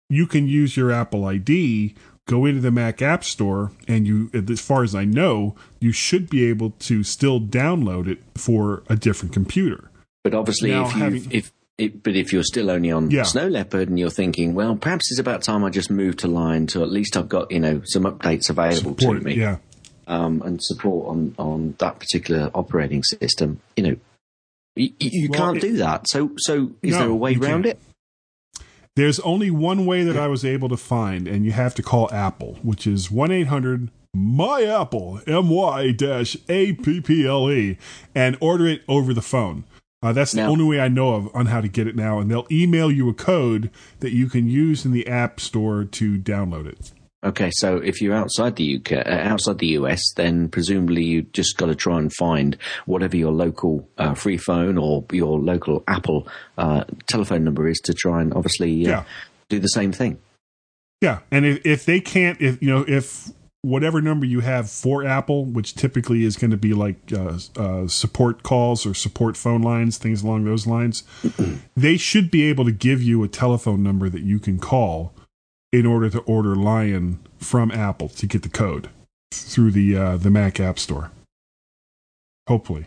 you 0.09 0.27
can 0.27 0.47
use 0.47 0.77
your 0.77 0.91
Apple 0.91 1.25
ID, 1.25 1.93
go 2.27 2.45
into 2.45 2.61
the 2.61 2.71
Mac 2.71 3.01
App 3.01 3.23
Store, 3.23 3.71
and 3.87 4.07
you, 4.07 4.29
as 4.33 4.61
far 4.61 4.83
as 4.83 4.95
I 4.95 5.03
know, 5.05 5.55
you 5.79 5.91
should 5.91 6.29
be 6.29 6.45
able 6.45 6.71
to 6.79 7.03
still 7.03 7.39
download 7.39 8.07
it 8.07 8.19
for 8.35 8.83
a 8.89 8.95
different 8.95 9.33
computer. 9.33 9.89
But 10.23 10.33
obviously, 10.33 10.71
Now 10.71 10.87
if 10.87 10.95
you 10.95 11.01
having- 11.03 11.31
if 11.31 11.51
it, 11.77 12.03
but 12.03 12.15
if 12.15 12.31
you're 12.31 12.43
still 12.43 12.69
only 12.69 12.91
on 12.91 13.09
Yeah. 13.11 13.23
Snow 13.23 13.47
Leopard 13.47 13.89
and 13.89 13.97
you're 13.99 14.09
thinking, 14.11 14.53
well, 14.53 14.75
perhaps 14.75 15.11
it's 15.11 15.19
about 15.19 15.41
time 15.41 15.63
I 15.63 15.69
just 15.69 15.89
move 15.89 16.15
to 16.17 16.27
Lion, 16.27 16.67
so 16.67 16.83
at 16.83 16.91
least 16.91 17.17
I've 17.17 17.27
got 17.29 17.51
you 17.51 17.59
know 17.59 17.81
some 17.83 18.03
updates 18.03 18.49
available 18.49 18.95
Support, 18.97 19.19
to 19.19 19.25
me, 19.25 19.33
Yeah. 19.35 19.57
um, 20.07 20.41
and 20.45 20.63
support 20.63 21.07
on 21.09 21.35
on 21.37 21.75
that 21.79 21.99
particular 21.99 22.51
operating 22.53 23.03
system. 23.03 23.59
You 23.75 23.83
know, 23.83 23.95
you, 24.75 24.89
you 24.99 25.29
Well, 25.31 25.39
can't 25.39 25.57
it- 25.57 25.61
do 25.61 25.77
that. 25.77 26.07
So 26.07 26.31
so 26.37 26.71
is 26.83 26.91
No, 26.93 26.99
there 26.99 27.09
a 27.09 27.15
way 27.15 27.31
around 27.35 27.63
can't. 27.63 27.65
it? 27.65 27.79
There's 28.95 29.19
only 29.21 29.49
one 29.49 29.87
way 29.87 30.03
that 30.03 30.17
I 30.17 30.27
was 30.27 30.45
able 30.45 30.69
to 30.69 30.77
find, 30.77 31.27
and 31.27 31.43
you 31.45 31.51
have 31.51 31.73
to 31.75 31.83
call 31.83 32.13
Apple, 32.13 32.59
which 32.61 32.85
is 32.85 33.09
1 33.09 33.31
800 33.31 33.89
My 34.13 34.63
Apple, 34.63 35.19
M 35.25 35.49
Y 35.49 35.91
dash 35.91 36.37
A 36.47 36.73
P 36.73 37.01
P 37.01 37.25
L 37.25 37.49
E, 37.49 37.79
and 38.13 38.37
order 38.39 38.67
it 38.67 38.83
over 38.87 39.11
the 39.11 39.23
phone. 39.23 39.63
Uh, 40.03 40.13
that's 40.13 40.33
the 40.33 40.43
only 40.43 40.65
way 40.65 40.79
I 40.79 40.89
know 40.89 41.15
of 41.15 41.33
on 41.33 41.47
how 41.47 41.61
to 41.61 41.67
get 41.67 41.87
it 41.87 41.95
now, 41.95 42.19
and 42.19 42.29
they'll 42.29 42.45
email 42.51 42.91
you 42.91 43.09
a 43.09 43.13
code 43.15 43.71
that 44.01 44.11
you 44.11 44.27
can 44.27 44.47
use 44.47 44.85
in 44.85 44.91
the 44.91 45.07
App 45.07 45.39
Store 45.39 45.85
to 45.85 46.19
download 46.19 46.67
it. 46.67 46.91
Okay, 47.23 47.51
so 47.51 47.77
if 47.77 48.01
you're 48.01 48.13
outside 48.15 48.57
the 48.57 48.75
UK, 48.77 48.91
uh, 48.93 49.09
outside 49.09 49.59
the 49.59 49.67
US, 49.79 50.01
then 50.15 50.49
presumably 50.49 51.03
you 51.05 51.21
just 51.21 51.55
got 51.57 51.67
to 51.67 51.75
try 51.75 51.97
and 51.97 52.11
find 52.13 52.57
whatever 52.85 53.15
your 53.15 53.31
local 53.31 53.87
uh, 53.97 54.13
free 54.13 54.37
phone 54.37 54.77
or 54.77 55.05
your 55.11 55.39
local 55.39 55.83
Apple 55.87 56.27
uh, 56.57 56.83
telephone 57.07 57.45
number 57.45 57.67
is 57.67 57.79
to 57.85 57.93
try 57.93 58.21
and 58.21 58.33
obviously 58.33 58.85
uh, 58.85 58.89
Yeah. 58.89 59.03
do 59.47 59.59
the 59.59 59.69
same 59.69 59.93
thing. 59.93 60.19
Yeah, 61.01 61.19
and 61.31 61.45
if, 61.45 61.65
if 61.65 61.85
they 61.85 61.99
can't, 62.01 62.41
if 62.41 62.61
you 62.61 62.69
know, 62.69 62.85
if 62.87 63.29
whatever 63.61 64.01
number 64.01 64.25
you 64.25 64.41
have 64.41 64.69
for 64.69 65.05
Apple, 65.05 65.45
which 65.45 65.75
typically 65.75 66.25
is 66.25 66.35
going 66.35 66.51
to 66.51 66.57
be 66.57 66.73
like 66.73 66.97
uh, 67.13 67.37
uh, 67.55 67.87
support 67.87 68.43
calls 68.43 68.85
or 68.85 68.93
support 68.93 69.37
phone 69.37 69.61
lines, 69.61 69.97
things 69.97 70.23
along 70.23 70.43
those 70.43 70.67
lines, 70.67 71.03
they 71.75 71.95
should 71.95 72.29
be 72.29 72.43
able 72.43 72.65
to 72.65 72.71
give 72.71 73.01
you 73.01 73.23
a 73.23 73.27
telephone 73.29 73.81
number 73.81 74.09
that 74.09 74.23
you 74.23 74.39
can 74.39 74.59
call 74.59 75.13
in 75.73 75.85
order 75.85 76.09
to 76.09 76.19
order 76.19 76.55
Lion 76.55 77.19
from 77.39 77.69
Apple 77.71 78.07
to 78.07 78.25
get 78.27 78.43
the 78.43 78.49
code 78.49 78.89
through 79.33 79.71
the 79.71 79.97
uh, 79.97 80.15
the 80.17 80.29
Mac 80.29 80.59
App 80.61 80.79
Store. 80.79 81.11
Hopefully, 82.47 82.85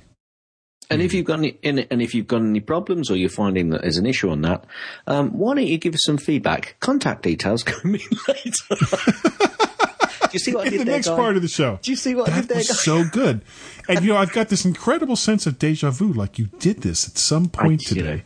And 0.90 1.00
if 1.02 1.12
you've 1.14 1.24
got 1.26 1.38
any, 1.40 1.58
and 1.64 1.86
and 1.90 2.00
if 2.02 2.14
you've 2.14 2.26
got 2.28 2.42
any 2.42 2.60
problems 2.60 3.10
or 3.10 3.16
you're 3.16 3.28
finding 3.30 3.70
that 3.70 3.82
there's 3.82 3.96
an 3.96 4.06
issue 4.06 4.30
on 4.30 4.42
that, 4.42 4.64
um, 5.06 5.30
why 5.30 5.54
don't 5.54 5.66
you 5.66 5.78
give 5.78 5.94
us 5.94 6.02
some 6.04 6.18
feedback? 6.18 6.76
Contact 6.80 7.22
details 7.22 7.62
coming 7.72 8.00
later. 8.28 8.52
Do 8.70 10.32
you 10.32 10.38
see 10.38 10.54
what 10.54 10.64
I 10.64 10.66
in 10.66 10.70
did 10.72 10.80
the 10.80 10.84
there, 10.84 10.94
next 10.96 11.08
guy? 11.08 11.16
part 11.16 11.36
of 11.36 11.42
the 11.42 11.48
show. 11.48 11.78
Do 11.82 11.90
you 11.90 11.96
see 11.96 12.14
what 12.14 12.28
I 12.30 12.34
did 12.36 12.42
That 12.44 12.48
there, 12.48 12.56
was 12.58 12.68
guy? 12.68 12.74
so 12.74 13.04
good, 13.04 13.40
and 13.88 14.02
you 14.04 14.12
know 14.12 14.18
I've 14.18 14.32
got 14.32 14.48
this 14.50 14.64
incredible 14.64 15.16
sense 15.16 15.46
of 15.46 15.58
deja 15.58 15.90
vu. 15.90 16.12
Like 16.12 16.38
you 16.38 16.46
did 16.58 16.82
this 16.82 17.08
at 17.08 17.16
some 17.18 17.48
point 17.48 17.82
I- 17.86 17.94
you 17.94 17.96
today. 18.02 18.16
know, 18.16 18.22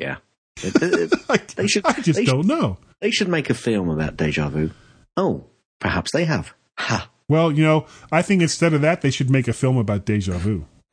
yeah. 0.00 0.16
It- 0.62 0.74
it- 0.82 1.12
I, 1.28 1.36
They 1.56 1.66
should- 1.66 1.86
I 1.86 1.92
just 2.00 2.18
they 2.18 2.24
don't 2.24 2.46
know. 2.46 2.78
They 3.00 3.10
should 3.10 3.28
make 3.28 3.50
a 3.50 3.54
film 3.54 3.88
about 3.88 4.16
deja 4.16 4.48
vu. 4.48 4.70
Oh, 5.16 5.44
perhaps 5.80 6.10
they 6.12 6.24
have. 6.24 6.54
Ha. 6.78 7.08
Well, 7.28 7.50
you 7.52 7.62
know, 7.64 7.86
I 8.10 8.22
think 8.22 8.42
instead 8.42 8.74
of 8.74 8.80
that, 8.82 9.00
they 9.00 9.10
should 9.10 9.30
make 9.30 9.48
a 9.48 9.52
film 9.52 9.76
about 9.76 10.04
deja 10.04 10.38
vu. 10.38 10.66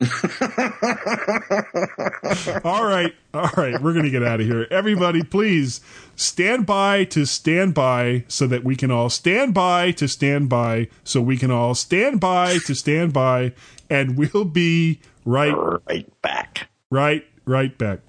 all 2.64 2.84
right, 2.86 3.12
all 3.34 3.50
right, 3.56 3.80
we're 3.82 3.92
going 3.92 4.04
to 4.04 4.10
get 4.10 4.22
out 4.22 4.40
of 4.40 4.46
here. 4.46 4.66
Everybody, 4.70 5.22
please 5.22 5.80
stand 6.16 6.64
by 6.66 7.04
to 7.04 7.26
stand 7.26 7.74
by 7.74 8.24
so 8.28 8.46
that 8.46 8.64
we 8.64 8.76
can 8.76 8.90
all 8.90 9.10
stand 9.10 9.52
by 9.54 9.90
to 9.92 10.08
stand 10.08 10.48
by 10.48 10.88
so 11.04 11.20
we 11.20 11.36
can 11.36 11.50
all 11.50 11.74
stand 11.74 12.18
by 12.20 12.58
to 12.66 12.74
stand 12.74 13.12
by, 13.12 13.52
and 13.90 14.16
we'll 14.16 14.44
be 14.44 15.00
right, 15.24 15.52
Right 15.86 16.22
back. 16.22 16.68
right, 16.90 17.24
right 17.44 17.76
back. 17.76 18.00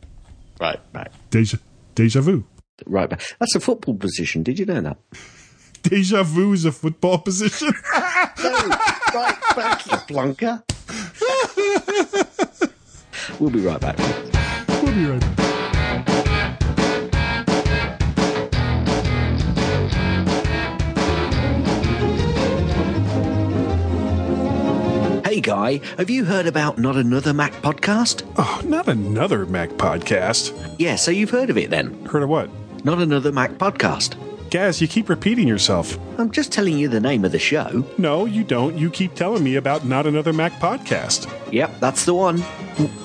Right 0.61 0.93
back. 0.93 1.11
Deja, 1.31 1.57
deja 1.95 2.21
vu. 2.21 2.43
Right 2.85 3.09
back. 3.09 3.21
That's 3.39 3.55
a 3.55 3.59
football 3.59 3.95
position. 3.95 4.43
Did 4.43 4.59
you 4.59 4.65
know 4.67 4.79
that? 4.81 4.97
Deja 5.81 6.21
vu 6.21 6.53
is 6.53 6.65
a 6.65 6.71
football 6.71 7.17
position. 7.17 7.73
No, 8.43 8.49
right 9.13 9.37
back, 9.55 9.85
you 9.85 9.97
plunker. 10.09 10.63
we'll 13.39 13.51
be 13.51 13.59
right 13.59 13.79
back. 13.79 13.97
we'll 14.81 14.93
be 14.95 15.05
right 15.05 15.19
back. 15.19 15.40
Hey, 25.31 25.39
Guy, 25.39 25.79
have 25.97 26.09
you 26.09 26.25
heard 26.25 26.45
about 26.45 26.77
Not 26.77 26.97
Another 26.97 27.33
Mac 27.33 27.53
podcast? 27.61 28.29
Oh, 28.35 28.61
not 28.65 28.89
another 28.89 29.45
Mac 29.45 29.69
podcast. 29.69 30.75
Yeah, 30.77 30.97
so 30.97 31.09
you've 31.09 31.29
heard 31.29 31.49
of 31.49 31.57
it 31.57 31.69
then. 31.69 32.05
Heard 32.07 32.23
of 32.23 32.27
what? 32.27 32.49
Not 32.83 32.99
Another 32.99 33.31
Mac 33.31 33.51
podcast. 33.51 34.17
Gaz, 34.49 34.81
you 34.81 34.89
keep 34.89 35.07
repeating 35.07 35.47
yourself. 35.47 35.97
I'm 36.17 36.31
just 36.31 36.51
telling 36.51 36.77
you 36.77 36.89
the 36.89 36.99
name 36.99 37.23
of 37.23 37.31
the 37.31 37.39
show. 37.39 37.85
No, 37.97 38.25
you 38.25 38.43
don't. 38.43 38.77
You 38.77 38.89
keep 38.89 39.15
telling 39.15 39.41
me 39.41 39.55
about 39.55 39.85
Not 39.85 40.05
Another 40.05 40.33
Mac 40.33 40.51
podcast. 40.59 41.31
Yep, 41.53 41.79
that's 41.79 42.03
the 42.03 42.13
one. 42.13 42.39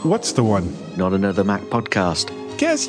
What's 0.02 0.32
the 0.32 0.42
one? 0.42 0.76
Not 0.96 1.12
Another 1.12 1.44
Mac 1.44 1.60
podcast. 1.66 2.32
Gaz, 2.58 2.88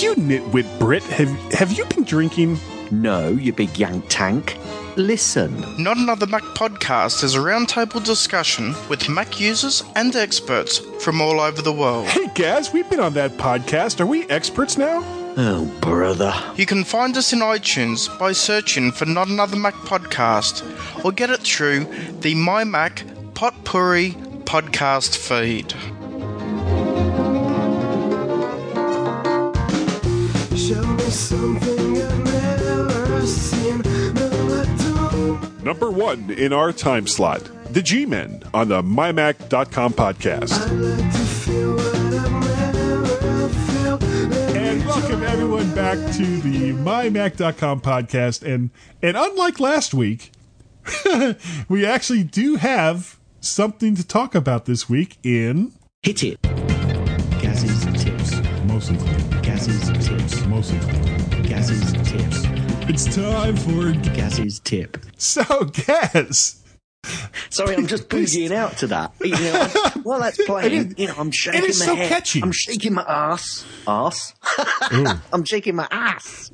you 0.00 0.14
nitwit 0.14 0.78
Brit, 0.78 1.02
have 1.02 1.30
have 1.52 1.72
you 1.72 1.84
been 1.86 2.04
drinking? 2.04 2.60
No, 2.92 3.30
you 3.30 3.52
big 3.52 3.76
yank 3.76 4.04
tank. 4.08 4.56
Listen. 4.98 5.64
Not 5.80 5.96
Another 5.96 6.26
Mac 6.26 6.42
podcast 6.42 7.22
is 7.22 7.36
a 7.36 7.38
roundtable 7.38 8.04
discussion 8.04 8.74
with 8.88 9.08
Mac 9.08 9.38
users 9.38 9.84
and 9.94 10.16
experts 10.16 10.78
from 11.04 11.20
all 11.20 11.38
over 11.38 11.62
the 11.62 11.72
world. 11.72 12.08
Hey 12.08 12.26
Gaz, 12.34 12.72
we've 12.72 12.90
been 12.90 12.98
on 12.98 13.14
that 13.14 13.30
podcast. 13.32 14.00
Are 14.00 14.06
we 14.06 14.28
experts 14.28 14.76
now? 14.76 14.98
Oh, 15.36 15.72
brother. 15.80 16.34
You 16.56 16.66
can 16.66 16.82
find 16.82 17.16
us 17.16 17.32
in 17.32 17.38
iTunes 17.38 18.08
by 18.18 18.32
searching 18.32 18.90
for 18.90 19.04
Not 19.04 19.28
Another 19.28 19.56
Mac 19.56 19.74
podcast 19.74 20.64
or 21.04 21.12
get 21.12 21.30
it 21.30 21.42
through 21.42 21.84
the 22.18 22.34
My 22.34 22.64
Mac 22.64 23.04
Potpourri 23.34 24.16
podcast 24.46 25.16
feed. 25.16 25.70
Show 30.58 30.82
me 30.82 31.02
something 31.04 31.87
Number 35.62 35.90
one 35.90 36.30
in 36.30 36.52
our 36.54 36.72
time 36.72 37.06
slot, 37.06 37.42
the 37.72 37.82
G-Men 37.82 38.42
on 38.54 38.68
the 38.68 38.82
MyMac.com 38.82 39.92
podcast. 39.92 40.52
I 40.52 40.72
like 40.72 41.12
to 41.12 41.18
feel 41.18 41.76
what 41.76 41.94
I've 41.94 42.74
never 42.74 43.48
felt. 43.50 44.02
And 44.56 44.86
welcome 44.86 45.22
everyone 45.22 45.74
back 45.74 45.98
to 46.16 46.24
the 46.40 46.72
MyMac.com 46.72 47.80
podcast. 47.82 48.42
And 48.42 48.70
and 49.02 49.16
unlike 49.18 49.60
last 49.60 49.92
week, 49.92 50.32
we 51.68 51.84
actually 51.84 52.24
do 52.24 52.56
have 52.56 53.18
something 53.40 53.94
to 53.96 54.06
talk 54.06 54.34
about 54.34 54.64
this 54.64 54.88
week 54.88 55.18
in 55.22 55.72
Hit 56.02 56.22
it. 56.24 56.40
Gaz's 56.42 57.84
tips. 58.02 58.32
mostly 58.64 58.96
Gaz's 59.42 59.90
tips. 60.08 60.46
mostly. 60.46 60.78
Gaz's 61.42 61.92
tips. 62.10 62.57
It's 62.90 63.04
time 63.14 63.56
for 63.56 63.92
Gaz's 64.14 64.60
tip. 64.60 64.96
so 65.18 65.42
Gaz. 65.64 66.62
Sorry, 67.50 67.76
I'm 67.76 67.86
just 67.86 68.08
boogieing 68.08 68.50
out 68.52 68.76
to 68.78 68.86
that. 68.88 69.12
You 69.22 69.30
know, 69.32 69.60
I'm- 69.84 70.02
while 70.02 70.20
that's 70.20 70.42
playing, 70.44 70.94
you 70.96 71.06
know, 71.08 71.14
I'm 71.18 71.30
shaking 71.30 71.64
is 71.64 71.78
my 71.80 71.86
so 71.86 71.94
head. 71.96 72.08
catchy. 72.08 72.42
I'm 72.42 72.52
shaking 72.52 72.94
my 72.94 73.04
ass. 73.06 73.64
Ass. 73.86 74.34
I'm 75.32 75.44
shaking 75.44 75.76
my 75.76 75.86
ass. 75.90 76.50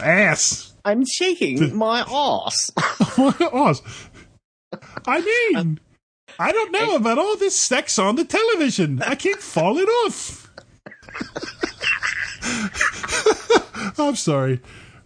ass. 0.00 0.74
I'm 0.84 1.04
shaking 1.06 1.74
my 1.76 2.00
ass. 2.00 2.70
Awesome. 3.52 3.86
I 5.06 5.20
mean, 5.20 5.56
um, 5.56 5.78
I 6.38 6.52
don't 6.52 6.72
know 6.72 6.96
about 6.96 7.18
all 7.18 7.36
this 7.36 7.58
sex 7.58 7.98
on 7.98 8.16
the 8.16 8.24
television. 8.24 9.02
I 9.02 9.14
keep 9.16 9.38
falling 9.38 9.84
off. 9.86 10.50
I'm 13.98 14.16
sorry. 14.16 14.60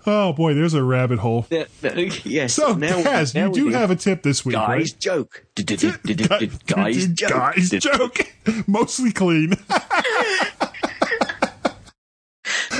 Oh 0.08 0.32
boy, 0.32 0.54
there's 0.54 0.74
a 0.74 0.84
rabbit 0.84 1.18
hole. 1.18 1.46
Yes. 1.50 2.54
So, 2.54 2.74
now, 2.74 3.02
Gaz, 3.02 3.34
now 3.34 3.46
you 3.46 3.52
do 3.52 3.68
have 3.70 3.90
a 3.90 3.96
tip 3.96 4.22
this 4.22 4.44
week, 4.44 4.54
guy's 4.54 4.92
right? 4.92 5.00
joke. 5.00 5.46
Guy's 5.56 7.08
joke. 7.08 7.28
Guy's 7.28 7.70
joke. 7.80 8.18
Mostly 8.66 9.12
clean. 9.12 9.54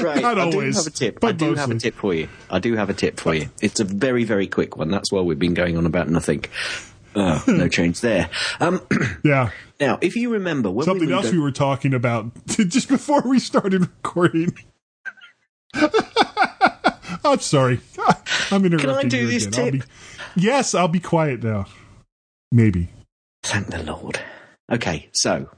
Right. 0.03 0.21
Not 0.21 0.39
I 0.39 0.43
always, 0.43 0.77
do 0.77 0.79
have 0.79 0.87
a 0.87 0.97
tip. 0.97 1.25
I 1.25 1.33
do 1.33 1.55
have 1.55 1.71
a 1.71 1.75
tip 1.77 1.95
for 1.95 2.13
you. 2.13 2.29
I 2.51 2.59
do 2.59 2.77
have 2.77 2.91
a 2.91 2.95
tip 2.95 3.19
for 3.19 3.35
you. 3.35 3.49
It's 3.63 3.81
a 3.81 3.85
very, 3.85 4.25
very 4.25 4.47
quick 4.47 4.77
one. 4.77 4.91
That's 4.91 5.11
why 5.11 5.23
we've 5.23 5.39
been 5.39 5.55
going 5.55 5.77
on 5.79 5.87
about 5.87 6.09
nothing. 6.09 6.45
Oh, 7.15 7.43
no 7.47 7.67
change 7.71 8.03
there. 8.03 8.29
Um, 8.61 8.87
yeah. 9.25 9.51
now, 9.81 9.99
if 10.03 10.15
you 10.15 10.31
remember 10.31 10.71
when 10.71 10.85
Something 10.85 11.09
we 11.09 11.15
else 11.15 11.33
we 11.33 11.39
were 11.39 11.51
talking 11.51 11.95
about 11.95 12.31
just 12.47 12.89
before 12.89 13.23
we 13.23 13.39
started 13.39 13.81
recording. 13.81 14.55
I'm 17.33 17.41
sorry. 17.41 17.81
I'm 18.51 18.65
interrupting. 18.65 19.09
do 19.09 19.17
you 19.19 19.27
this 19.27 19.47
again. 19.47 19.61
I'll 19.65 19.71
tip? 19.73 19.81
be- 20.35 20.41
yes, 20.43 20.75
I'll 20.75 20.89
be 20.89 21.01
quiet 21.01 21.43
now. 21.43 21.67
Maybe. 22.53 22.89
Thank 23.43 23.69
the 23.69 23.83
Lord. 23.83 24.21
Okay, 24.71 25.09
so 25.13 25.49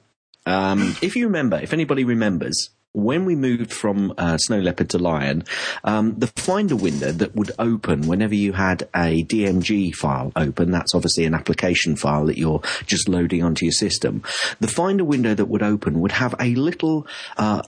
Um, 0.47 0.97
if 1.03 1.17
you 1.17 1.27
remember, 1.27 1.59
if 1.59 1.73
anybody 1.73 2.05
remembers, 2.05 2.71
when 2.93 3.27
we 3.27 3.37
moved 3.37 3.73
from 3.73 4.15
uh, 4.17 4.39
Snow 4.39 4.61
Leopard 4.61 4.89
to 4.91 4.99
Lion, 4.99 5.45
um, 5.85 6.15
the 6.19 6.27
Finder 6.29 6.75
window 6.75 7.13
that 7.13 7.37
would 7.37 7.53
open 7.59 8.09
whenever 8.09 8.35
you 8.35 8.55
had 8.55 8.89
a 8.97 9.23
DMG 9.25 9.95
file 9.95 10.33
open, 10.37 10.71
that's 10.71 10.95
obviously 10.95 11.25
an 11.27 11.35
application 11.35 11.97
file 11.97 12.25
that 12.27 12.39
you're 12.39 12.63
just 12.87 13.09
loading 13.09 13.43
onto 13.43 13.67
your 13.67 13.73
system. 13.73 14.23
The 14.61 14.69
Finder 14.69 15.05
window 15.05 15.35
that 15.35 15.47
would 15.47 15.63
open 15.63 16.01
would 16.01 16.13
have 16.13 16.35
a 16.41 16.55
little 16.55 17.07
uh, 17.37 17.63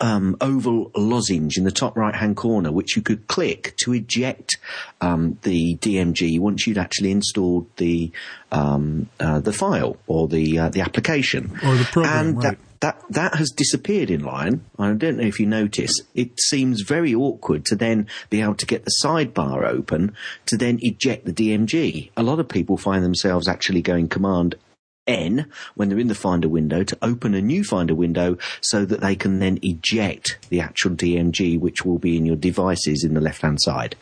um, 0.00 0.36
oval 0.40 0.90
lozenge 0.94 1.56
in 1.56 1.64
the 1.64 1.72
top 1.72 1.96
right 1.96 2.14
hand 2.14 2.36
corner, 2.36 2.70
which 2.70 2.96
you 2.96 3.02
could 3.02 3.26
click 3.26 3.74
to 3.78 3.92
eject 3.92 4.56
um, 5.00 5.38
the 5.42 5.76
DMG 5.76 6.38
once 6.38 6.66
you'd 6.66 6.78
actually 6.78 7.10
installed 7.10 7.66
the 7.76 8.12
um, 8.52 9.08
uh, 9.18 9.40
the 9.40 9.52
file 9.52 9.96
or 10.06 10.28
the 10.28 10.58
uh, 10.58 10.68
the 10.68 10.80
application 10.80 11.58
Or 11.64 11.76
the 11.76 11.84
program, 11.84 12.18
and 12.18 12.36
right. 12.36 12.42
that. 12.42 12.58
That 12.80 13.02
that 13.10 13.34
has 13.34 13.50
disappeared 13.50 14.08
in 14.08 14.22
Lion. 14.22 14.64
I 14.78 14.92
don't 14.92 15.16
know 15.16 15.24
if 15.24 15.40
you 15.40 15.46
notice. 15.46 16.00
It 16.14 16.38
seems 16.38 16.82
very 16.82 17.12
awkward 17.12 17.64
to 17.64 17.74
then 17.74 18.06
be 18.30 18.40
able 18.40 18.54
to 18.54 18.66
get 18.66 18.84
the 18.84 18.92
sidebar 19.04 19.64
open 19.64 20.14
to 20.46 20.56
then 20.56 20.78
eject 20.80 21.24
the 21.24 21.32
DMG. 21.32 22.12
A 22.16 22.22
lot 22.22 22.38
of 22.38 22.48
people 22.48 22.76
find 22.76 23.02
themselves 23.02 23.48
actually 23.48 23.82
going 23.82 24.06
Command 24.06 24.54
N 25.08 25.46
when 25.74 25.88
they're 25.88 25.98
in 25.98 26.06
the 26.08 26.14
Finder 26.14 26.48
window 26.48 26.84
to 26.84 26.96
open 27.02 27.34
a 27.34 27.40
new 27.40 27.64
Finder 27.64 27.94
window 27.94 28.38
so 28.60 28.84
that 28.84 29.00
they 29.00 29.16
can 29.16 29.40
then 29.40 29.58
eject 29.62 30.38
the 30.50 30.60
actual 30.60 30.92
DMG, 30.92 31.58
which 31.58 31.84
will 31.84 31.98
be 31.98 32.16
in 32.16 32.26
your 32.26 32.36
devices 32.36 33.02
in 33.02 33.14
the 33.14 33.20
left 33.20 33.42
hand 33.42 33.58
side. 33.60 33.96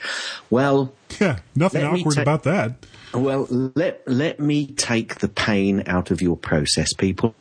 Well, 0.51 0.93
Yeah, 1.21 1.39
nothing 1.55 1.85
awkward 1.85 2.17
ta- 2.17 2.23
about 2.23 2.43
that. 2.43 2.73
well, 3.15 3.47
let 3.51 4.03
let 4.07 4.41
me 4.41 4.67
take 4.67 5.17
the 5.21 5.29
pain 5.29 5.85
out 5.87 6.11
of 6.11 6.21
your 6.21 6.37
process, 6.37 6.93
people. 6.93 7.35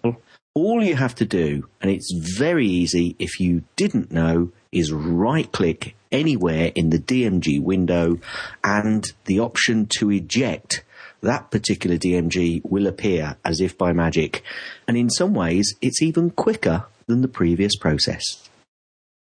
All 0.53 0.81
you 0.81 0.95
have 0.95 1.15
to 1.15 1.25
do, 1.25 1.67
and 1.81 1.91
it's 1.91 2.13
very 2.37 2.65
easy 2.67 3.17
if 3.19 3.41
you 3.41 3.63
didn't 3.75 4.11
know, 4.13 4.51
is 4.71 4.93
right 4.93 5.51
click 5.51 5.95
anywhere 6.13 6.71
in 6.75 6.91
the 6.91 6.99
DMG 6.99 7.61
window 7.61 8.19
and 8.63 9.11
the 9.25 9.39
option 9.41 9.85
to 9.97 10.09
eject 10.11 10.84
that 11.25 11.51
particular 11.51 11.97
DMG 11.97 12.61
will 12.63 12.87
appear 12.87 13.37
as 13.43 13.59
if 13.59 13.77
by 13.77 13.93
magic. 13.93 14.43
And 14.87 14.97
in 14.97 15.09
some 15.09 15.33
ways, 15.33 15.75
it's 15.81 16.01
even 16.01 16.31
quicker 16.31 16.85
than 17.07 17.21
the 17.21 17.27
previous 17.27 17.75
process. 17.75 18.49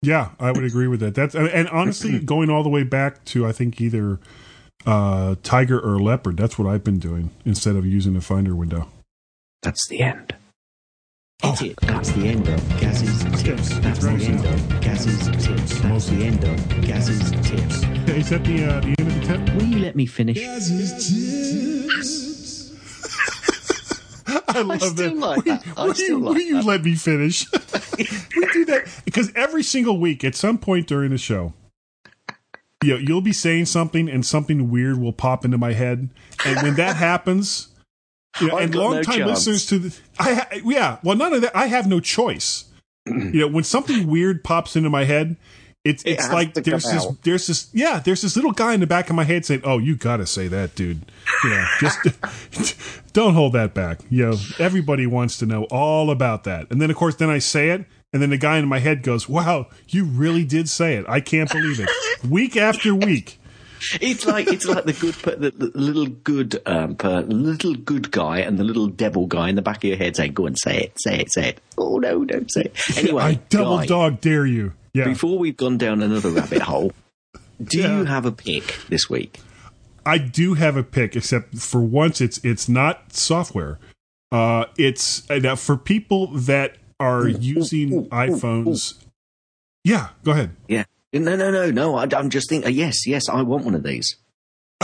Yeah, 0.01 0.29
I 0.39 0.51
would 0.51 0.63
agree 0.63 0.87
with 0.87 0.99
that. 1.01 1.13
That's 1.13 1.35
and 1.35 1.69
honestly, 1.69 2.19
going 2.25 2.49
all 2.49 2.63
the 2.63 2.69
way 2.69 2.83
back 2.83 3.23
to 3.25 3.45
I 3.45 3.51
think 3.51 3.79
either 3.79 4.19
uh, 4.85 5.35
tiger 5.43 5.79
or 5.79 5.99
leopard. 5.99 6.37
That's 6.37 6.57
what 6.57 6.67
I've 6.67 6.83
been 6.83 6.99
doing 6.99 7.29
instead 7.45 7.75
of 7.75 7.85
using 7.85 8.13
the 8.13 8.21
Finder 8.21 8.55
window. 8.55 8.87
That's 9.61 9.87
the 9.87 10.01
end. 10.01 10.33
It. 11.43 11.75
That's 11.81 12.11
the 12.11 12.27
end 12.27 12.47
of 12.47 12.79
Gaz's 12.79 13.23
tips. 13.43 13.77
That's 13.79 13.99
the 13.99 14.09
end 14.11 14.45
of 14.45 14.81
Gaz's 14.81 15.27
tips. 15.45 15.81
That's 15.81 16.07
the 16.07 16.23
end 16.23 16.43
of 16.43 16.81
Gaz's 16.81 17.31
tips. 17.31 17.83
Is 18.09 18.29
that 18.29 18.43
the 18.43 18.63
uh, 18.65 18.79
the 18.79 18.95
end 18.97 19.01
of 19.01 19.15
the 19.15 19.21
tip? 19.25 19.55
Will 19.55 19.63
you 19.65 19.79
let 19.79 19.95
me 19.95 20.05
finish? 20.05 20.37
I 24.47 24.61
love 24.61 24.81
still 24.81 24.93
that. 24.93 25.15
like 25.17 25.43
that. 25.45 25.63
I 25.77 25.85
Will 25.85 25.93
still 25.95 26.07
you, 26.07 26.19
like 26.19 26.35
will 26.35 26.41
you 26.41 26.55
that. 26.55 26.65
let 26.65 26.83
me 26.83 26.95
finish? 26.95 27.51
we 27.97 28.47
do 28.53 28.65
that 28.65 28.87
because 29.03 29.31
every 29.35 29.63
single 29.63 29.99
week, 29.99 30.23
at 30.23 30.35
some 30.35 30.57
point 30.57 30.87
during 30.87 31.09
the 31.09 31.17
show, 31.17 31.53
you 32.83 32.93
know, 32.93 32.97
you'll 32.99 33.21
be 33.21 33.33
saying 33.33 33.65
something 33.65 34.09
and 34.09 34.25
something 34.25 34.69
weird 34.69 34.99
will 34.99 35.13
pop 35.13 35.43
into 35.43 35.57
my 35.57 35.73
head, 35.73 36.09
and 36.45 36.61
when 36.61 36.75
that 36.75 36.95
happens, 36.97 37.69
you 38.39 38.47
know, 38.47 38.57
and 38.57 38.71
got 38.71 38.79
no 38.79 38.83
long 38.89 39.03
time 39.03 39.17
chance. 39.19 39.29
listeners 39.29 39.65
to 39.67 39.79
the, 39.79 39.99
I 40.19 40.33
ha- 40.33 40.47
yeah, 40.63 40.97
well, 41.03 41.17
none 41.17 41.33
of 41.33 41.41
that. 41.41 41.55
I 41.55 41.67
have 41.67 41.87
no 41.87 41.99
choice. 41.99 42.65
you 43.05 43.41
know, 43.41 43.47
when 43.47 43.63
something 43.63 44.07
weird 44.07 44.43
pops 44.43 44.75
into 44.75 44.89
my 44.89 45.03
head. 45.05 45.35
It's 45.83 46.03
It 46.03 46.11
it's 46.11 46.31
like 46.31 46.53
there's 46.53 46.83
this 46.83 47.05
out. 47.07 47.23
there's 47.23 47.47
this 47.47 47.67
yeah 47.73 47.97
there's 47.97 48.21
this 48.21 48.35
little 48.35 48.51
guy 48.51 48.75
in 48.75 48.81
the 48.81 48.85
back 48.85 49.09
of 49.09 49.15
my 49.15 49.23
head 49.23 49.47
saying 49.47 49.61
oh 49.63 49.79
you 49.79 49.95
gotta 49.95 50.27
say 50.27 50.47
that 50.47 50.75
dude 50.75 51.01
yeah 51.43 51.67
just 51.79 51.97
don't 53.13 53.33
hold 53.33 53.53
that 53.53 53.73
back 53.73 53.99
you 54.11 54.29
know 54.29 54.37
everybody 54.59 55.07
wants 55.07 55.39
to 55.39 55.47
know 55.47 55.63
all 55.71 56.11
about 56.11 56.43
that 56.43 56.69
and 56.69 56.79
then 56.79 56.91
of 56.91 56.95
course 56.95 57.15
then 57.15 57.31
I 57.31 57.39
say 57.39 57.69
it 57.71 57.85
and 58.13 58.21
then 58.21 58.29
the 58.29 58.37
guy 58.37 58.59
in 58.59 58.67
my 58.67 58.77
head 58.77 59.01
goes 59.01 59.27
wow 59.27 59.69
you 59.87 60.05
really 60.05 60.45
did 60.45 60.69
say 60.69 60.97
it 60.97 61.05
I 61.09 61.19
can't 61.19 61.49
believe 61.49 61.79
it 61.79 61.89
week 62.29 62.55
after 62.55 62.93
week 62.93 63.39
It's 64.01 64.25
like 64.25 64.47
it's 64.47 64.65
like 64.65 64.85
the 64.85 64.93
good, 64.93 65.13
the, 65.15 65.51
the 65.51 65.71
little 65.77 66.07
good, 66.07 66.61
um, 66.65 66.95
per, 66.95 67.21
little 67.21 67.75
good 67.75 68.11
guy 68.11 68.39
and 68.39 68.57
the 68.57 68.63
little 68.63 68.87
devil 68.87 69.27
guy 69.27 69.49
in 69.49 69.55
the 69.55 69.61
back 69.61 69.77
of 69.77 69.83
your 69.85 69.97
head 69.97 70.15
saying, 70.15 70.33
"Go 70.33 70.45
and 70.45 70.57
say 70.57 70.77
it, 70.83 70.93
say 70.99 71.19
it, 71.19 71.31
say 71.31 71.49
it." 71.49 71.61
Oh 71.77 71.97
no, 71.97 72.23
don't 72.25 72.51
say 72.51 72.61
it. 72.63 72.97
Anyway, 72.97 73.23
I 73.23 73.33
double 73.49 73.77
Guy, 73.77 73.85
dog 73.87 74.21
dare 74.21 74.45
you 74.45 74.73
yeah 74.93 75.05
Before 75.05 75.37
we've 75.39 75.55
gone 75.57 75.77
down 75.77 76.01
another 76.01 76.29
rabbit 76.29 76.61
hole, 76.61 76.91
do 77.63 77.79
Yeah. 77.79 77.97
you 77.99 78.05
have 78.05 78.25
a 78.25 78.31
pick 78.31 78.75
this 78.89 79.09
week? 79.09 79.39
I 80.05 80.17
do 80.17 80.55
have 80.55 80.75
a 80.77 80.83
pick, 80.83 81.15
except 81.15 81.57
for 81.57 81.81
once 81.81 82.21
it's 82.21 82.39
it's 82.43 82.67
not 82.69 83.13
software. 83.13 83.79
Uh, 84.31 84.65
it's 84.77 85.29
uh, 85.29 85.35
now 85.39 85.55
for 85.55 85.77
people 85.77 86.27
that 86.27 86.77
are 86.99 87.27
using 87.27 88.07
iPhones. 88.09 89.03
Yeah, 89.83 90.09
go 90.23 90.31
ahead. 90.31 90.55
Yeah. 90.67 90.83
No, 91.13 91.35
no, 91.35 91.51
no, 91.51 91.71
no. 91.71 91.95
I, 91.95 92.07
I'm 92.15 92.29
just 92.29 92.49
thinking. 92.49 92.73
Yes, 92.73 93.05
yes, 93.05 93.27
I 93.29 93.41
want 93.41 93.65
one 93.65 93.75
of 93.75 93.83
these. 93.83 94.17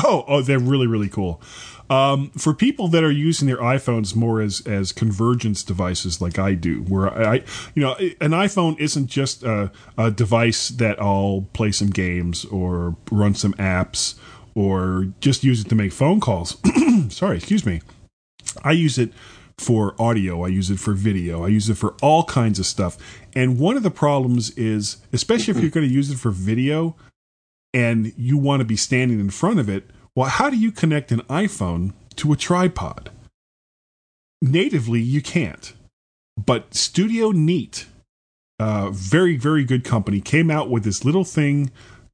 Oh, 0.04 0.26
oh, 0.28 0.42
they're 0.42 0.60
really 0.60 0.88
really 0.88 1.10
cool. 1.10 1.42
Um, 1.90 2.32
for 2.32 2.54
people 2.54 2.90
that 2.90 3.04
are 3.04 3.12
using 3.12 3.48
their 3.48 3.58
iPhones 3.58 4.16
more 4.16 4.42
as 4.42 4.62
as 4.68 4.92
convergence 4.92 5.64
devices, 5.64 6.22
like 6.22 6.38
I 6.38 6.54
do, 6.54 6.82
where 6.84 7.12
I, 7.12 7.44
you 7.76 7.82
know, 7.82 7.96
an 8.20 8.32
iPhone 8.32 8.78
isn't 8.80 9.08
just 9.08 9.44
a, 9.44 9.72
a 9.98 10.12
device 10.12 10.70
that 10.70 11.02
I'll 11.02 11.48
play 11.54 11.72
some 11.72 11.90
games 11.90 12.46
or 12.46 12.98
run 13.10 13.36
some 13.36 13.54
apps 13.54 14.16
or 14.54 15.08
just 15.22 15.44
use 15.44 15.62
it 15.62 15.70
to 15.70 15.76
make 15.76 15.94
phone 15.94 16.20
calls. 16.20 16.58
Sorry, 17.10 17.38
excuse 17.38 17.66
me. 17.66 17.82
I 18.64 18.72
use 18.72 18.98
it 18.98 19.14
for 19.58 19.96
audio. 20.00 20.44
I 20.44 20.50
use 20.50 20.70
it 20.70 20.80
for 20.80 20.94
video. 20.94 21.44
I 21.44 21.48
use 21.48 21.70
it 21.70 21.76
for 21.76 21.96
all 22.02 22.24
kinds 22.24 22.60
of 22.60 22.66
stuff. 22.66 22.98
And 23.38 23.60
one 23.60 23.78
of 23.78 23.84
the 23.84 23.92
problems 23.92 24.50
is, 24.58 24.98
especially 25.14 25.52
if 25.52 25.62
you're 25.62 25.70
going 25.70 25.88
to 25.88 25.94
use 25.94 26.10
it 26.10 26.18
for 26.18 26.32
video 26.32 26.96
and 27.72 28.12
you 28.18 28.36
want 28.36 28.62
to 28.62 28.66
be 28.66 28.76
standing 28.76 29.20
in 29.20 29.30
front 29.30 29.60
of 29.60 29.70
it, 29.70 29.92
well, 30.16 30.28
how 30.28 30.50
do 30.50 30.58
you 30.58 30.72
connect 30.72 31.12
an 31.12 31.22
iPhone 31.30 31.94
to 32.16 32.34
a 32.34 32.36
tripod? 32.36 33.12
Natively, 34.42 35.02
you 35.02 35.22
can't. 35.22 35.74
But 36.36 36.74
Studio 36.74 37.30
Neat, 37.30 37.86
uh, 38.60 38.90
very, 38.90 39.38
very 39.38 39.64
good 39.66 39.84
company, 39.84 40.20
came 40.20 40.50
out 40.50 40.72
with 40.72 40.84
this 40.84 41.06
little 41.06 41.24
thing 41.24 41.70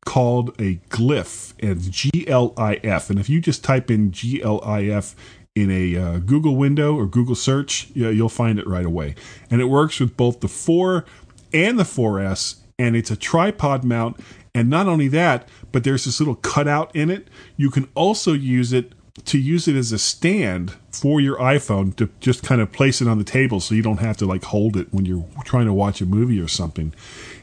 called 0.05 0.49
a 0.59 0.81
Glif 0.89 1.53
and 1.61 1.89
G 1.89 2.27
L 2.27 2.53
I 2.57 2.81
F. 2.83 3.09
And 3.09 3.17
if 3.17 3.29
you 3.29 3.39
just 3.39 3.63
type 3.63 3.89
in 3.89 4.11
G 4.11 4.43
L 4.43 4.59
I 4.65 4.87
F 4.87 5.15
in 5.55 5.69
a 5.69 5.95
uh, 5.95 6.17
Google 6.17 6.55
window 6.55 6.95
or 6.95 7.05
Google 7.05 7.35
search, 7.35 7.89
you'll 7.93 8.29
find 8.29 8.57
it 8.57 8.67
right 8.67 8.85
away. 8.85 9.15
And 9.49 9.61
it 9.61 9.65
works 9.65 9.99
with 9.99 10.17
both 10.17 10.39
the 10.39 10.47
4 10.47 11.05
and 11.53 11.77
the 11.77 11.83
4S, 11.83 12.55
and 12.79 12.95
it's 12.95 13.11
a 13.11 13.15
tripod 13.15 13.83
mount. 13.83 14.19
And 14.55 14.69
not 14.69 14.87
only 14.87 15.07
that, 15.09 15.47
but 15.71 15.83
there's 15.83 16.05
this 16.05 16.19
little 16.19 16.35
cutout 16.35 16.95
in 16.95 17.09
it. 17.09 17.27
You 17.57 17.69
can 17.69 17.87
also 17.95 18.33
use 18.33 18.73
it 18.73 18.93
to 19.25 19.37
use 19.37 19.67
it 19.67 19.75
as 19.75 19.91
a 19.91 19.99
stand 19.99 20.73
for 20.91 21.21
your 21.21 21.37
iPhone 21.37 21.95
to 21.97 22.09
just 22.19 22.41
kind 22.41 22.59
of 22.61 22.71
place 22.71 22.99
it 22.99 23.07
on 23.07 23.19
the 23.19 23.23
table 23.23 23.59
so 23.59 23.75
you 23.75 23.83
don't 23.83 23.99
have 23.99 24.17
to 24.17 24.25
like 24.25 24.43
hold 24.45 24.75
it 24.75 24.87
when 24.91 25.05
you're 25.05 25.25
trying 25.45 25.67
to 25.67 25.73
watch 25.73 26.01
a 26.01 26.05
movie 26.05 26.39
or 26.39 26.47
something. 26.47 26.93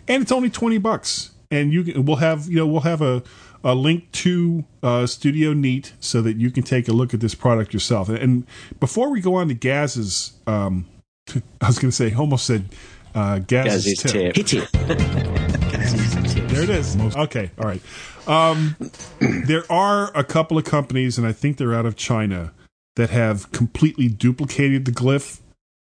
And 0.08 0.22
it's 0.22 0.32
only 0.32 0.50
20 0.50 0.78
bucks. 0.78 1.30
And 1.52 1.72
you 1.72 1.84
can, 1.84 2.04
we'll 2.04 2.16
have, 2.16 2.48
you 2.48 2.56
know, 2.56 2.66
we'll 2.66 2.82
have 2.82 3.02
a, 3.02 3.22
a 3.62 3.74
link 3.74 4.11
to 4.12 4.64
uh, 4.82 5.06
Studio 5.06 5.52
Neat 5.52 5.92
so 6.00 6.22
that 6.22 6.36
you 6.36 6.50
can 6.50 6.62
take 6.62 6.88
a 6.88 6.92
look 6.92 7.12
at 7.12 7.20
this 7.20 7.34
product 7.34 7.74
yourself. 7.74 8.08
And 8.08 8.46
before 8.78 9.11
we 9.11 9.20
go 9.20 9.34
on 9.34 9.48
to 9.48 9.54
Gaz's, 9.54 10.32
um, 10.46 10.86
I 11.61 11.66
was 11.66 11.78
going 11.78 11.90
to 11.90 11.96
say, 11.96 12.14
almost 12.14 12.46
said 12.46 12.66
uh, 13.14 13.38
Gaz's, 13.40 13.84
Gaz's 13.84 14.12
tip. 14.12 14.34
tip. 14.34 14.72
Gaz's 14.72 16.34
tip. 16.34 16.48
There 16.48 16.62
it 16.62 16.70
is. 16.70 16.96
Okay, 17.16 17.50
all 17.58 17.66
right. 17.66 17.82
Um, 18.26 18.76
there 19.46 19.70
are 19.70 20.16
a 20.16 20.24
couple 20.24 20.56
of 20.56 20.64
companies, 20.64 21.18
and 21.18 21.26
I 21.26 21.32
think 21.32 21.56
they're 21.56 21.74
out 21.74 21.86
of 21.86 21.96
China, 21.96 22.52
that 22.96 23.11
have 23.11 23.50
completely 23.52 24.08
duplicated 24.08 24.84
the 24.84 24.92
Glif, 24.92 25.40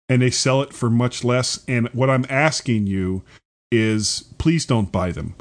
and 0.09 0.21
they 0.21 0.29
sell 0.29 0.61
it 0.61 0.73
for 0.73 0.89
much 0.89 1.23
less. 1.23 1.63
And 1.67 1.87
what 1.89 2.09
I'm 2.09 2.25
asking 2.29 2.87
you 2.87 3.23
is, 3.71 4.25
please 4.37 4.65
don't 4.65 4.91
buy 4.91 5.11
them. 5.11 5.35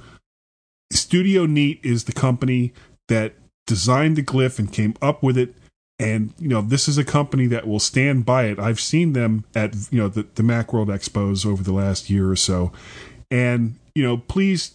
Studio 0.92 1.46
Neat 1.46 1.80
is 1.82 2.04
the 2.04 2.12
company 2.12 2.72
that 3.08 3.34
designed 3.66 4.16
the 4.16 4.22
Glif 4.22 4.58
and 4.58 4.72
came 4.72 4.94
up 5.02 5.22
with 5.22 5.36
it. 5.38 5.54
And 5.98 6.32
you 6.38 6.48
know, 6.48 6.62
this 6.62 6.88
is 6.88 6.98
a 6.98 7.04
company 7.04 7.46
that 7.48 7.66
will 7.66 7.78
stand 7.78 8.24
by 8.24 8.44
it. 8.46 8.58
I've 8.58 8.80
seen 8.80 9.12
them 9.12 9.44
at 9.54 9.74
you 9.92 9.98
know 10.00 10.08
the, 10.08 10.26
the 10.34 10.42
MacWorld 10.42 10.88
expos 10.88 11.46
over 11.46 11.62
the 11.62 11.72
last 11.72 12.10
year 12.10 12.28
or 12.30 12.36
so, 12.36 12.72
and 13.30 13.76
you 13.94 14.02
know, 14.02 14.16
please 14.16 14.72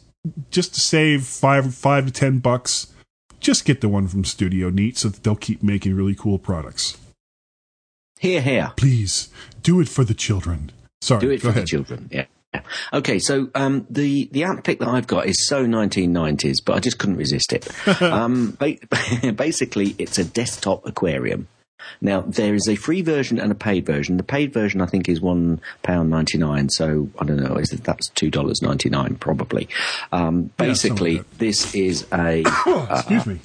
just 0.51 0.73
to 0.75 0.79
save 0.79 1.25
five 1.25 1.73
five 1.75 2.05
to 2.05 2.11
ten 2.11 2.39
bucks, 2.39 2.93
just 3.41 3.65
get 3.65 3.81
the 3.81 3.89
one 3.89 4.07
from 4.07 4.23
Studio 4.23 4.69
Neat 4.69 4.97
so 4.97 5.09
that 5.09 5.23
they'll 5.23 5.35
keep 5.35 5.61
making 5.61 5.95
really 5.95 6.15
cool 6.15 6.39
products. 6.39 6.97
Here, 8.19 8.41
here. 8.41 8.71
Please 8.77 9.29
do 9.63 9.79
it 9.81 9.89
for 9.89 10.03
the 10.05 10.13
children. 10.13 10.71
Sorry, 11.01 11.19
Do 11.21 11.29
it 11.31 11.37
go 11.37 11.41
for 11.41 11.49
ahead. 11.49 11.63
the 11.63 11.67
children. 11.67 12.09
Yeah. 12.11 12.25
Yeah. 12.57 12.97
Okay, 12.99 13.19
so 13.19 13.49
um, 13.55 13.85
the 13.89 14.29
the 14.31 14.43
app 14.43 14.63
pick 14.63 14.79
that 14.79 14.87
I've 14.87 15.07
got 15.07 15.27
is 15.27 15.47
so 15.47 15.65
1990s, 15.65 16.57
but 16.63 16.75
I 16.75 16.79
just 16.79 16.97
couldn't 16.97 17.17
resist 17.17 17.53
it. 17.53 17.67
um, 18.01 18.57
ba- 18.59 18.77
basically, 19.33 19.95
it's 19.97 20.17
a 20.17 20.23
desktop 20.23 20.85
aquarium. 20.85 21.47
Now 22.01 22.21
there 22.21 22.53
is 22.53 22.67
a 22.67 22.75
free 22.75 23.01
version 23.01 23.39
and 23.39 23.51
a 23.51 23.55
paid 23.55 23.85
version. 23.85 24.17
The 24.17 24.23
paid 24.23 24.53
version, 24.53 24.81
I 24.81 24.87
think, 24.87 25.07
is 25.07 25.21
one 25.21 25.61
pound 25.83 26.09
ninety 26.09 26.37
nine. 26.37 26.69
So 26.69 27.09
I 27.19 27.25
don't 27.25 27.37
know, 27.37 27.55
is 27.55 27.71
it, 27.71 27.83
that's 27.83 28.09
two 28.09 28.29
dollars 28.29 28.61
ninety 28.61 28.89
nine 28.89 29.15
probably. 29.15 29.69
Um, 30.11 30.51
basically, 30.57 31.17
something 31.17 31.37
this 31.37 31.75
is 31.75 32.05
a. 32.11 32.43
Excuse 32.91 33.25
me. 33.25 33.39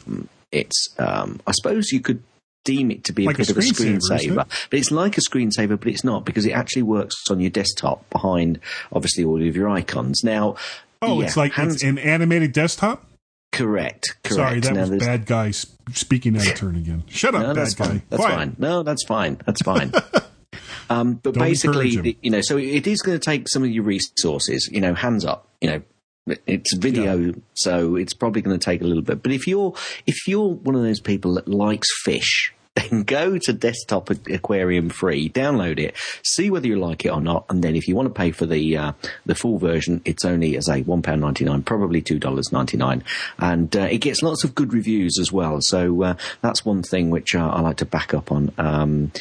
It's 0.50 0.94
um, 0.98 1.40
I 1.46 1.52
suppose 1.52 1.92
you 1.92 2.00
could 2.00 2.22
deem 2.64 2.90
it 2.90 3.04
to 3.04 3.12
be 3.12 3.24
Like 3.26 3.38
a 3.38 3.42
a 3.42 3.46
bit 3.46 3.50
of 3.50 3.56
a 3.58 3.60
screensaver, 3.60 4.42
it? 4.42 4.68
but 4.70 4.78
it's 4.78 4.90
like 4.90 5.18
a 5.18 5.20
screensaver, 5.20 5.78
but 5.78 5.88
it's 5.88 6.04
not 6.04 6.24
because 6.24 6.46
it 6.46 6.52
actually 6.52 6.82
works 6.82 7.16
on 7.30 7.40
your 7.40 7.50
desktop 7.50 8.08
behind 8.10 8.60
obviously 8.92 9.24
all 9.24 9.40
of 9.46 9.56
your 9.56 9.68
icons. 9.68 10.22
Now, 10.24 10.56
Oh, 11.00 11.20
yeah, 11.20 11.26
it's 11.26 11.36
like 11.36 11.52
hands- 11.52 11.74
it's 11.74 11.82
an 11.82 11.98
animated 11.98 12.52
desktop. 12.52 13.04
correct, 13.50 14.16
correct. 14.22 14.34
Sorry, 14.34 14.60
that 14.60 14.72
now, 14.74 14.80
was 14.82 14.90
there's- 14.90 15.04
bad 15.04 15.26
guy 15.26 15.50
speaking 15.92 16.36
out 16.36 16.46
of 16.46 16.54
turn 16.54 16.76
again. 16.76 17.02
Shut 17.08 17.34
up, 17.34 17.40
no, 17.42 17.46
bad 17.48 17.56
that's 17.56 17.74
guy. 17.74 17.84
fine. 17.86 18.02
That's 18.08 18.22
Quiet. 18.22 18.36
fine. 18.36 18.56
No, 18.58 18.82
that's 18.84 19.04
fine. 19.04 19.40
That's 19.44 19.62
fine. 19.62 19.92
um, 20.90 21.14
but 21.14 21.34
Don't 21.34 21.42
basically, 21.44 22.16
you 22.22 22.30
know, 22.30 22.40
so 22.40 22.56
it 22.56 22.86
is 22.86 23.02
going 23.02 23.18
to 23.18 23.24
take 23.24 23.48
some 23.48 23.62
of 23.64 23.70
your 23.70 23.84
resources. 23.84 24.68
You 24.72 24.80
know, 24.80 24.94
hands 24.94 25.24
up. 25.24 25.48
You 25.60 25.70
know, 25.70 25.82
it's 26.26 26.74
video, 26.74 27.34
so 27.54 27.96
it's 27.96 28.14
probably 28.14 28.42
going 28.42 28.58
to 28.58 28.64
take 28.64 28.80
a 28.80 28.84
little 28.84 29.02
bit. 29.02 29.22
But 29.22 29.32
if 29.32 29.46
you're 29.46 29.74
if 30.06 30.28
you're 30.28 30.48
one 30.48 30.74
of 30.74 30.82
those 30.82 31.00
people 31.00 31.34
that 31.34 31.48
likes 31.48 31.88
fish. 32.04 32.54
Then 32.74 33.02
go 33.02 33.36
to 33.36 33.52
Desktop 33.52 34.08
Aquarium 34.30 34.88
Free, 34.88 35.28
download 35.28 35.78
it, 35.78 35.94
see 36.22 36.48
whether 36.48 36.66
you 36.66 36.76
like 36.76 37.04
it 37.04 37.10
or 37.10 37.20
not, 37.20 37.44
and 37.50 37.62
then 37.62 37.76
if 37.76 37.86
you 37.86 37.94
want 37.94 38.08
to 38.08 38.14
pay 38.14 38.30
for 38.30 38.46
the 38.46 38.78
uh, 38.78 38.92
the 39.26 39.34
full 39.34 39.58
version, 39.58 40.00
it's 40.06 40.24
only 40.24 40.56
as 40.56 40.70
a 40.70 40.80
one 40.80 41.02
pound 41.02 41.20
ninety 41.20 41.44
nine, 41.44 41.64
probably 41.64 42.00
two 42.00 42.18
dollars 42.18 42.50
ninety 42.50 42.78
nine, 42.78 43.04
and 43.38 43.76
uh, 43.76 43.80
it 43.80 43.98
gets 43.98 44.22
lots 44.22 44.42
of 44.42 44.54
good 44.54 44.72
reviews 44.72 45.18
as 45.20 45.30
well. 45.30 45.58
So 45.60 46.02
uh, 46.02 46.14
that's 46.40 46.64
one 46.64 46.82
thing 46.82 47.10
which 47.10 47.34
uh, 47.34 47.46
I 47.46 47.60
like 47.60 47.76
to 47.76 47.84
back 47.84 48.14
up 48.14 48.32
on. 48.32 48.50
Um, 48.56 49.12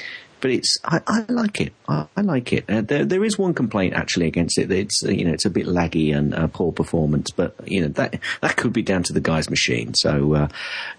but 0.42 0.52
it's 0.52 0.78
I, 0.84 1.02
I 1.08 1.26
like 1.30 1.62
it. 1.62 1.74
I, 1.88 2.08
I 2.18 2.22
like 2.22 2.52
it. 2.54 2.66
Uh, 2.70 2.82
there 2.82 3.06
there 3.06 3.24
is 3.24 3.38
one 3.38 3.54
complaint 3.54 3.94
actually 3.94 4.28
against 4.28 4.58
it. 4.58 4.72
It's 4.72 5.04
uh, 5.06 5.10
you 5.12 5.26
know 5.26 5.34
it's 5.34 5.46
a 5.46 5.50
bit 5.50 5.68
laggy 5.68 6.16
and 6.16 6.34
uh, 6.34 6.48
poor 6.48 6.72
performance, 6.72 7.32
but 7.32 7.56
you 7.66 7.82
know 7.82 7.88
that 7.90 8.20
that 8.42 8.58
could 8.58 8.74
be 8.74 8.82
down 8.82 9.04
to 9.04 9.14
the 9.14 9.22
guy's 9.22 9.50
machine. 9.50 9.94
So 9.96 10.34
uh, 10.34 10.48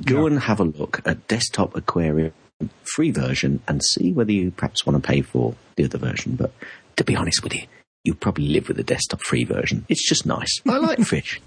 go 0.05 0.27
and 0.27 0.39
have 0.41 0.61
a 0.61 0.65
look 0.65 1.01
at 1.05 1.29
Desktop 1.29 1.77
Aquarium 1.77 2.33
free 2.95 3.11
version 3.11 3.61
and 3.67 3.83
see 3.83 4.13
whether 4.13 4.33
you 4.33 4.51
perhaps 4.51 4.87
want 4.87 5.03
to 5.03 5.07
pay 5.07 5.21
for 5.21 5.55
the 5.77 5.85
other 5.85 5.99
version. 5.99 6.37
But 6.37 6.53
to 6.97 7.05
be 7.05 7.17
honest 7.17 7.43
with 7.43 7.55
you, 7.55 7.63
you 8.05 8.15
probably 8.15 8.49
live 8.49 8.69
with 8.69 8.77
the 8.77 8.83
desktop 8.83 9.21
free 9.23 9.45
version. 9.45 9.85
It's 9.89 10.07
just 10.09 10.27
nice. 10.27 10.61
I 10.69 10.79
like 10.79 10.99
fish. 11.05 11.41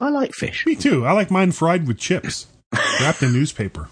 I 0.00 0.10
like 0.10 0.32
fish. 0.32 0.64
Me 0.66 0.76
too. 0.76 1.06
I 1.06 1.12
like 1.12 1.30
mine 1.30 1.52
fried 1.52 1.86
with 1.86 1.98
chips, 1.98 2.46
wrapped 3.00 3.22
in 3.22 3.32
newspaper. 3.32 3.88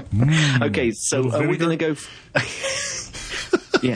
Mm. 0.00 0.66
Okay, 0.68 0.90
so 0.92 1.30
are 1.32 1.46
we 1.46 1.56
going 1.56 1.76
to 1.78 1.84
go? 1.84 1.90
F- 1.92 3.78
yeah, 3.82 3.94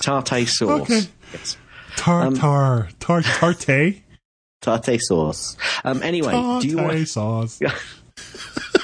tartare 0.00 0.46
sauce. 0.46 0.82
Okay. 0.82 1.00
Yes. 1.32 1.56
Tartar, 1.96 2.88
tar, 3.00 3.22
tarte, 3.22 4.02
Tartare 4.60 4.98
sauce. 5.00 5.56
Um, 5.84 6.02
anyway, 6.02 6.32
do 6.60 6.68
you 6.68 6.76
tarte 6.76 6.94
want? 6.94 7.08
sauce. 7.08 7.58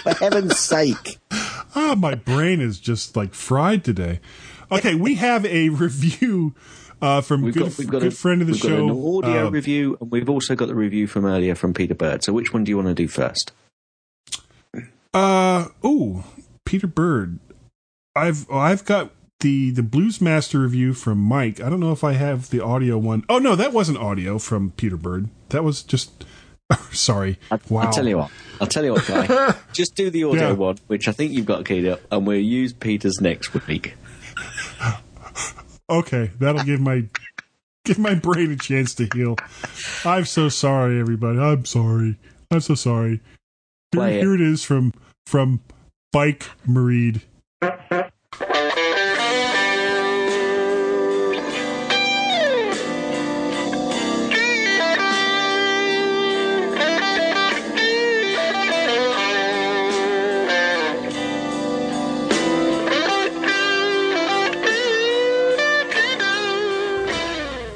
For 0.03 0.15
heaven's 0.15 0.59
sake! 0.59 1.19
Ah, 1.75 1.95
my 1.97 2.15
brain 2.15 2.61
is 2.61 2.79
just 2.81 3.17
like 3.17 3.35
fried 3.35 3.85
today. 3.85 4.21
Okay, 4.71 4.95
we 4.95 5.15
have 5.17 5.45
a 5.47 5.69
review 5.69 6.55
uh, 7.01 7.21
from 7.21 7.43
We've 7.43 7.55
good, 7.55 7.65
got, 7.65 7.79
we've 7.79 7.89
got 7.91 8.01
good 8.03 8.13
a, 8.13 8.17
friend 8.17 8.41
of 8.43 8.47
the 8.49 8.53
we've 8.53 8.61
show. 8.61 8.89
got 8.89 8.95
an 8.95 9.17
audio 9.35 9.47
uh, 9.47 9.51
review, 9.51 9.97
and 10.01 10.11
we've 10.11 10.29
also 10.29 10.55
got 10.57 10.69
the 10.69 10.75
review 10.75 11.07
from 11.07 11.25
earlier 11.25 11.55
from 11.55 11.73
Peter 11.75 11.95
Bird. 11.95 12.25
So, 12.25 12.33
which 12.33 12.53
one 12.53 12.65
do 12.65 12.71
you 12.71 12.77
want 12.77 12.89
to 12.89 12.95
do 12.95 13.07
first? 13.07 13.53
Uh 15.15 15.69
oh, 15.85 16.25
Peter 16.65 16.87
Bird. 16.87 17.39
I've 18.15 18.51
I've 18.51 18.85
got 18.85 19.11
the 19.41 19.71
the 19.71 19.83
Blues 19.83 20.21
Master 20.21 20.61
review 20.61 20.95
from 20.95 21.19
Mike. 21.19 21.61
I 21.61 21.69
don't 21.69 21.81
know 21.81 21.93
if 21.93 22.05
I 22.05 22.13
have 22.13 22.51
the 22.51 22.63
audio 22.63 22.99
one. 22.99 23.25
Oh 23.29 23.39
no, 23.39 23.57
that 23.57 23.73
wasn't 23.73 23.99
audio 23.99 24.39
from 24.39 24.71
Peter 24.73 24.97
Bird. 24.97 25.29
That 25.51 25.65
was 25.65 25.83
just 25.83 26.25
sorry. 26.93 27.39
wow. 27.69 27.83
I'll 27.83 27.93
tell 27.93 28.07
you 28.07 28.19
what. 28.19 28.31
I'll 28.61 28.67
tell 28.67 28.85
you 28.85 28.93
what, 28.93 29.07
guy. 29.07 29.55
Just 29.73 29.97
do 29.97 30.09
the 30.09 30.23
audio 30.25 30.49
Yeah. 30.49 30.53
one, 30.53 30.79
which 30.87 31.09
I 31.09 31.13
think 31.13 31.33
you've 31.33 31.47
got 31.47 31.65
keyed 31.65 31.85
up, 31.87 32.01
and 32.13 32.25
we'll 32.27 32.39
use 32.39 32.73
Peter's 32.73 33.21
next 33.21 33.53
week. 33.67 33.95
Okay, 35.91 36.31
that'll 36.39 36.65
give 36.65 36.81
my 36.81 37.05
give 37.85 37.99
my 37.99 38.15
brain 38.15 38.51
a 38.53 38.57
chance 38.57 38.95
to 38.95 39.09
heal. 39.13 39.37
I'm 40.07 40.25
so 40.25 40.49
sorry, 40.49 40.99
everybody. 40.99 41.39
I'm 41.39 41.65
sorry. 41.67 42.17
I'm 42.51 42.61
so 42.61 42.75
sorry. 42.75 43.21
Here, 43.91 44.09
here 44.09 44.35
it 44.35 44.41
is 44.41 44.65
from 44.65 44.95
from 45.27 45.61
Bike 46.13 46.51
Mareed. 46.69 47.23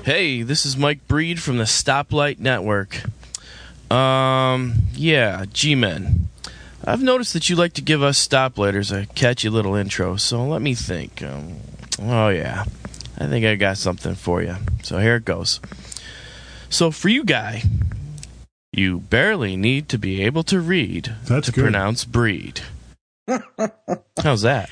Hey, 0.05 0.43
this 0.43 0.67
is 0.67 0.77
Mike 0.77 1.09
Breed 1.09 1.41
from 1.43 1.57
the 1.57 1.65
Stoplight 1.65 2.39
Network. 2.39 3.01
Um, 3.91 4.75
yeah, 4.93 5.47
G-Men. 5.51 6.29
I've 6.85 7.03
noticed 7.03 7.33
that 7.33 7.49
you 7.49 7.57
like 7.57 7.73
to 7.75 7.83
give 7.83 8.03
us 8.03 8.27
stoplighters 8.27 8.93
a 8.97 9.07
catchy 9.07 9.49
little 9.49 9.75
intro, 9.75 10.17
so 10.17 10.45
let 10.47 10.63
me 10.63 10.75
think. 10.75 11.23
Um, 11.23 11.57
oh, 12.01 12.29
yeah. 12.29 12.65
I 13.19 13.27
think 13.27 13.47
I 13.47 13.55
got 13.57 13.79
something 13.79 14.15
for 14.15 14.43
you. 14.43 14.57
So 14.83 14.99
here 14.99 15.17
it 15.17 15.25
goes. 15.25 15.61
So 16.69 16.91
for 16.91 17.09
you, 17.09 17.25
guy, 17.25 17.63
you 18.73 19.01
barely 19.01 19.57
need 19.57 19.89
to 19.89 19.99
be 19.99 20.23
able 20.23 20.43
to 20.45 20.61
read 20.61 21.15
That's 21.25 21.47
to 21.47 21.53
good. 21.53 21.63
pronounce 21.63 22.05
breed. 22.05 22.61
How's 24.23 24.43
that? 24.43 24.69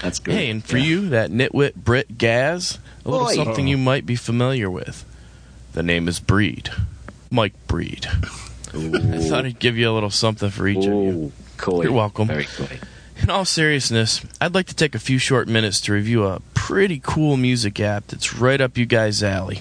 That's 0.00 0.20
good. 0.20 0.34
Hey, 0.34 0.48
and 0.50 0.64
for 0.64 0.78
you, 0.78 1.08
that 1.08 1.30
nitwit 1.30 1.74
Brit 1.74 2.16
Gaz, 2.18 2.78
a 3.04 3.10
little 3.10 3.26
Oi. 3.26 3.34
something 3.34 3.66
you 3.66 3.76
might 3.76 4.06
be 4.06 4.14
familiar 4.16 4.70
with. 4.70 5.04
The 5.72 5.82
name 5.82 6.06
is 6.08 6.20
Breed. 6.20 6.70
Mike 7.30 7.54
Breed. 7.66 8.06
I 8.74 9.18
thought 9.28 9.44
I'd 9.44 9.58
give 9.58 9.76
you 9.76 9.90
a 9.90 9.92
little 9.92 10.10
something 10.10 10.50
for 10.50 10.68
each 10.68 10.86
of 10.86 10.92
you. 10.92 11.32
Ooh, 11.58 11.64
coy. 11.64 11.82
You're 11.84 11.92
welcome. 11.92 12.28
Very 12.28 12.44
coy. 12.44 12.78
In 13.20 13.30
all 13.30 13.44
seriousness, 13.44 14.24
I'd 14.40 14.54
like 14.54 14.66
to 14.66 14.74
take 14.74 14.94
a 14.94 15.00
few 15.00 15.18
short 15.18 15.48
minutes 15.48 15.80
to 15.82 15.92
review 15.92 16.24
a 16.24 16.40
pretty 16.54 17.00
cool 17.02 17.36
music 17.36 17.80
app 17.80 18.06
that's 18.06 18.34
right 18.34 18.60
up 18.60 18.78
you 18.78 18.86
guys' 18.86 19.22
alley. 19.22 19.60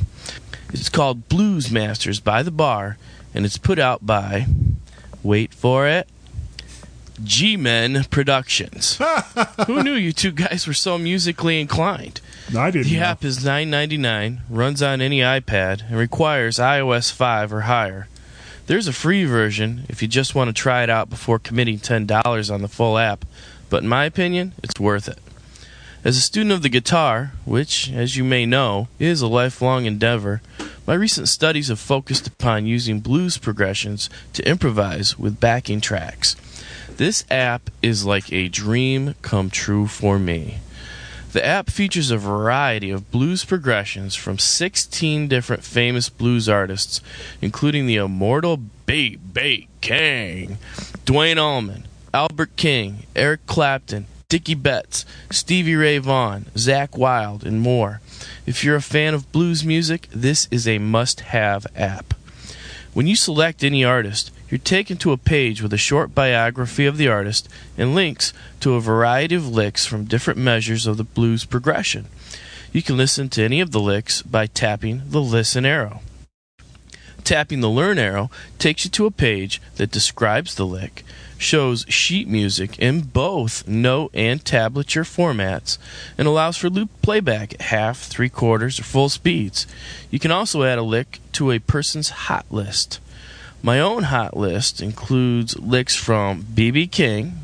It's 0.71 0.89
called 0.89 1.27
Blues 1.27 1.71
Masters 1.71 2.19
by 2.19 2.43
the 2.43 2.51
Bar, 2.51 2.97
and 3.33 3.45
it's 3.45 3.57
put 3.57 3.79
out 3.79 4.05
by, 4.05 4.45
wait 5.23 5.53
for 5.53 5.87
it, 5.87 6.07
G 7.23 7.57
Men 7.57 8.03
Productions. 8.11 8.99
Who 9.65 9.81
knew 9.81 9.93
you 9.93 10.11
two 10.13 10.31
guys 10.31 10.67
were 10.67 10.73
so 10.73 10.97
musically 10.99 11.59
inclined? 11.59 12.21
I 12.55 12.69
didn't. 12.69 12.87
The 12.87 12.97
know. 12.97 13.05
app 13.05 13.25
is 13.25 13.39
$9.99, 13.43 14.41
runs 14.49 14.83
on 14.83 15.01
any 15.01 15.19
iPad, 15.19 15.87
and 15.89 15.97
requires 15.97 16.57
iOS 16.57 17.11
5 17.11 17.53
or 17.53 17.61
higher. 17.61 18.07
There's 18.67 18.89
a 18.89 18.93
free 18.93 19.23
version 19.23 19.85
if 19.87 20.01
you 20.01 20.09
just 20.09 20.35
want 20.35 20.49
to 20.49 20.53
try 20.53 20.83
it 20.83 20.89
out 20.89 21.09
before 21.09 21.39
committing 21.39 21.79
$10 21.79 22.53
on 22.53 22.61
the 22.61 22.67
full 22.67 22.97
app, 22.97 23.23
but 23.69 23.81
in 23.81 23.87
my 23.87 24.03
opinion, 24.03 24.51
it's 24.61 24.77
worth 24.77 25.07
it. 25.07 25.19
As 26.03 26.17
a 26.17 26.21
student 26.21 26.51
of 26.51 26.63
the 26.63 26.69
guitar, 26.69 27.31
which, 27.45 27.89
as 27.93 28.17
you 28.17 28.25
may 28.25 28.45
know, 28.45 28.89
is 28.99 29.21
a 29.21 29.27
lifelong 29.27 29.85
endeavor, 29.85 30.41
my 30.85 30.95
recent 30.95 31.29
studies 31.29 31.69
have 31.69 31.79
focused 31.79 32.27
upon 32.27 32.65
using 32.65 32.99
blues 32.99 33.37
progressions 33.37 34.09
to 34.33 34.45
improvise 34.45 35.17
with 35.17 35.39
backing 35.39 35.79
tracks. 35.79 36.35
This 36.97 37.23
app 37.31 37.69
is 37.81 38.03
like 38.03 38.33
a 38.33 38.49
dream 38.49 39.15
come 39.21 39.49
true 39.49 39.87
for 39.87 40.19
me. 40.19 40.57
The 41.37 41.45
app 41.45 41.69
features 41.69 42.09
a 42.09 42.17
variety 42.17 42.89
of 42.89 43.11
blues 43.11 43.45
progressions 43.45 44.15
from 44.15 44.39
16 44.39 45.27
different 45.27 45.63
famous 45.63 46.09
blues 46.09 46.49
artists, 46.49 46.99
including 47.43 47.85
the 47.85 47.97
immortal 47.97 48.57
B.B. 48.87 49.67
King, 49.79 50.57
Duane 51.05 51.37
Allman, 51.37 51.87
Albert 52.11 52.55
King, 52.55 53.05
Eric 53.15 53.45
Clapton, 53.45 54.07
Dickey 54.29 54.55
Betts, 54.55 55.05
Stevie 55.29 55.75
Ray 55.75 55.99
Vaughan, 55.99 56.45
Zakk 56.55 56.97
Wylde, 56.97 57.45
and 57.45 57.61
more. 57.61 58.01
If 58.47 58.63
you're 58.63 58.75
a 58.75 58.81
fan 58.81 59.13
of 59.13 59.31
blues 59.31 59.63
music, 59.63 60.07
this 60.11 60.47
is 60.49 60.67
a 60.67 60.79
must 60.79 61.19
have 61.19 61.67
app. 61.75 62.15
When 62.95 63.05
you 63.05 63.15
select 63.15 63.63
any 63.63 63.83
artist, 63.83 64.31
you're 64.49 64.57
taken 64.57 64.97
to 64.97 65.11
a 65.11 65.17
page 65.17 65.61
with 65.61 65.73
a 65.73 65.77
short 65.77 66.15
biography 66.15 66.85
of 66.85 66.97
the 66.97 67.07
artist 67.07 67.49
and 67.77 67.95
links 67.95 68.33
to 68.61 68.75
a 68.75 68.81
variety 68.81 69.35
of 69.35 69.47
licks 69.47 69.85
from 69.85 70.05
different 70.05 70.39
measures 70.39 70.87
of 70.87 70.97
the 70.97 71.03
blues 71.03 71.45
progression. 71.45 72.07
You 72.71 72.81
can 72.81 72.97
listen 72.97 73.29
to 73.29 73.43
any 73.43 73.59
of 73.59 73.71
the 73.71 73.79
licks 73.79 74.21
by 74.21 74.47
tapping 74.47 75.01
the 75.07 75.21
listen 75.21 75.65
arrow. 75.65 76.01
Tapping 77.23 77.59
the 77.59 77.69
learn 77.69 77.99
arrow 77.99 78.31
takes 78.57 78.85
you 78.85 78.91
to 78.91 79.05
a 79.05 79.11
page 79.11 79.61
that 79.75 79.91
describes 79.91 80.55
the 80.55 80.65
lick, 80.65 81.03
shows 81.37 81.85
sheet 81.89 82.27
music 82.27 82.79
in 82.79 83.01
both 83.01 83.67
note 83.67 84.11
and 84.13 84.43
tablature 84.45 85.03
formats, 85.03 85.77
and 86.17 86.25
allows 86.25 86.55
for 86.55 86.69
loop 86.69 86.89
playback 87.01 87.53
at 87.55 87.63
half, 87.63 87.99
three 87.99 88.29
quarters, 88.29 88.79
or 88.79 88.83
full 88.83 89.09
speeds. 89.09 89.67
You 90.09 90.19
can 90.19 90.31
also 90.31 90.63
add 90.63 90.77
a 90.77 90.83
lick 90.83 91.19
to 91.33 91.51
a 91.51 91.59
person's 91.59 92.11
hot 92.11 92.45
list. 92.49 93.01
My 93.61 93.79
own 93.79 94.03
hot 94.03 94.37
list 94.37 94.81
includes 94.81 95.57
licks 95.59 95.95
from 95.95 96.45
B.B. 96.53 96.87
King, 96.87 97.39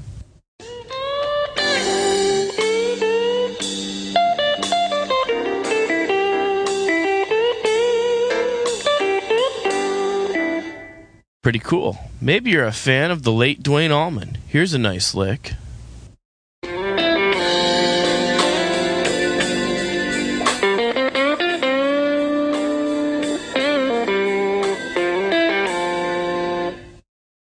Pretty 11.44 11.60
cool. 11.60 11.98
Maybe 12.22 12.52
you're 12.52 12.64
a 12.64 12.72
fan 12.72 13.12
of 13.12 13.24
the 13.24 13.32
late 13.34 13.62
Duane 13.62 13.92
Allman. 13.92 14.38
Here's 14.48 14.74
a 14.74 14.80
nice 14.80 15.14
lick. 15.14 15.56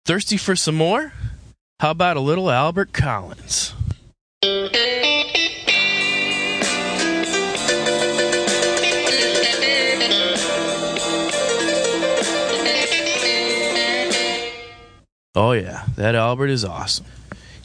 Thirsty 0.05 0.37
for 0.37 0.55
some 0.55 0.75
more? 0.75 1.13
How 1.79 1.89
about 1.89 2.15
a 2.15 2.19
little 2.19 2.51
Albert 2.51 2.93
Collins? 2.93 3.73
Oh, 15.33 15.53
yeah, 15.53 15.85
that 15.95 16.13
Albert 16.13 16.49
is 16.49 16.63
awesome. 16.63 17.07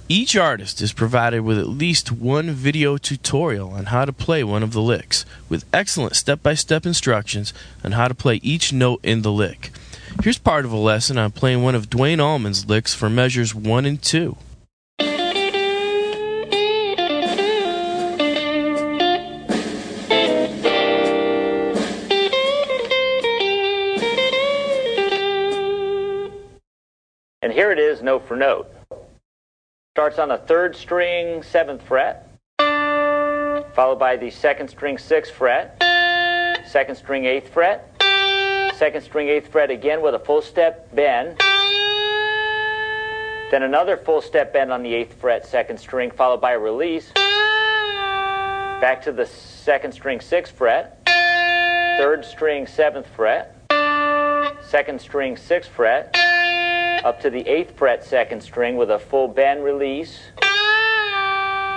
Each 0.09 0.34
artist 0.34 0.80
is 0.80 0.95
provided 0.95 1.43
with 1.43 1.59
at 1.59 1.68
least 1.68 2.11
one 2.11 2.53
video 2.53 2.97
tutorial 2.97 3.68
on 3.72 3.84
how 3.86 4.07
to 4.07 4.14
play 4.14 4.43
one 4.43 4.62
of 4.62 4.72
the 4.72 4.80
licks, 4.80 5.26
with 5.51 5.66
excellent 5.74 6.16
step 6.16 6.43
by 6.43 6.55
step 6.55 6.86
instructions 6.86 7.53
on 7.84 7.93
how 7.93 8.09
to 8.09 8.14
play 8.14 8.36
each 8.36 8.72
note 8.72 9.01
in 9.05 9.20
the 9.20 9.30
lick. 9.30 9.72
Here's 10.23 10.37
part 10.37 10.66
of 10.66 10.73
a 10.73 10.77
lesson 10.77 11.16
on 11.16 11.31
playing 11.31 11.62
one 11.62 11.75
of 11.75 11.89
Duane 11.89 12.21
Allman's 12.21 12.68
licks 12.68 12.93
for 12.93 13.09
measures 13.09 13.55
1 13.55 13.87
and 13.87 14.03
2. 14.03 14.37
And 27.41 27.51
here 27.51 27.73
it 27.73 27.79
is, 27.79 28.03
note 28.03 28.29
for 28.29 28.37
note. 28.37 28.71
Starts 29.95 30.18
on 30.18 30.29
the 30.29 30.37
third 30.37 30.77
string, 30.77 31.43
seventh 31.43 31.81
fret, 31.81 32.29
followed 32.59 33.99
by 33.99 34.18
the 34.18 34.31
second 34.31 34.68
string, 34.68 34.99
sixth 34.99 35.33
fret, 35.33 35.83
second 36.68 36.97
string, 36.97 37.25
eighth 37.25 37.49
fret, 37.49 37.89
second 38.81 39.03
string, 39.03 39.28
eighth 39.28 39.53
fret 39.53 39.70
again 39.70 40.01
with 40.01 40.14
a 40.14 40.18
full 40.18 40.41
step 40.41 40.89
bend, 40.95 41.39
then 43.51 43.62
another 43.62 43.99
full 43.99 44.22
step 44.22 44.55
bend 44.55 44.72
on 44.72 44.83
the 44.83 44.95
eighth 44.95 45.20
fret, 45.20 45.45
second 45.45 45.76
string, 45.78 46.11
followed 46.11 46.41
by 46.41 46.53
a 46.53 46.59
release, 46.59 47.12
back 48.81 49.03
to 49.03 49.12
the 49.12 49.26
second 49.26 49.93
string, 49.93 50.18
sixth 50.18 50.57
fret, 50.57 50.99
third 51.99 52.24
string, 52.24 52.66
seventh 52.66 53.07
fret, 53.09 53.55
second 54.62 54.99
string, 54.99 55.37
sixth 55.37 55.70
fret, 55.70 56.16
up 57.05 57.20
to 57.20 57.28
the 57.28 57.47
eighth 57.47 57.76
fret 57.76 58.03
second 58.03 58.43
string 58.43 58.78
with 58.78 58.91
a 58.91 58.99
full 58.99 59.28
bend 59.28 59.62
release, 59.62 60.20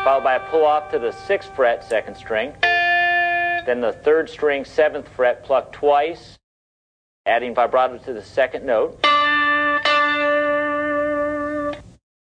followed 0.05 0.23
by 0.23 0.35
a 0.35 0.49
pull 0.49 0.63
off 0.63 0.89
to 0.89 0.99
the 0.99 1.11
sixth 1.11 1.53
fret 1.53 1.83
second 1.83 2.15
string, 2.15 2.53
then 2.61 3.81
the 3.81 3.91
third 3.91 4.29
string 4.29 4.63
seventh 4.63 5.09
fret 5.09 5.43
pluck 5.43 5.73
twice, 5.73 6.37
adding 7.25 7.55
vibrato 7.55 7.97
to 7.97 8.13
the 8.13 8.21
second 8.21 8.65
note. 8.65 8.99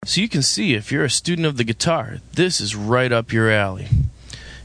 So 0.05 0.21
you 0.21 0.29
can 0.29 0.43
see 0.43 0.75
if 0.75 0.91
you're 0.91 1.05
a 1.05 1.11
student 1.11 1.47
of 1.47 1.57
the 1.57 1.65
guitar, 1.65 2.19
this 2.33 2.61
is 2.61 2.75
right 2.75 3.13
up 3.13 3.33
your 3.33 3.51
alley. 3.51 3.89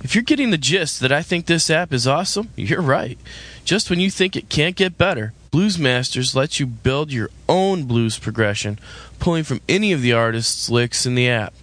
If 0.01 0.15
you're 0.15 0.23
getting 0.23 0.49
the 0.49 0.57
gist 0.57 0.99
that 1.01 1.11
I 1.11 1.21
think 1.21 1.45
this 1.45 1.69
app 1.69 1.93
is 1.93 2.07
awesome, 2.07 2.49
you're 2.55 2.81
right. 2.81 3.17
Just 3.63 3.89
when 3.89 3.99
you 3.99 4.09
think 4.09 4.35
it 4.35 4.49
can't 4.49 4.75
get 4.75 4.97
better, 4.97 5.33
Blues 5.51 5.77
Masters 5.77 6.35
lets 6.35 6.59
you 6.59 6.65
build 6.65 7.11
your 7.11 7.29
own 7.47 7.83
blues 7.83 8.17
progression, 8.17 8.79
pulling 9.19 9.43
from 9.43 9.61
any 9.69 9.91
of 9.91 10.01
the 10.01 10.13
artist's 10.13 10.69
licks 10.69 11.05
in 11.05 11.15
the 11.15 11.29
app. 11.29 11.53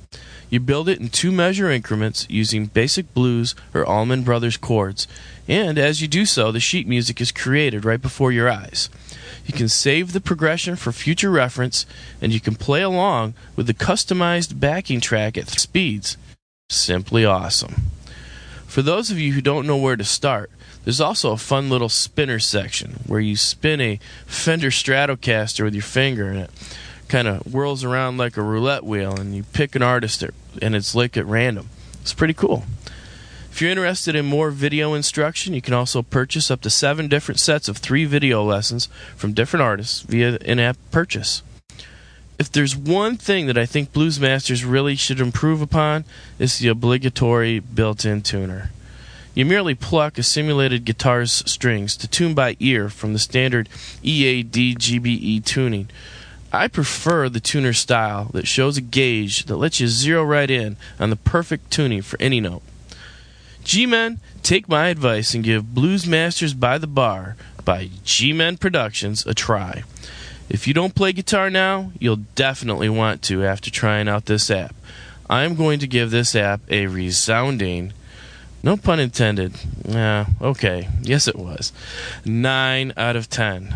You 0.51 0.59
build 0.59 0.89
it 0.89 0.99
in 0.99 1.09
two 1.09 1.31
measure 1.31 1.71
increments 1.71 2.27
using 2.29 2.67
basic 2.67 3.15
blues 3.15 3.55
or 3.73 3.87
Allman 3.87 4.25
Brothers 4.25 4.57
chords, 4.57 5.07
and 5.47 5.79
as 5.79 6.03
you 6.03 6.09
do 6.09 6.27
so, 6.27 6.51
the 6.51 6.59
sheet 6.61 6.89
music 6.89 7.21
is 7.21 7.31
created 7.31 7.85
right 7.85 8.03
before 8.03 8.33
your 8.33 8.51
eyes. 8.51 8.91
You 9.47 9.55
can 9.55 9.69
save 9.69 10.13
the 10.13 10.21
progression 10.21 10.75
for 10.77 10.93
future 10.93 11.31
reference, 11.31 11.87
and 12.21 12.33
you 12.33 12.41
can 12.41 12.57
play 12.57 12.83
along 12.83 13.35
with 13.55 13.69
the 13.69 13.75
customized 13.75 14.59
backing 14.59 15.01
track 15.01 15.39
at 15.39 15.49
speeds. 15.49 16.17
Simply 16.69 17.25
awesome. 17.25 17.83
For 18.67 18.83
those 18.83 19.11
of 19.11 19.19
you 19.19 19.33
who 19.33 19.41
don't 19.41 19.67
know 19.67 19.77
where 19.77 19.97
to 19.97 20.05
start, 20.05 20.51
there's 20.85 21.01
also 21.01 21.33
a 21.33 21.37
fun 21.37 21.69
little 21.69 21.89
spinner 21.89 22.39
section 22.39 23.01
where 23.07 23.21
you 23.21 23.37
spin 23.37 23.81
a 23.81 23.99
Fender 24.27 24.71
Stratocaster 24.71 25.65
with 25.65 25.75
your 25.75 25.83
finger 25.83 26.29
and 26.29 26.39
it 26.41 26.51
kind 27.09 27.27
of 27.27 27.43
whirls 27.43 27.83
around 27.83 28.17
like 28.17 28.37
a 28.37 28.43
roulette 28.43 28.85
wheel 28.85 29.19
and 29.19 29.35
you 29.35 29.43
pick 29.43 29.75
an 29.75 29.83
artist 29.83 30.23
at- 30.23 30.33
and 30.61 30.75
it's 30.75 30.95
like 30.95 31.17
at 31.17 31.27
random. 31.27 31.69
It's 32.03 32.15
pretty 32.15 32.35
cool. 32.35 32.65
If 33.51 33.61
you're 33.61 33.71
interested 33.71 34.15
in 34.15 34.27
more 34.27 34.51
video 34.51 34.95
instruction, 34.95 35.55
you 35.55 35.61
can 35.61 35.75
also 35.75 36.03
purchase 36.03 36.51
up 36.51 36.61
to 36.63 36.71
seven 36.71 37.09
different 37.09 37.41
sets 37.41 37.69
of 37.69 37.79
three 37.79 38.05
video 38.05 38.45
lessons 38.45 38.89
from 39.17 39.33
different 39.33 39.63
artists 39.63 40.01
via 40.03 40.37
in 40.37 40.61
app 40.61 40.77
purchase. 40.91 41.43
If 42.39 42.51
there's 42.51 42.75
one 42.75 43.17
thing 43.17 43.49
that 43.49 43.59
I 43.59 43.67
think 43.67 43.93
Blues 43.93 44.19
Masters 44.19 44.65
really 44.65 44.97
should 44.97 45.21
improve 45.21 45.61
upon, 45.61 46.05
it's 46.39 46.59
the 46.59 46.69
obligatory 46.69 47.59
built 47.59 48.07
in 48.07 48.23
tuner. 48.23 48.71
You 49.35 49.45
merely 49.45 49.75
pluck 49.75 50.17
a 50.17 50.23
simulated 50.23 50.85
guitar's 50.85 51.43
strings 51.45 51.97
to 51.99 52.09
tune 52.09 52.35
by 52.35 52.57
ear 52.59 52.89
from 52.89 53.13
the 53.13 53.19
standard 53.19 53.69
E 54.03 54.27
EAD 54.27 54.79
GBE 54.79 55.07
E 55.07 55.41
tuning. 55.41 55.89
I 56.53 56.67
prefer 56.69 57.29
the 57.29 57.41
tuner 57.41 57.73
style 57.73 58.31
that 58.33 58.49
shows 58.49 58.77
a 58.77 58.81
gauge 58.81 59.45
that 59.45 59.57
lets 59.57 59.81
you 59.81 59.87
zero 59.87 60.25
right 60.25 60.51
in 60.51 60.77
on 60.99 61.11
the 61.11 61.17
perfect 61.17 61.71
tuning 61.71 62.03
for 62.03 62.21
any 62.21 62.41
note. 62.41 62.63
G 63.63 63.87
Men, 63.87 64.19
take 64.43 64.69
my 64.69 64.89
advice 64.89 65.35
and 65.35 65.45
give 65.45 65.75
Blues 65.75 66.07
Masters 66.07 66.55
by 66.55 66.79
the 66.79 66.87
Bar 66.87 67.37
by 67.65 67.91
G 68.05 68.33
Men 68.33 68.57
Productions 68.57 69.25
a 69.27 69.35
try. 69.35 69.85
If 70.49 70.67
you 70.67 70.75
don't 70.75 70.97
play 70.97 71.13
guitar 71.13 71.51
now, 71.51 71.93
you'll 72.01 72.25
definitely 72.35 72.89
want 72.89 73.23
to 73.23 73.45
after 73.45 73.71
trying 73.71 74.09
out 74.09 74.27
this 74.27 74.51
app. 74.51 74.75
I'm 75.29 75.55
going 75.55 75.79
to 75.79 75.87
give 75.87 76.11
this 76.11 76.35
app 76.35 76.61
a 76.69 76.89
resounding, 76.89 77.93
no 78.65 78.77
pun 78.77 78.99
intended, 78.99 79.55
yeah, 79.85 80.27
okay, 80.43 80.89
yes 81.03 81.29
it 81.29 81.37
was, 81.37 81.73
9 82.25 82.93
out 82.97 83.15
of 83.15 83.31
10. 83.31 83.73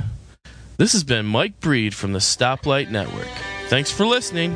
This 0.77 0.93
has 0.93 1.05
been 1.05 1.27
Mike 1.27 1.61
Breed 1.61 1.95
from 1.95 2.12
the 2.12 2.18
Stoplight 2.18 2.91
Network. 2.91 3.29
Thanks 3.68 3.91
for 3.91 4.07
listening. 4.07 4.53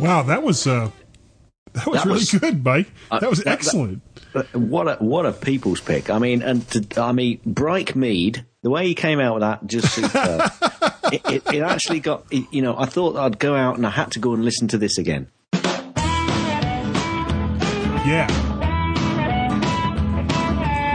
Wow, 0.00 0.22
that 0.24 0.42
was 0.42 0.66
uh, 0.66 0.90
that 1.74 1.86
was 1.86 1.98
That 1.98 2.04
really 2.06 2.18
was- 2.18 2.30
good, 2.32 2.64
Mike. 2.64 2.90
Uh, 3.10 3.20
That 3.20 3.30
was 3.30 3.38
that- 3.38 3.44
that- 3.44 3.52
excellent. 3.52 4.02
Uh, 4.34 4.42
What 4.54 4.88
a 4.88 4.94
what 4.96 5.26
a 5.26 5.32
people's 5.32 5.80
pick! 5.80 6.10
I 6.10 6.18
mean, 6.18 6.42
and 6.42 6.66
to, 6.70 7.00
I 7.00 7.12
mean, 7.12 7.38
Bright 7.46 7.94
Mead, 7.94 8.44
the 8.62 8.70
way 8.70 8.88
he 8.88 8.94
came 8.94 9.20
out 9.20 9.34
with 9.34 9.42
that, 9.42 9.64
just 9.66 9.94
superb. 9.94 10.42
it, 11.12 11.20
it, 11.26 11.54
it 11.54 11.62
actually 11.62 12.00
got, 12.00 12.24
you 12.32 12.62
know, 12.62 12.76
I 12.76 12.86
thought 12.86 13.16
I'd 13.16 13.38
go 13.38 13.54
out 13.54 13.76
and 13.76 13.86
I 13.86 13.90
had 13.90 14.10
to 14.12 14.18
go 14.18 14.34
and 14.34 14.44
listen 14.44 14.68
to 14.68 14.78
this 14.78 14.98
again. 14.98 15.28
Yeah, 18.04 18.26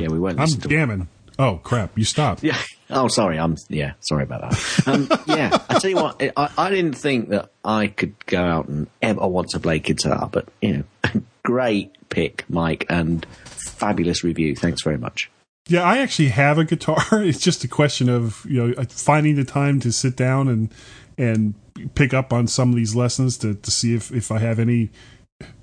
Yeah, 0.02 0.10
we 0.10 0.20
won't 0.20 0.40
I'm 0.40 0.48
to 0.48 0.68
jamming. 0.68 1.08
Oh 1.40 1.58
crap! 1.64 1.98
You 1.98 2.04
stopped. 2.04 2.44
Yeah, 2.44 2.58
Oh, 2.90 3.08
sorry. 3.08 3.38
I'm 3.38 3.56
yeah. 3.70 3.94
Sorry 4.00 4.24
about 4.24 4.50
that. 4.50 4.88
Um, 4.88 5.08
yeah, 5.26 5.58
I 5.70 5.80
tell 5.80 5.90
you 5.90 5.98
what. 5.98 6.22
I, 6.38 6.50
I 6.58 6.70
didn't 6.70 6.94
think 6.94 7.30
that 7.30 7.50
I 7.64 7.88
could 7.88 8.14
go 8.26 8.42
out 8.42 8.68
and 8.68 8.88
ever 9.02 9.28
want 9.28 9.50
to 9.50 9.60
play 9.60 9.80
guitar, 9.80 10.30
but 10.32 10.48
you 10.62 10.86
know, 11.04 11.22
great 11.44 11.96
pick, 12.10 12.46
Mike, 12.50 12.86
and 12.90 13.26
fabulous 13.46 14.24
review. 14.24 14.56
Thanks 14.56 14.84
very 14.84 14.98
much. 14.98 15.30
Yeah, 15.68 15.84
I 15.84 15.98
actually 15.98 16.30
have 16.30 16.58
a 16.58 16.64
guitar. 16.66 17.04
It's 17.24 17.40
just 17.40 17.64
a 17.64 17.68
question 17.68 18.10
of 18.10 18.46
you 18.50 18.68
know 18.68 18.84
finding 18.90 19.36
the 19.36 19.44
time 19.44 19.80
to 19.82 19.92
sit 19.92 20.16
down 20.16 20.48
and 20.48 20.74
and 21.18 21.54
pick 21.96 22.14
up 22.14 22.32
on 22.34 22.48
some 22.48 22.70
of 22.70 22.76
these 22.76 22.96
lessons 22.96 23.38
to 23.40 23.56
to 23.56 23.72
see 23.72 23.94
if 23.94 24.12
if 24.12 24.32
I 24.32 24.40
have 24.40 24.60
any 24.60 24.90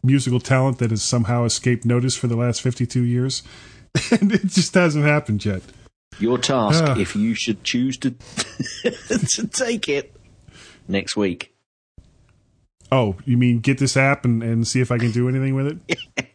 musical 0.03 0.41
talent 0.41 0.79
that 0.79 0.91
has 0.91 1.03
somehow 1.03 1.45
escaped 1.45 1.85
notice 1.85 2.17
for 2.17 2.27
the 2.29 2.37
last 2.37 2.61
fifty 2.63 2.87
two 2.87 3.03
years, 3.03 3.43
and 4.11 4.33
it 4.33 4.47
just 4.47 4.75
hasn't 4.75 5.05
happened 5.05 5.45
yet. 5.45 5.63
Your 6.21 6.39
task, 6.39 6.85
Ah. 6.87 6.97
if 6.99 7.17
you 7.17 7.35
should 7.35 7.65
choose 7.65 7.97
to 7.99 8.11
to 8.83 9.47
take 9.49 9.89
it 9.89 10.15
next 10.87 11.17
week. 11.17 11.51
Oh, 12.93 13.17
you 13.25 13.37
mean 13.37 13.59
get 13.59 13.79
this 13.79 13.97
app 13.97 14.25
and, 14.25 14.43
and 14.43 14.67
see 14.69 14.81
if 14.81 14.93
I 14.93 14.99
can 14.99 15.11
do 15.11 15.29
anything 15.29 15.55
with 15.57 15.67
it? 15.67 16.29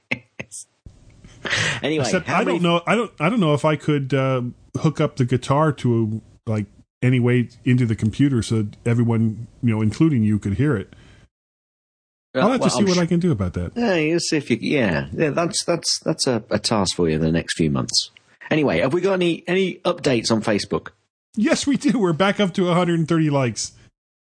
Anyway, 1.84 2.04
Except 2.04 2.30
I 2.30 2.43
don't 2.43 2.62
know. 2.62 2.82
I 2.86 2.95
don't. 2.95 3.12
I 3.20 3.30
don't 3.30 3.39
know 3.39 3.54
if 3.54 3.64
I 3.64 3.76
could 3.76 4.14
uh, 4.14 4.41
hook 4.78 5.00
up 5.00 5.16
the 5.16 5.26
guitar 5.26 5.72
to 5.74 6.22
a, 6.47 6.50
like 6.50 6.66
any 7.02 7.20
way 7.20 7.50
into 7.64 7.86
the 7.86 7.95
computer 7.95 8.41
so 8.41 8.68
everyone, 8.86 9.47
you 9.64 9.74
know, 9.74 9.82
including 9.82 10.24
you, 10.24 10.39
could 10.39 10.56
hear 10.56 10.76
it. 10.76 10.93
I'll 12.36 12.52
have 12.52 12.60
well, 12.60 12.70
to 12.70 12.76
see 12.76 12.80
I'm 12.82 12.86
what 12.86 12.95
sh- 12.95 13.00
I 13.00 13.06
can 13.06 13.20
do 13.20 13.32
about 13.32 13.54
that. 13.54 13.72
Yeah, 13.76 13.95
you'll 13.95 14.20
see 14.20 14.38
if 14.38 14.52
you. 14.52 14.58
Yeah, 14.60 15.08
yeah. 15.14 15.30
That's 15.30 15.64
that's 15.64 16.00
that's 16.04 16.28
a, 16.28 16.43
a 16.50 16.60
task 16.60 16.95
for 16.95 17.10
you 17.10 17.16
in 17.16 17.22
the 17.22 17.32
next 17.32 17.56
few 17.56 17.72
months. 17.72 18.12
Anyway, 18.52 18.80
have 18.80 18.93
we 18.93 19.02
got 19.02 19.14
any 19.14 19.43
any 19.47 19.76
updates 19.86 20.32
on 20.32 20.41
Facebook? 20.41 20.89
Yes, 21.36 21.66
we 21.66 21.78
do. 21.78 21.97
We're 21.97 22.14
back 22.14 22.39
up 22.39 22.54
to 22.56 22.66
130 22.66 23.30
likes. 23.30 23.72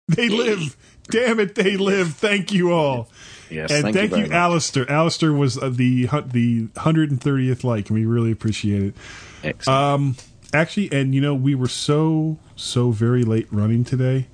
They 0.09 0.29
live. 0.29 0.77
Damn 1.11 1.41
it, 1.41 1.55
they 1.55 1.77
live. 1.77 2.15
Thank 2.15 2.53
you 2.53 2.73
all. 2.73 3.09
Yes, 3.51 3.71
and 3.71 3.83
thank 3.83 3.97
thank, 3.97 4.11
you 4.11 4.17
you, 4.19 4.23
much. 4.25 4.33
Alistair. 4.33 4.91
Alistair 4.91 5.33
was 5.33 5.59
uh, 5.59 5.69
the 5.69 6.07
the 6.27 6.67
130th 6.69 7.65
like, 7.65 7.89
and 7.89 7.99
we 7.99 8.05
really 8.05 8.33
appreciate 8.33 8.83
it. 8.83 8.95
Excellent. 9.43 9.69
Um, 9.69 10.17
actually, 10.53 10.93
and 10.93 11.15
you 11.15 11.21
know, 11.21 11.35
we 11.35 11.55
were 11.55 11.69
so 11.69 12.39
so 12.57 12.91
very 12.91 13.23
late 13.23 13.47
running 13.51 13.85
today 13.85 14.27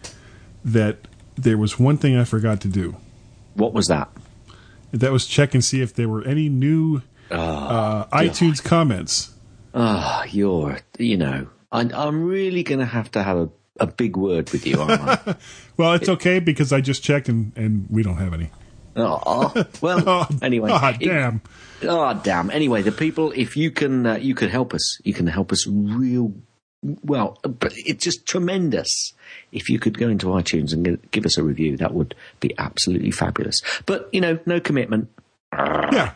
that 0.65 1.07
there 1.37 1.59
was 1.59 1.79
one 1.79 1.97
thing 1.97 2.17
I 2.17 2.25
forgot 2.25 2.61
to 2.63 2.69
do. 2.69 2.97
What 3.55 3.73
was 3.73 3.87
that? 3.87 4.09
That 4.93 5.13
was 5.13 5.27
check 5.27 5.55
and 5.55 5.65
see 5.65 5.81
if 5.81 5.95
there 5.95 6.09
were 6.09 6.25
any 6.25 6.49
new 6.49 7.03
Oh, 7.31 7.37
uh, 7.37 8.07
iTunes 8.09 8.63
comments. 8.63 9.35
Ah, 9.75 10.25
you're. 10.25 10.79
You 10.99 11.17
know, 11.17 11.47
I, 11.73 11.81
I'm 11.81 12.25
really 12.25 12.63
going 12.63 12.81
to 12.81 12.87
have 12.87 13.11
to 13.13 13.23
have 13.23 13.37
a, 13.37 13.49
a 13.81 13.87
big 13.87 14.17
word 14.17 14.51
with 14.51 14.67
you? 14.67 14.77
Well, 15.77 15.95
it's 15.95 16.09
okay 16.09 16.39
because 16.39 16.73
I 16.73 16.81
just 16.81 17.03
checked 17.03 17.29
and, 17.29 17.53
and 17.57 17.89
we 17.91 18.05
don't 18.05 18.19
have 18.19 18.33
any. 18.33 18.51
Oh, 18.97 19.65
well. 19.81 20.03
Oh, 20.07 20.29
anyway, 20.43 20.71
it- 21.01 21.07
damn. 21.07 21.43
Oh 21.83 22.19
damn! 22.23 22.51
Anyway, 22.51 22.83
the 22.83 22.93
people, 22.93 23.33
if 23.33 23.57
you 23.57 23.71
can, 23.71 24.07
uh, 24.07 24.15
you 24.17 24.35
can 24.35 24.49
help 24.49 24.73
us. 24.73 24.99
You 25.05 25.13
can 25.13 25.27
help 25.27 25.53
us 25.53 25.67
real 25.67 26.33
well. 27.03 27.39
But 27.43 27.73
it's 27.77 28.03
just 28.05 28.27
tremendous. 28.27 29.13
If 29.53 29.69
you 29.69 29.79
could 29.79 29.99
go 29.99 30.09
into 30.09 30.27
iTunes 30.27 30.73
and 30.73 30.85
gi- 30.87 31.09
give 31.11 31.27
us 31.27 31.37
a 31.37 31.43
review, 31.43 31.77
that 31.79 31.93
would 31.93 32.15
be 32.41 32.55
absolutely 32.59 33.11
fabulous. 33.11 33.61
But 33.87 34.09
you 34.13 34.21
know, 34.21 34.39
no 34.47 34.61
commitment. 34.61 35.09
Yeah. 35.53 36.13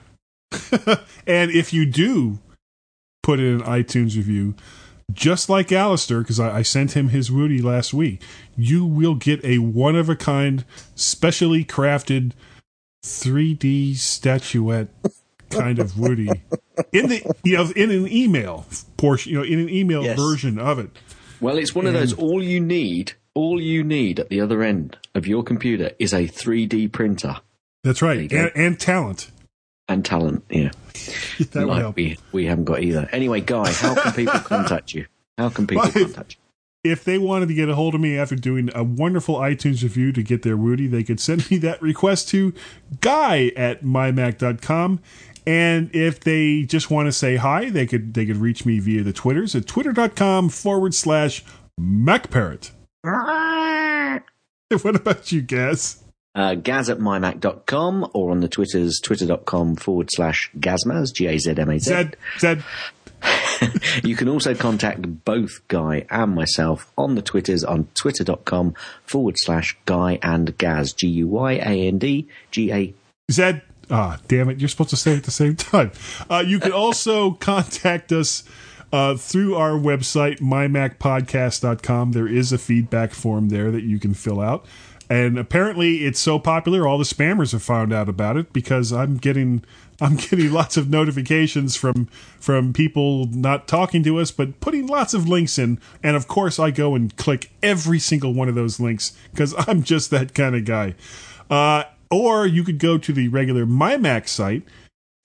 and 1.27 1.51
if 1.51 1.73
you 1.73 1.85
do 1.85 2.39
put 3.23 3.39
in 3.39 3.61
an 3.61 3.63
iTunes 3.63 4.17
review, 4.17 4.55
just 5.13 5.49
like 5.49 5.71
Alistair, 5.73 6.21
because 6.21 6.41
I, 6.41 6.59
I 6.59 6.63
sent 6.63 6.93
him 6.93 7.09
his 7.11 7.31
Woody 7.31 7.61
last 7.61 7.93
week, 7.93 8.23
you 8.57 8.85
will 8.85 9.15
get 9.15 9.45
a 9.45 9.59
one 9.59 9.97
of 9.97 10.09
a 10.09 10.17
kind, 10.17 10.65
specially 10.95 11.65
crafted 11.65 12.33
3D 13.05 13.97
statuette 13.97 14.89
kind 15.51 15.79
of 15.79 15.99
Woody 15.99 16.43
in 16.93 17.09
the 17.09 17.35
you 17.45 17.57
know 17.57 17.71
in 17.75 17.91
an 17.91 18.07
email 18.13 18.67
portion, 18.97 19.33
you 19.33 19.39
know, 19.39 19.45
in 19.45 19.59
an 19.61 19.69
email 19.71 20.03
Yes. 20.05 20.19
version 20.19 20.59
of 20.59 20.79
it. 20.79 20.91
Well, 21.41 21.57
it's 21.59 21.75
one 21.75 21.87
of 21.87 21.93
those. 21.95 22.13
All 22.15 22.43
you 22.43 22.61
need, 22.61 23.13
all 23.35 23.61
you 23.61 23.85
need 23.85 24.19
at 24.21 24.29
the 24.29 24.41
other 24.41 24.63
end 24.63 24.97
of 25.15 25.27
your 25.27 25.43
computer 25.45 25.93
is 25.99 26.13
a 26.13 26.27
3D 26.27 26.91
printer 26.93 27.37
That's 27.85 28.03
right, 28.03 28.31
and, 28.33 28.51
and 28.55 28.79
talent. 28.81 29.31
and 29.89 30.05
talent. 30.05 30.45
Yeah, 30.51 30.71
That 31.53 31.67
like 31.67 31.95
we 31.97 32.19
we 32.33 32.47
haven't 32.47 32.65
got 32.65 32.83
either. 32.83 33.09
Anyway, 33.13 33.41
Guy, 33.41 33.73
how 33.73 33.95
can 33.95 34.13
people 34.13 34.41
contact 34.45 34.93
you? 34.95 35.07
How 35.39 35.49
can 35.49 35.67
people 35.67 35.89
contact 35.91 36.35
you? 36.37 36.41
If 36.85 37.05
they 37.05 37.19
wanted 37.19 37.49
to 37.49 37.55
get 37.55 37.69
a 37.69 37.75
hold 37.75 37.95
of 37.95 38.01
me 38.01 38.17
after 38.17 38.37
doing 38.37 38.71
a 38.75 38.85
wonderful 38.85 39.37
iTunes 39.37 39.83
review 39.83 40.13
to 40.13 40.23
get 40.23 40.43
their 40.43 40.57
Woody, 40.57 40.87
they 40.87 41.03
could 41.03 41.21
send 41.21 41.51
me 41.51 41.59
that 41.59 41.81
request 41.83 42.29
to 42.31 42.55
guy 43.01 43.53
at 43.57 43.85
mymac.com. 43.85 45.01
And 45.47 45.95
if 45.95 46.21
they 46.21 46.63
just 46.63 46.91
want 46.91 47.07
to 47.07 47.13
say 47.13 47.37
hi, 47.37 47.71
they 47.71 47.87
could 47.87 48.15
they 48.15 48.27
could 48.27 48.37
reach 48.37 48.67
me 48.67 48.81
via 48.81 49.03
the 49.03 49.13
Twitters 49.13 49.55
at 49.55 49.67
twitter.com 49.67 50.51
forward 50.51 50.95
slash 50.95 51.43
MacParrot. 51.81 52.71
what 54.83 54.97
about 54.97 55.33
you, 55.33 55.41
Gaz? 55.41 56.03
uh, 56.39 56.55
gaz 56.55 56.89
at 56.89 56.99
mymac.com 56.99 58.11
or 58.15 58.31
on 58.31 58.41
the 58.41 58.49
Twitters, 58.49 59.01
twitter.com 59.01 59.75
forward 59.75 60.09
slash 60.11 60.51
gazmaz, 60.57 61.13
G 61.13 61.27
A 61.27 61.37
Z 61.39 61.55
M 61.59 61.69
A 61.69 61.79
Z. 61.81 62.11
You 64.05 64.17
can 64.17 64.29
also 64.29 64.55
contact 64.55 65.25
both 65.25 65.67
Guy 65.69 66.07
and 66.11 66.35
myself 66.35 66.91
on 66.97 67.15
the 67.15 67.23
Twitters 67.23 67.65
on 67.65 67.89
twitter.com 67.95 68.75
forward 69.05 69.37
slash 69.39 69.77
Guy 69.87 70.19
and 70.23 70.57
Gaz, 70.57 70.93
G 70.93 71.09
U 71.09 71.29
Y 71.29 71.53
A 71.55 71.89
N 71.89 71.99
D 71.99 72.29
G 72.51 72.73
A. 72.73 72.95
Zed. 73.31 73.63
Ah, 73.91 74.19
damn 74.29 74.51
it. 74.51 74.61
You're 74.61 74.69
supposed 74.69 74.91
to 74.91 74.97
say 74.97 75.13
it 75.13 75.19
at 75.19 75.25
the 75.25 75.31
same 75.31 75.57
time. 75.57 75.93
Uh, 76.29 76.45
you 76.47 76.61
can 76.61 76.73
also 76.73 77.31
contact 77.41 78.13
us 78.13 78.45
uh, 78.93 79.17
through 79.17 79.55
our 79.57 79.73
website, 79.73 80.41
mymacpodcast.com. 80.41 82.13
There 82.13 82.29
is 82.29 82.53
a 82.53 82.59
feedback 82.59 83.13
form 83.13 83.49
there 83.49 83.71
that 83.71 83.85
you 83.85 83.99
can 83.99 84.15
fill 84.15 84.41
out. 84.41 84.67
And 85.11 85.39
apparently 85.39 86.05
it's 86.05 86.21
so 86.21 86.39
popular, 86.39 86.87
all 86.87 86.99
the 86.99 87.05
spammers 87.05 87.53
have 87.53 87.63
found 87.63 87.95
out 87.95 88.11
about 88.11 88.37
it 88.37 88.53
because 88.53 88.93
I'm 88.93 89.17
getting 89.17 89.65
I'm 90.01 90.17
getting 90.17 90.53
lots 90.53 90.77
of 90.77 90.89
notifications 90.89 91.75
from 91.77 92.07
from 92.39 92.73
people 92.73 93.27
not 93.27 93.67
talking 93.67 94.03
to 94.05 94.19
us, 94.21 94.31
but 94.31 94.61
putting 94.61 94.87
lots 94.87 95.13
of 95.15 95.29
links 95.29 95.59
in. 95.59 95.81
And 96.03 96.17
of 96.17 96.29
course, 96.29 96.59
I 96.59 96.71
go 96.71 96.95
and 96.95 97.17
click 97.17 97.51
every 97.63 97.99
single 97.99 98.33
one 98.33 98.49
of 98.49 98.55
those 98.55 98.79
links 98.79 99.17
because 99.33 99.55
I'm 99.69 99.83
just 99.83 100.11
that 100.11 100.35
kind 100.35 100.55
of 100.55 100.65
guy. 100.65 100.95
Uh, 101.51 101.85
or 102.11 102.47
you 102.47 102.63
could 102.65 102.79
go 102.79 102.97
to 102.99 103.13
the 103.13 103.29
regular 103.29 103.67
MyMac 103.67 104.29
site, 104.29 104.63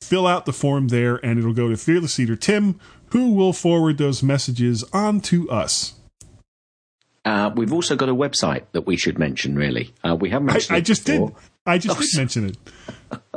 fill 0.02 0.26
out 0.28 0.46
the 0.46 0.54
form 0.54 0.88
there, 0.90 1.16
and 1.24 1.38
it'll 1.40 1.54
go 1.54 1.70
to 1.70 1.78
Fearless 1.78 2.18
Leader 2.18 2.36
Tim, 2.36 2.80
who 3.08 3.32
will 3.34 3.54
forward 3.54 3.98
those 3.98 4.24
messages 4.24 4.84
on 4.92 5.22
to 5.22 5.50
us. 5.50 5.94
Uh, 7.26 7.52
we've 7.56 7.72
also 7.72 7.96
got 7.96 8.10
a 8.10 8.16
website 8.16 8.64
that 8.74 8.82
we 8.86 8.98
should 8.98 9.18
mention, 9.18 9.56
really. 9.56 9.94
Uh, 10.04 10.16
we 10.16 10.30
haven't 10.30 10.50
I, 10.50 10.54
mentioned 10.54 10.76
I 10.76 10.80
it 10.80 10.82
just 10.86 11.06
before. 11.06 11.30
did. 11.30 11.38
I 11.66 11.78
just 11.78 11.98
Oh, 11.98 12.02
did 12.02 12.18
mention 12.18 12.46
it. 12.50 12.58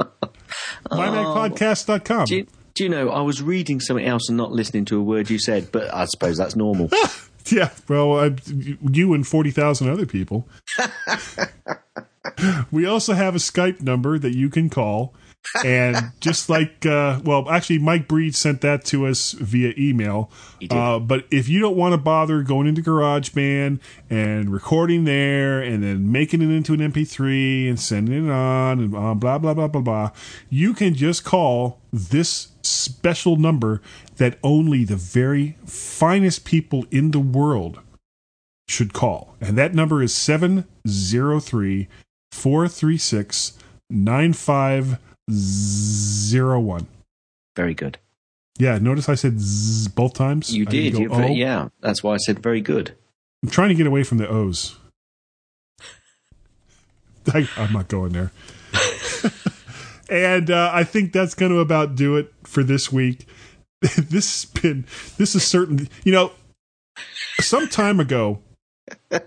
MyMacPodcast.com. 0.90 2.20
Um, 2.20 2.24
do 2.26 2.36
you, 2.36 2.46
do 2.74 2.84
you 2.84 2.90
know, 2.90 3.10
I 3.10 3.20
was 3.22 3.42
reading 3.42 3.80
something 3.80 4.04
else 4.04 4.28
and 4.28 4.36
not 4.36 4.52
listening 4.52 4.84
to 4.86 4.98
a 4.98 5.02
word 5.02 5.30
you 5.30 5.38
said, 5.38 5.70
but 5.72 5.92
I 5.92 6.04
suppose 6.06 6.36
that's 6.36 6.56
normal. 6.56 6.90
Yeah, 7.48 7.70
well, 7.88 8.18
I, 8.18 8.34
you 8.90 9.14
and 9.14 9.24
40,000 9.24 9.88
other 9.88 10.04
people. 10.04 10.48
we 12.72 12.86
also 12.86 13.14
have 13.14 13.36
a 13.36 13.38
Skype 13.38 13.80
number 13.80 14.18
that 14.18 14.34
you 14.34 14.50
can 14.50 14.68
call. 14.68 15.14
And 15.64 16.12
just 16.20 16.48
like, 16.48 16.84
uh, 16.86 17.20
well, 17.24 17.48
actually, 17.48 17.78
Mike 17.78 18.08
Breed 18.08 18.34
sent 18.34 18.60
that 18.62 18.84
to 18.86 19.06
us 19.06 19.32
via 19.32 19.72
email. 19.78 20.30
Uh, 20.70 20.98
but 20.98 21.26
if 21.30 21.48
you 21.48 21.60
don't 21.60 21.76
want 21.76 21.92
to 21.92 21.98
bother 21.98 22.42
going 22.42 22.66
into 22.66 22.82
GarageBand 22.82 23.80
and 24.10 24.52
recording 24.52 25.04
there 25.04 25.60
and 25.60 25.82
then 25.82 26.10
making 26.10 26.42
it 26.42 26.50
into 26.50 26.74
an 26.74 26.80
MP3 26.80 27.68
and 27.68 27.80
sending 27.80 28.26
it 28.26 28.30
on 28.30 28.80
and 28.80 28.90
blah, 28.90 29.14
blah, 29.14 29.38
blah, 29.38 29.68
blah, 29.68 29.80
blah, 29.80 30.10
you 30.50 30.74
can 30.74 30.94
just 30.94 31.24
call 31.24 31.80
this 31.92 32.48
special 32.62 33.36
number 33.36 33.80
that 34.16 34.38
only 34.42 34.84
the 34.84 34.96
very 34.96 35.56
finest 35.64 36.44
people 36.44 36.84
in 36.90 37.10
the 37.10 37.20
world 37.20 37.80
should 38.68 38.92
call. 38.92 39.36
And 39.40 39.56
that 39.56 39.74
number 39.74 40.02
is 40.02 40.14
703 40.14 41.88
436 42.32 43.58
9501. 45.28 46.86
Very 47.54 47.74
good. 47.74 47.98
Yeah, 48.58 48.78
notice 48.78 49.08
I 49.08 49.14
said 49.16 49.38
zzz 49.38 49.88
both 49.88 50.14
times. 50.14 50.54
You 50.54 50.64
I 50.66 50.70
didn't 50.70 50.92
go 50.92 50.98
You, 51.00 51.08
very- 51.08 51.34
yeah, 51.34 51.68
that's 51.80 52.02
why 52.02 52.14
I 52.14 52.16
said 52.18 52.38
very 52.42 52.60
good. 52.60 52.92
I'm 53.42 53.50
trying 53.50 53.68
to 53.68 53.74
get 53.74 53.86
away 53.86 54.02
from 54.02 54.18
the 54.18 54.28
O's. 54.28 54.76
I, 57.34 57.48
I'm 57.56 57.72
not 57.72 57.88
going 57.88 58.12
there. 58.12 58.32
and 60.08 60.50
uh, 60.50 60.70
I 60.72 60.84
think 60.84 61.12
that's 61.12 61.34
going 61.34 61.52
to 61.52 61.58
about 61.58 61.96
do 61.96 62.16
it 62.16 62.32
for 62.44 62.62
this 62.62 62.90
week. 62.90 63.26
this 63.80 64.42
has 64.42 64.62
been, 64.62 64.86
this 65.18 65.34
is 65.34 65.44
certain, 65.44 65.88
you 66.04 66.12
know, 66.12 66.32
some 67.40 67.68
time 67.68 68.00
ago 68.00 68.38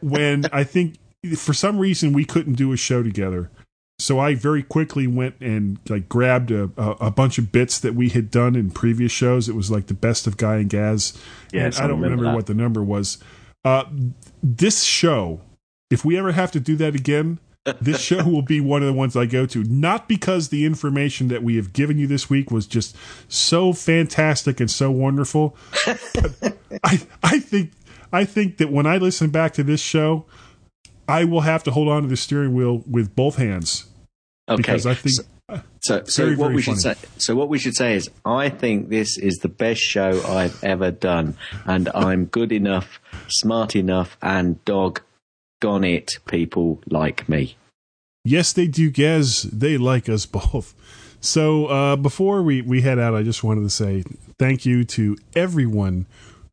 when 0.01 0.45
I 0.51 0.63
think 0.63 0.95
for 1.35 1.53
some 1.53 1.77
reason 1.77 2.13
we 2.13 2.25
couldn't 2.25 2.53
do 2.53 2.71
a 2.71 2.77
show 2.77 3.03
together. 3.03 3.51
So 3.99 4.17
I 4.17 4.33
very 4.33 4.63
quickly 4.63 5.07
went 5.07 5.35
and 5.41 5.77
like 5.89 6.07
grabbed 6.07 6.51
a, 6.51 6.71
a, 6.77 6.91
a 6.91 7.11
bunch 7.11 7.37
of 7.37 7.51
bits 7.51 7.79
that 7.79 7.95
we 7.95 8.09
had 8.09 8.31
done 8.31 8.55
in 8.55 8.71
previous 8.71 9.11
shows. 9.11 9.49
It 9.49 9.55
was 9.55 9.69
like 9.69 9.87
the 9.87 9.93
best 9.93 10.25
of 10.25 10.37
Guy 10.37 10.55
and 10.55 10.69
Gaz. 10.69 11.21
Yes, 11.51 11.75
And 11.75 11.83
I 11.83 11.87
don't 11.87 11.99
remember 11.99 12.23
remember 12.23 12.37
what 12.37 12.45
the 12.47 12.53
number 12.53 12.81
was. 12.81 13.17
Uh, 13.65 13.83
this 14.41 14.83
show, 14.83 15.41
if 15.91 16.05
we 16.05 16.17
ever 16.17 16.31
have 16.31 16.49
to 16.53 16.61
do 16.61 16.77
that 16.77 16.95
again, 16.95 17.39
this 17.81 17.99
show 17.99 18.23
will 18.23 18.41
be 18.41 18.61
one 18.61 18.81
of 18.81 18.87
the 18.87 18.93
ones 18.93 19.17
I 19.17 19.25
go 19.25 19.45
to. 19.47 19.65
Not 19.65 20.07
because 20.07 20.47
the 20.47 20.65
information 20.65 21.27
that 21.27 21.43
we 21.43 21.57
have 21.57 21.73
given 21.73 21.97
you 21.97 22.07
this 22.07 22.29
week 22.29 22.51
was 22.51 22.67
just 22.67 22.95
so 23.27 23.73
fantastic 23.73 24.61
and 24.61 24.71
so 24.71 24.89
wonderful, 24.91 25.57
but 25.85 26.57
I 26.85 27.01
I 27.21 27.39
think 27.39 27.73
I 28.13 28.23
think 28.23 28.57
that 28.57 28.71
when 28.71 28.85
I 28.85 28.95
listen 28.95 29.29
back 29.29 29.51
to 29.55 29.63
this 29.63 29.81
show, 29.81 30.25
I 31.05 31.25
will 31.25 31.41
have 31.41 31.65
to 31.65 31.71
hold 31.71 31.89
on 31.89 32.03
to 32.03 32.07
the 32.07 32.15
steering 32.15 32.53
wheel 32.53 32.81
with 32.89 33.13
both 33.13 33.35
hands 33.35 33.88
Okay. 34.49 34.57
because 34.57 34.85
I 34.85 34.93
think 34.95 35.15
So, 35.81 36.03
so 36.05 36.23
Very, 36.23 36.35
what 36.35 36.47
very 36.47 36.55
we 36.55 36.61
should 36.61 36.79
say, 36.79 36.95
so 37.17 37.35
what 37.35 37.49
we 37.49 37.57
should 37.57 37.75
say 37.75 37.95
is, 37.95 38.09
I 38.25 38.49
think 38.49 38.89
this 38.89 39.17
is 39.17 39.37
the 39.37 39.47
best 39.47 39.81
show 39.81 40.21
I've 40.27 40.63
ever 40.63 40.91
done, 40.91 41.37
and 41.65 41.89
I'm 41.95 42.25
good 42.25 42.51
enough, 42.51 42.99
smart 43.27 43.75
enough, 43.75 44.17
and 44.21 44.63
dog 44.65 45.01
gone 45.61 45.83
it. 45.83 46.19
People 46.27 46.81
like 46.87 47.27
me. 47.27 47.55
Yes, 48.23 48.53
they 48.53 48.67
do, 48.67 48.91
Gaz. 48.91 49.43
They 49.43 49.77
like 49.77 50.09
us 50.09 50.25
both. 50.25 50.75
So 51.21 51.65
uh, 51.65 51.95
before 51.95 52.43
we, 52.43 52.61
we 52.61 52.81
head 52.81 52.99
out, 52.99 53.15
I 53.15 53.23
just 53.23 53.43
wanted 53.43 53.61
to 53.61 53.69
say 53.69 54.03
thank 54.37 54.65
you 54.65 54.83
to 54.85 55.17
everyone 55.35 56.05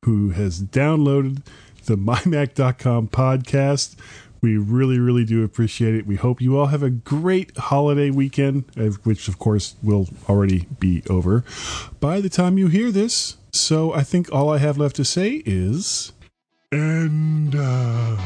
who 0.04 0.30
has 0.30 0.62
downloaded 0.62 1.44
the 1.84 1.96
mymac.com 1.96 3.08
podcast. 3.08 3.96
We 4.40 4.56
really, 4.56 4.98
really 4.98 5.24
do 5.24 5.42
appreciate 5.44 5.94
it. 5.94 6.06
We 6.06 6.16
hope 6.16 6.40
you 6.40 6.58
all 6.58 6.66
have 6.66 6.82
a 6.82 6.90
great 6.90 7.56
holiday 7.56 8.10
weekend, 8.10 8.64
uh, 8.76 8.90
which, 9.04 9.28
of 9.28 9.38
course, 9.38 9.76
will 9.82 10.08
already 10.28 10.66
be 10.78 11.02
over 11.08 11.44
by 12.00 12.20
the 12.20 12.28
time 12.28 12.58
you 12.58 12.68
hear 12.68 12.90
this. 12.90 13.36
So 13.52 13.92
I 13.94 14.02
think 14.02 14.32
all 14.32 14.50
I 14.50 14.58
have 14.58 14.78
left 14.78 14.96
to 14.96 15.04
say 15.04 15.42
is. 15.46 16.12
And. 16.70 17.54
Uh, 17.56 18.16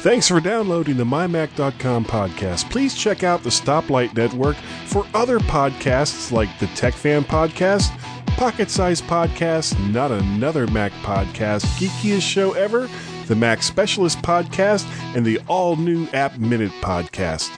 Thanks 0.00 0.28
for 0.28 0.40
downloading 0.40 0.98
the 0.98 1.04
MyMac.com 1.04 2.04
podcast. 2.04 2.70
Please 2.70 2.94
check 2.94 3.24
out 3.24 3.42
the 3.42 3.50
Stoplight 3.50 4.14
Network 4.14 4.54
for 4.84 5.04
other 5.14 5.40
podcasts 5.40 6.30
like 6.30 6.48
the 6.60 6.68
Tech 6.68 6.94
Fan 6.94 7.24
Podcast, 7.24 7.90
Pocket 8.36 8.70
Size 8.70 9.02
Podcast, 9.02 9.76
Not 9.92 10.12
Another 10.12 10.68
Mac 10.68 10.92
Podcast, 11.02 11.64
Geekiest 11.78 12.22
Show 12.22 12.52
Ever, 12.52 12.88
the 13.26 13.34
Mac 13.36 13.62
Specialist 13.62 14.18
Podcast, 14.22 14.86
and 15.16 15.24
the 15.24 15.40
all 15.48 15.76
new 15.76 16.06
App 16.12 16.38
Minute 16.38 16.72
Podcast. 16.80 17.50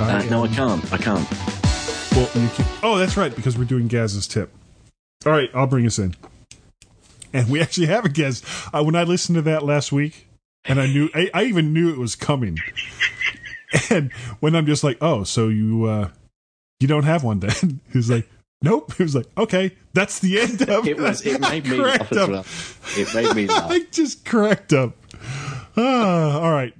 Uh, 0.00 0.22
no, 0.30 0.44
I 0.44 0.48
can't. 0.48 0.92
I 0.92 0.96
can't. 0.96 1.30
Well, 2.12 2.28
you 2.34 2.48
can, 2.48 2.66
oh, 2.82 2.98
that's 2.98 3.16
right, 3.16 3.34
because 3.34 3.56
we're 3.56 3.64
doing 3.64 3.88
Gaz's 3.88 4.26
tip. 4.26 4.52
All 5.26 5.32
right, 5.32 5.50
I'll 5.54 5.66
bring 5.66 5.86
us 5.86 5.98
in. 5.98 6.16
And 7.32 7.48
we 7.48 7.60
actually 7.60 7.86
have 7.86 8.04
a 8.04 8.08
Gaz. 8.08 8.42
Uh, 8.72 8.82
when 8.82 8.96
I 8.96 9.04
listened 9.04 9.36
to 9.36 9.42
that 9.42 9.64
last 9.64 9.92
week, 9.92 10.26
and 10.64 10.80
I 10.80 10.86
knew, 10.86 11.08
I, 11.14 11.30
I 11.32 11.44
even 11.44 11.72
knew 11.72 11.90
it 11.90 11.98
was 11.98 12.16
coming. 12.16 12.58
And 13.88 14.12
when 14.40 14.56
I'm 14.56 14.66
just 14.66 14.82
like, 14.82 14.98
oh, 15.00 15.22
so 15.22 15.48
you, 15.48 15.84
uh, 15.84 16.10
you 16.80 16.88
don't 16.88 17.04
have 17.04 17.22
one 17.22 17.38
then? 17.40 17.80
He 17.92 17.98
was 17.98 18.10
like, 18.10 18.28
nope. 18.62 18.92
He 18.96 19.02
was 19.02 19.14
like, 19.14 19.26
okay, 19.36 19.76
that's 19.92 20.18
the 20.20 20.40
end 20.40 20.62
of 20.68 20.86
It 20.86 20.98
was. 20.98 21.24
It 21.24 21.40
made 21.50 21.66
me 21.66 21.76
laugh 21.78 22.12
as 22.12 22.28
well. 22.28 22.44
It 22.96 23.14
made 23.14 23.34
me 23.34 23.46
laugh. 23.54 23.70
I 23.70 23.80
just 23.90 24.24
cracked 24.24 24.72
up. 24.72 24.94
Ah, 25.76 26.40
all 26.40 26.52
right. 26.52 26.74